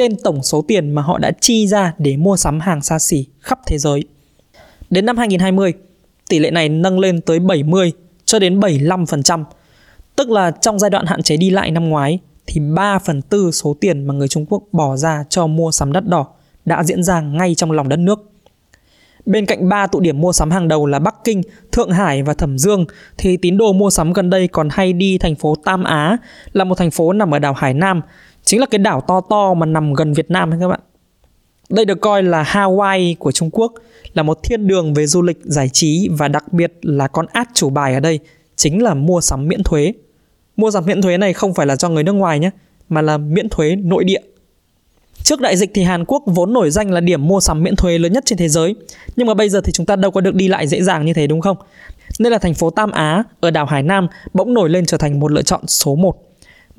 trên 0.00 0.16
tổng 0.16 0.42
số 0.42 0.64
tiền 0.68 0.90
mà 0.90 1.02
họ 1.02 1.18
đã 1.18 1.32
chi 1.40 1.66
ra 1.66 1.94
để 1.98 2.16
mua 2.16 2.36
sắm 2.36 2.60
hàng 2.60 2.82
xa 2.82 2.98
xỉ 2.98 3.26
khắp 3.40 3.58
thế 3.66 3.78
giới. 3.78 4.04
Đến 4.90 5.06
năm 5.06 5.16
2020, 5.16 5.72
tỷ 6.28 6.38
lệ 6.38 6.50
này 6.50 6.68
nâng 6.68 6.98
lên 6.98 7.20
tới 7.20 7.38
70 7.38 7.92
cho 8.24 8.38
đến 8.38 8.60
75%, 8.60 9.44
tức 10.16 10.30
là 10.30 10.50
trong 10.50 10.78
giai 10.78 10.90
đoạn 10.90 11.06
hạn 11.06 11.22
chế 11.22 11.36
đi 11.36 11.50
lại 11.50 11.70
năm 11.70 11.88
ngoái 11.88 12.18
thì 12.46 12.60
3 12.60 12.98
phần 12.98 13.22
tư 13.22 13.50
số 13.50 13.76
tiền 13.80 14.04
mà 14.04 14.14
người 14.14 14.28
Trung 14.28 14.46
Quốc 14.48 14.62
bỏ 14.72 14.96
ra 14.96 15.24
cho 15.28 15.46
mua 15.46 15.70
sắm 15.70 15.92
đắt 15.92 16.06
đỏ 16.06 16.26
đã 16.64 16.84
diễn 16.84 17.02
ra 17.02 17.20
ngay 17.20 17.54
trong 17.54 17.72
lòng 17.72 17.88
đất 17.88 17.98
nước. 17.98 18.30
Bên 19.26 19.46
cạnh 19.46 19.68
ba 19.68 19.86
tụ 19.86 20.00
điểm 20.00 20.20
mua 20.20 20.32
sắm 20.32 20.50
hàng 20.50 20.68
đầu 20.68 20.86
là 20.86 20.98
Bắc 20.98 21.14
Kinh, 21.24 21.42
Thượng 21.72 21.90
Hải 21.90 22.22
và 22.22 22.34
Thẩm 22.34 22.58
Dương 22.58 22.84
thì 23.18 23.36
tín 23.36 23.56
đồ 23.56 23.72
mua 23.72 23.90
sắm 23.90 24.12
gần 24.12 24.30
đây 24.30 24.48
còn 24.48 24.68
hay 24.72 24.92
đi 24.92 25.18
thành 25.18 25.34
phố 25.34 25.54
Tam 25.64 25.84
Á 25.84 26.16
là 26.52 26.64
một 26.64 26.74
thành 26.74 26.90
phố 26.90 27.12
nằm 27.12 27.34
ở 27.34 27.38
đảo 27.38 27.52
Hải 27.52 27.74
Nam 27.74 28.02
chính 28.50 28.60
là 28.60 28.66
cái 28.66 28.78
đảo 28.78 29.00
to 29.00 29.20
to 29.20 29.54
mà 29.54 29.66
nằm 29.66 29.94
gần 29.94 30.12
Việt 30.12 30.30
Nam 30.30 30.50
các 30.60 30.68
bạn. 30.68 30.80
Đây 31.68 31.84
được 31.84 32.00
coi 32.00 32.22
là 32.22 32.42
Hawaii 32.42 33.14
của 33.18 33.32
Trung 33.32 33.50
Quốc, 33.52 33.72
là 34.14 34.22
một 34.22 34.38
thiên 34.42 34.66
đường 34.66 34.94
về 34.94 35.06
du 35.06 35.22
lịch 35.22 35.38
giải 35.42 35.68
trí 35.68 36.08
và 36.12 36.28
đặc 36.28 36.52
biệt 36.52 36.72
là 36.82 37.08
con 37.08 37.26
át 37.32 37.48
chủ 37.54 37.70
bài 37.70 37.94
ở 37.94 38.00
đây 38.00 38.18
chính 38.56 38.82
là 38.82 38.94
mua 38.94 39.20
sắm 39.20 39.48
miễn 39.48 39.62
thuế. 39.62 39.92
Mua 40.56 40.70
sắm 40.70 40.86
miễn 40.86 41.02
thuế 41.02 41.16
này 41.16 41.32
không 41.32 41.54
phải 41.54 41.66
là 41.66 41.76
cho 41.76 41.88
người 41.88 42.02
nước 42.02 42.12
ngoài 42.12 42.38
nhé, 42.38 42.50
mà 42.88 43.02
là 43.02 43.18
miễn 43.18 43.48
thuế 43.48 43.76
nội 43.76 44.04
địa. 44.04 44.20
Trước 45.24 45.40
đại 45.40 45.56
dịch 45.56 45.70
thì 45.74 45.82
Hàn 45.82 46.04
Quốc 46.04 46.22
vốn 46.26 46.52
nổi 46.52 46.70
danh 46.70 46.90
là 46.90 47.00
điểm 47.00 47.28
mua 47.28 47.40
sắm 47.40 47.62
miễn 47.62 47.76
thuế 47.76 47.98
lớn 47.98 48.12
nhất 48.12 48.24
trên 48.26 48.38
thế 48.38 48.48
giới. 48.48 48.74
Nhưng 49.16 49.26
mà 49.26 49.34
bây 49.34 49.48
giờ 49.48 49.60
thì 49.64 49.72
chúng 49.72 49.86
ta 49.86 49.96
đâu 49.96 50.10
có 50.10 50.20
được 50.20 50.34
đi 50.34 50.48
lại 50.48 50.66
dễ 50.66 50.82
dàng 50.82 51.06
như 51.06 51.14
thế 51.14 51.26
đúng 51.26 51.40
không? 51.40 51.56
Nên 52.18 52.32
là 52.32 52.38
thành 52.38 52.54
phố 52.54 52.70
Tam 52.70 52.90
Á 52.90 53.22
ở 53.40 53.50
đảo 53.50 53.66
Hải 53.66 53.82
Nam 53.82 54.08
bỗng 54.34 54.54
nổi 54.54 54.70
lên 54.70 54.86
trở 54.86 54.96
thành 54.96 55.20
một 55.20 55.32
lựa 55.32 55.42
chọn 55.42 55.66
số 55.66 55.94
1. 55.94 56.29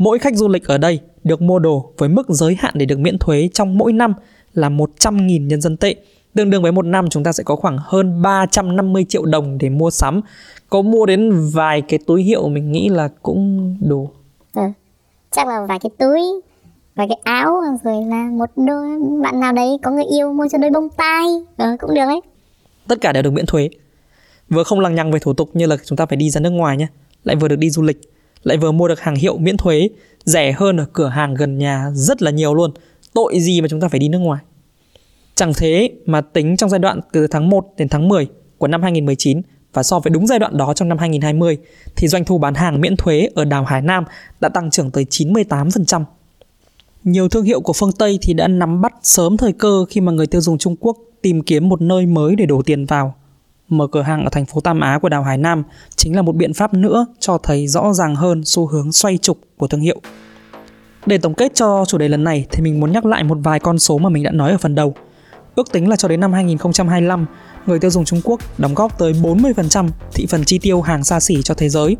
Mỗi 0.01 0.19
khách 0.19 0.35
du 0.35 0.47
lịch 0.47 0.67
ở 0.67 0.77
đây 0.77 0.99
được 1.23 1.41
mua 1.41 1.59
đồ 1.59 1.91
với 1.97 2.09
mức 2.09 2.29
giới 2.29 2.55
hạn 2.59 2.73
để 2.77 2.85
được 2.85 2.99
miễn 2.99 3.19
thuế 3.19 3.49
trong 3.53 3.77
mỗi 3.77 3.93
năm 3.93 4.13
là 4.53 4.69
100.000 4.69 5.47
nhân 5.47 5.61
dân 5.61 5.77
tệ. 5.77 5.95
Tương 6.33 6.49
đương 6.49 6.63
với 6.63 6.71
một 6.71 6.85
năm 6.85 7.09
chúng 7.09 7.23
ta 7.23 7.31
sẽ 7.31 7.43
có 7.43 7.55
khoảng 7.55 7.77
hơn 7.81 8.21
350 8.21 9.05
triệu 9.09 9.25
đồng 9.25 9.57
để 9.57 9.69
mua 9.69 9.91
sắm. 9.91 10.21
Có 10.69 10.81
mua 10.81 11.05
đến 11.05 11.49
vài 11.53 11.81
cái 11.81 11.99
túi 12.07 12.23
hiệu 12.23 12.49
mình 12.49 12.71
nghĩ 12.71 12.89
là 12.89 13.09
cũng 13.21 13.75
đủ. 13.81 14.09
Ừ. 14.55 14.61
Chắc 15.31 15.47
là 15.47 15.65
vài 15.69 15.79
cái 15.79 15.89
túi, 15.97 16.19
vài 16.95 17.07
cái 17.07 17.17
áo 17.23 17.61
rồi 17.83 18.03
là 18.03 18.29
một 18.31 18.49
đôi 18.55 18.99
bạn 19.23 19.39
nào 19.39 19.53
đấy 19.53 19.77
có 19.83 19.91
người 19.91 20.05
yêu 20.05 20.33
mua 20.33 20.47
cho 20.51 20.57
đôi 20.57 20.71
bông 20.71 20.89
tai 20.89 21.25
ừ, 21.57 21.65
cũng 21.79 21.93
được 21.93 22.05
ấy. 22.05 22.21
Tất 22.87 23.01
cả 23.01 23.11
đều 23.11 23.23
được 23.23 23.33
miễn 23.33 23.45
thuế. 23.45 23.69
Vừa 24.49 24.63
không 24.63 24.79
lằng 24.79 24.95
nhằng 24.95 25.11
về 25.11 25.19
thủ 25.19 25.33
tục 25.33 25.49
như 25.53 25.65
là 25.65 25.77
chúng 25.85 25.97
ta 25.97 26.05
phải 26.05 26.17
đi 26.17 26.29
ra 26.29 26.41
nước 26.41 26.49
ngoài 26.49 26.77
nhé, 26.77 26.87
lại 27.23 27.35
vừa 27.35 27.47
được 27.47 27.59
đi 27.59 27.69
du 27.69 27.81
lịch 27.81 28.01
lại 28.43 28.57
vừa 28.57 28.71
mua 28.71 28.87
được 28.87 28.99
hàng 28.99 29.15
hiệu 29.15 29.37
miễn 29.37 29.57
thuế, 29.57 29.89
rẻ 30.23 30.51
hơn 30.51 30.77
ở 30.77 30.85
cửa 30.93 31.07
hàng 31.07 31.33
gần 31.33 31.57
nhà 31.57 31.91
rất 31.93 32.21
là 32.21 32.31
nhiều 32.31 32.53
luôn. 32.53 32.71
Tội 33.13 33.39
gì 33.39 33.61
mà 33.61 33.67
chúng 33.67 33.81
ta 33.81 33.87
phải 33.87 33.99
đi 33.99 34.09
nước 34.09 34.19
ngoài. 34.19 34.41
Chẳng 35.35 35.53
thế 35.53 35.89
mà 36.05 36.21
tính 36.21 36.57
trong 36.57 36.69
giai 36.69 36.79
đoạn 36.79 36.99
từ 37.11 37.27
tháng 37.27 37.49
1 37.49 37.65
đến 37.77 37.89
tháng 37.89 38.09
10 38.09 38.27
của 38.57 38.67
năm 38.67 38.81
2019 38.81 39.41
và 39.73 39.83
so 39.83 39.99
với 39.99 40.11
đúng 40.11 40.27
giai 40.27 40.39
đoạn 40.39 40.57
đó 40.57 40.73
trong 40.73 40.89
năm 40.89 40.97
2020 40.97 41.57
thì 41.95 42.07
doanh 42.07 42.25
thu 42.25 42.37
bán 42.37 42.53
hàng 42.53 42.81
miễn 42.81 42.97
thuế 42.97 43.29
ở 43.35 43.45
đảo 43.45 43.63
Hải 43.63 43.81
Nam 43.81 44.03
đã 44.39 44.49
tăng 44.49 44.71
trưởng 44.71 44.91
tới 44.91 45.05
98%. 45.09 46.03
Nhiều 47.03 47.29
thương 47.29 47.43
hiệu 47.43 47.61
của 47.61 47.73
phương 47.73 47.91
Tây 47.91 48.19
thì 48.21 48.33
đã 48.33 48.47
nắm 48.47 48.81
bắt 48.81 48.93
sớm 49.03 49.37
thời 49.37 49.53
cơ 49.53 49.85
khi 49.89 50.01
mà 50.01 50.11
người 50.11 50.27
tiêu 50.27 50.41
dùng 50.41 50.57
Trung 50.57 50.75
Quốc 50.79 50.97
tìm 51.21 51.41
kiếm 51.41 51.69
một 51.69 51.81
nơi 51.81 52.05
mới 52.05 52.35
để 52.35 52.45
đổ 52.45 52.61
tiền 52.61 52.85
vào 52.85 53.15
mở 53.71 53.87
cửa 53.87 54.01
hàng 54.01 54.23
ở 54.23 54.29
thành 54.29 54.45
phố 54.45 54.61
Tam 54.61 54.79
Á 54.79 54.99
của 55.01 55.09
đảo 55.09 55.23
Hải 55.23 55.37
Nam 55.37 55.63
chính 55.95 56.15
là 56.15 56.21
một 56.21 56.35
biện 56.35 56.53
pháp 56.53 56.73
nữa 56.73 57.05
cho 57.19 57.37
thấy 57.37 57.67
rõ 57.67 57.93
ràng 57.93 58.15
hơn 58.15 58.41
xu 58.45 58.67
hướng 58.67 58.91
xoay 58.91 59.17
trục 59.17 59.39
của 59.57 59.67
thương 59.67 59.81
hiệu. 59.81 60.01
Để 61.05 61.17
tổng 61.17 61.33
kết 61.33 61.51
cho 61.55 61.85
chủ 61.87 61.97
đề 61.97 62.07
lần 62.07 62.23
này 62.23 62.45
thì 62.51 62.61
mình 62.61 62.79
muốn 62.79 62.91
nhắc 62.91 63.05
lại 63.05 63.23
một 63.23 63.37
vài 63.43 63.59
con 63.59 63.79
số 63.79 63.97
mà 63.97 64.09
mình 64.09 64.23
đã 64.23 64.31
nói 64.31 64.51
ở 64.51 64.57
phần 64.57 64.75
đầu. 64.75 64.95
Ước 65.55 65.71
tính 65.71 65.89
là 65.89 65.95
cho 65.95 66.07
đến 66.07 66.19
năm 66.19 66.33
2025, 66.33 67.25
người 67.65 67.79
tiêu 67.79 67.91
dùng 67.91 68.05
Trung 68.05 68.21
Quốc 68.23 68.39
đóng 68.57 68.73
góp 68.73 68.97
tới 68.97 69.13
40% 69.13 69.89
thị 70.13 70.25
phần 70.29 70.43
chi 70.43 70.59
tiêu 70.59 70.81
hàng 70.81 71.03
xa 71.03 71.19
xỉ 71.19 71.41
cho 71.41 71.53
thế 71.53 71.69
giới. 71.69 71.97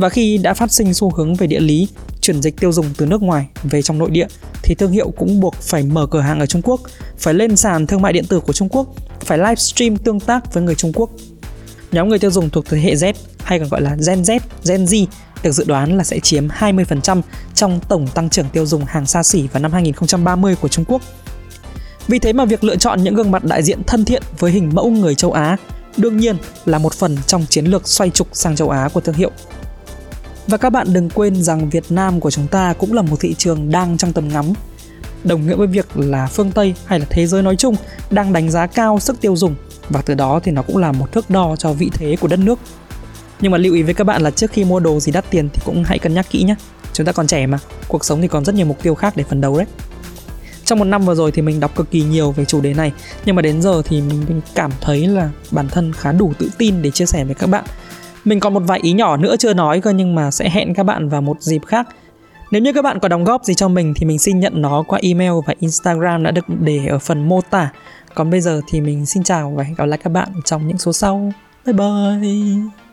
Và 0.00 0.08
khi 0.08 0.38
đã 0.38 0.54
phát 0.54 0.72
sinh 0.72 0.94
xu 0.94 1.10
hướng 1.10 1.34
về 1.34 1.46
địa 1.46 1.60
lý, 1.60 1.88
chuyển 2.20 2.42
dịch 2.42 2.56
tiêu 2.56 2.72
dùng 2.72 2.86
từ 2.96 3.06
nước 3.06 3.22
ngoài 3.22 3.46
về 3.62 3.82
trong 3.82 3.98
nội 3.98 4.10
địa 4.10 4.26
thì 4.62 4.74
thương 4.74 4.92
hiệu 4.92 5.10
cũng 5.10 5.40
buộc 5.40 5.54
phải 5.54 5.82
mở 5.82 6.06
cửa 6.06 6.20
hàng 6.20 6.40
ở 6.40 6.46
Trung 6.46 6.62
Quốc, 6.62 6.80
phải 7.18 7.34
lên 7.34 7.56
sàn 7.56 7.86
thương 7.86 8.02
mại 8.02 8.12
điện 8.12 8.24
tử 8.24 8.40
của 8.40 8.52
Trung 8.52 8.68
Quốc 8.68 8.94
phải 9.20 9.38
livestream 9.38 9.96
tương 9.96 10.20
tác 10.20 10.54
với 10.54 10.62
người 10.62 10.74
Trung 10.74 10.92
Quốc. 10.94 11.10
Nhóm 11.92 12.08
người 12.08 12.18
tiêu 12.18 12.30
dùng 12.30 12.50
thuộc 12.50 12.64
thế 12.68 12.80
hệ 12.80 12.94
Z 12.94 13.12
hay 13.42 13.58
còn 13.58 13.68
gọi 13.68 13.80
là 13.80 13.96
Gen 14.06 14.22
Z, 14.22 14.38
Gen 14.64 14.84
Z 14.84 15.06
được 15.42 15.52
dự 15.52 15.64
đoán 15.64 15.96
là 15.96 16.04
sẽ 16.04 16.20
chiếm 16.20 16.48
20% 16.48 17.22
trong 17.54 17.80
tổng 17.88 18.06
tăng 18.06 18.30
trưởng 18.30 18.48
tiêu 18.52 18.66
dùng 18.66 18.84
hàng 18.84 19.06
xa 19.06 19.22
xỉ 19.22 19.46
vào 19.46 19.62
năm 19.62 19.72
2030 19.72 20.56
của 20.60 20.68
Trung 20.68 20.84
Quốc. 20.88 21.02
Vì 22.08 22.18
thế 22.18 22.32
mà 22.32 22.44
việc 22.44 22.64
lựa 22.64 22.76
chọn 22.76 23.02
những 23.02 23.14
gương 23.14 23.30
mặt 23.30 23.44
đại 23.44 23.62
diện 23.62 23.82
thân 23.86 24.04
thiện 24.04 24.22
với 24.38 24.52
hình 24.52 24.70
mẫu 24.74 24.90
người 24.90 25.14
châu 25.14 25.32
Á 25.32 25.56
đương 25.96 26.16
nhiên 26.16 26.36
là 26.64 26.78
một 26.78 26.94
phần 26.94 27.16
trong 27.26 27.46
chiến 27.48 27.64
lược 27.64 27.88
xoay 27.88 28.10
trục 28.10 28.28
sang 28.32 28.56
châu 28.56 28.70
Á 28.70 28.88
của 28.92 29.00
thương 29.00 29.14
hiệu. 29.14 29.30
Và 30.50 30.56
các 30.56 30.70
bạn 30.70 30.92
đừng 30.92 31.10
quên 31.10 31.42
rằng 31.42 31.70
Việt 31.70 31.84
Nam 31.90 32.20
của 32.20 32.30
chúng 32.30 32.46
ta 32.46 32.74
cũng 32.78 32.92
là 32.92 33.02
một 33.02 33.16
thị 33.20 33.34
trường 33.34 33.70
đang 33.70 33.96
trong 33.96 34.12
tầm 34.12 34.28
ngắm 34.28 34.52
đồng 35.24 35.46
nghĩa 35.46 35.54
với 35.54 35.66
việc 35.66 35.86
là 35.94 36.26
phương 36.26 36.50
Tây 36.52 36.74
hay 36.86 36.98
là 36.98 37.06
thế 37.10 37.26
giới 37.26 37.42
nói 37.42 37.56
chung 37.56 37.76
đang 38.10 38.32
đánh 38.32 38.50
giá 38.50 38.66
cao 38.66 38.98
sức 38.98 39.20
tiêu 39.20 39.36
dùng 39.36 39.54
và 39.88 40.02
từ 40.02 40.14
đó 40.14 40.40
thì 40.42 40.52
nó 40.52 40.62
cũng 40.62 40.76
là 40.76 40.92
một 40.92 41.12
thước 41.12 41.30
đo 41.30 41.56
cho 41.56 41.72
vị 41.72 41.90
thế 41.92 42.16
của 42.20 42.28
đất 42.28 42.38
nước. 42.38 42.58
Nhưng 43.40 43.52
mà 43.52 43.58
lưu 43.58 43.74
ý 43.74 43.82
với 43.82 43.94
các 43.94 44.04
bạn 44.04 44.22
là 44.22 44.30
trước 44.30 44.50
khi 44.50 44.64
mua 44.64 44.80
đồ 44.80 45.00
gì 45.00 45.12
đắt 45.12 45.30
tiền 45.30 45.48
thì 45.52 45.62
cũng 45.64 45.84
hãy 45.84 45.98
cân 45.98 46.14
nhắc 46.14 46.26
kỹ 46.30 46.42
nhé. 46.42 46.54
Chúng 46.92 47.06
ta 47.06 47.12
còn 47.12 47.26
trẻ 47.26 47.46
mà, 47.46 47.58
cuộc 47.88 48.04
sống 48.04 48.22
thì 48.22 48.28
còn 48.28 48.44
rất 48.44 48.54
nhiều 48.54 48.66
mục 48.66 48.82
tiêu 48.82 48.94
khác 48.94 49.16
để 49.16 49.24
phấn 49.24 49.40
đấu 49.40 49.56
đấy. 49.56 49.66
Trong 50.64 50.78
một 50.78 50.84
năm 50.84 51.04
vừa 51.04 51.14
rồi 51.14 51.32
thì 51.32 51.42
mình 51.42 51.60
đọc 51.60 51.76
cực 51.76 51.90
kỳ 51.90 52.02
nhiều 52.02 52.32
về 52.32 52.44
chủ 52.44 52.60
đề 52.60 52.74
này 52.74 52.92
Nhưng 53.24 53.36
mà 53.36 53.42
đến 53.42 53.62
giờ 53.62 53.82
thì 53.84 54.00
mình 54.00 54.40
cảm 54.54 54.70
thấy 54.80 55.06
là 55.06 55.30
bản 55.50 55.68
thân 55.68 55.92
khá 55.92 56.12
đủ 56.12 56.32
tự 56.38 56.50
tin 56.58 56.82
để 56.82 56.90
chia 56.90 57.06
sẻ 57.06 57.24
với 57.24 57.34
các 57.34 57.46
bạn 57.46 57.64
mình 58.24 58.40
còn 58.40 58.54
một 58.54 58.62
vài 58.66 58.80
ý 58.82 58.92
nhỏ 58.92 59.16
nữa 59.16 59.36
chưa 59.38 59.54
nói 59.54 59.80
cơ, 59.80 59.90
nhưng 59.90 60.14
mà 60.14 60.30
sẽ 60.30 60.50
hẹn 60.50 60.74
các 60.74 60.82
bạn 60.82 61.08
vào 61.08 61.22
một 61.22 61.42
dịp 61.42 61.66
khác 61.66 61.88
nếu 62.50 62.62
như 62.62 62.72
các 62.72 62.82
bạn 62.82 62.98
có 62.98 63.08
đóng 63.08 63.24
góp 63.24 63.44
gì 63.44 63.54
cho 63.54 63.68
mình 63.68 63.94
thì 63.96 64.06
mình 64.06 64.18
xin 64.18 64.40
nhận 64.40 64.62
nó 64.62 64.82
qua 64.82 64.98
email 65.02 65.32
và 65.46 65.54
Instagram 65.58 66.22
đã 66.22 66.30
được 66.30 66.44
để 66.48 66.86
ở 66.86 66.98
phần 66.98 67.28
mô 67.28 67.40
tả. 67.40 67.70
Còn 68.14 68.30
bây 68.30 68.40
giờ 68.40 68.60
thì 68.68 68.80
mình 68.80 69.06
xin 69.06 69.22
chào 69.22 69.52
và 69.56 69.62
hẹn 69.64 69.74
gặp 69.74 69.84
lại 69.84 69.98
các 70.02 70.10
bạn 70.10 70.28
trong 70.44 70.66
những 70.66 70.78
số 70.78 70.92
sau. 70.92 71.32
Bye 71.66 71.72
bye! 71.72 72.89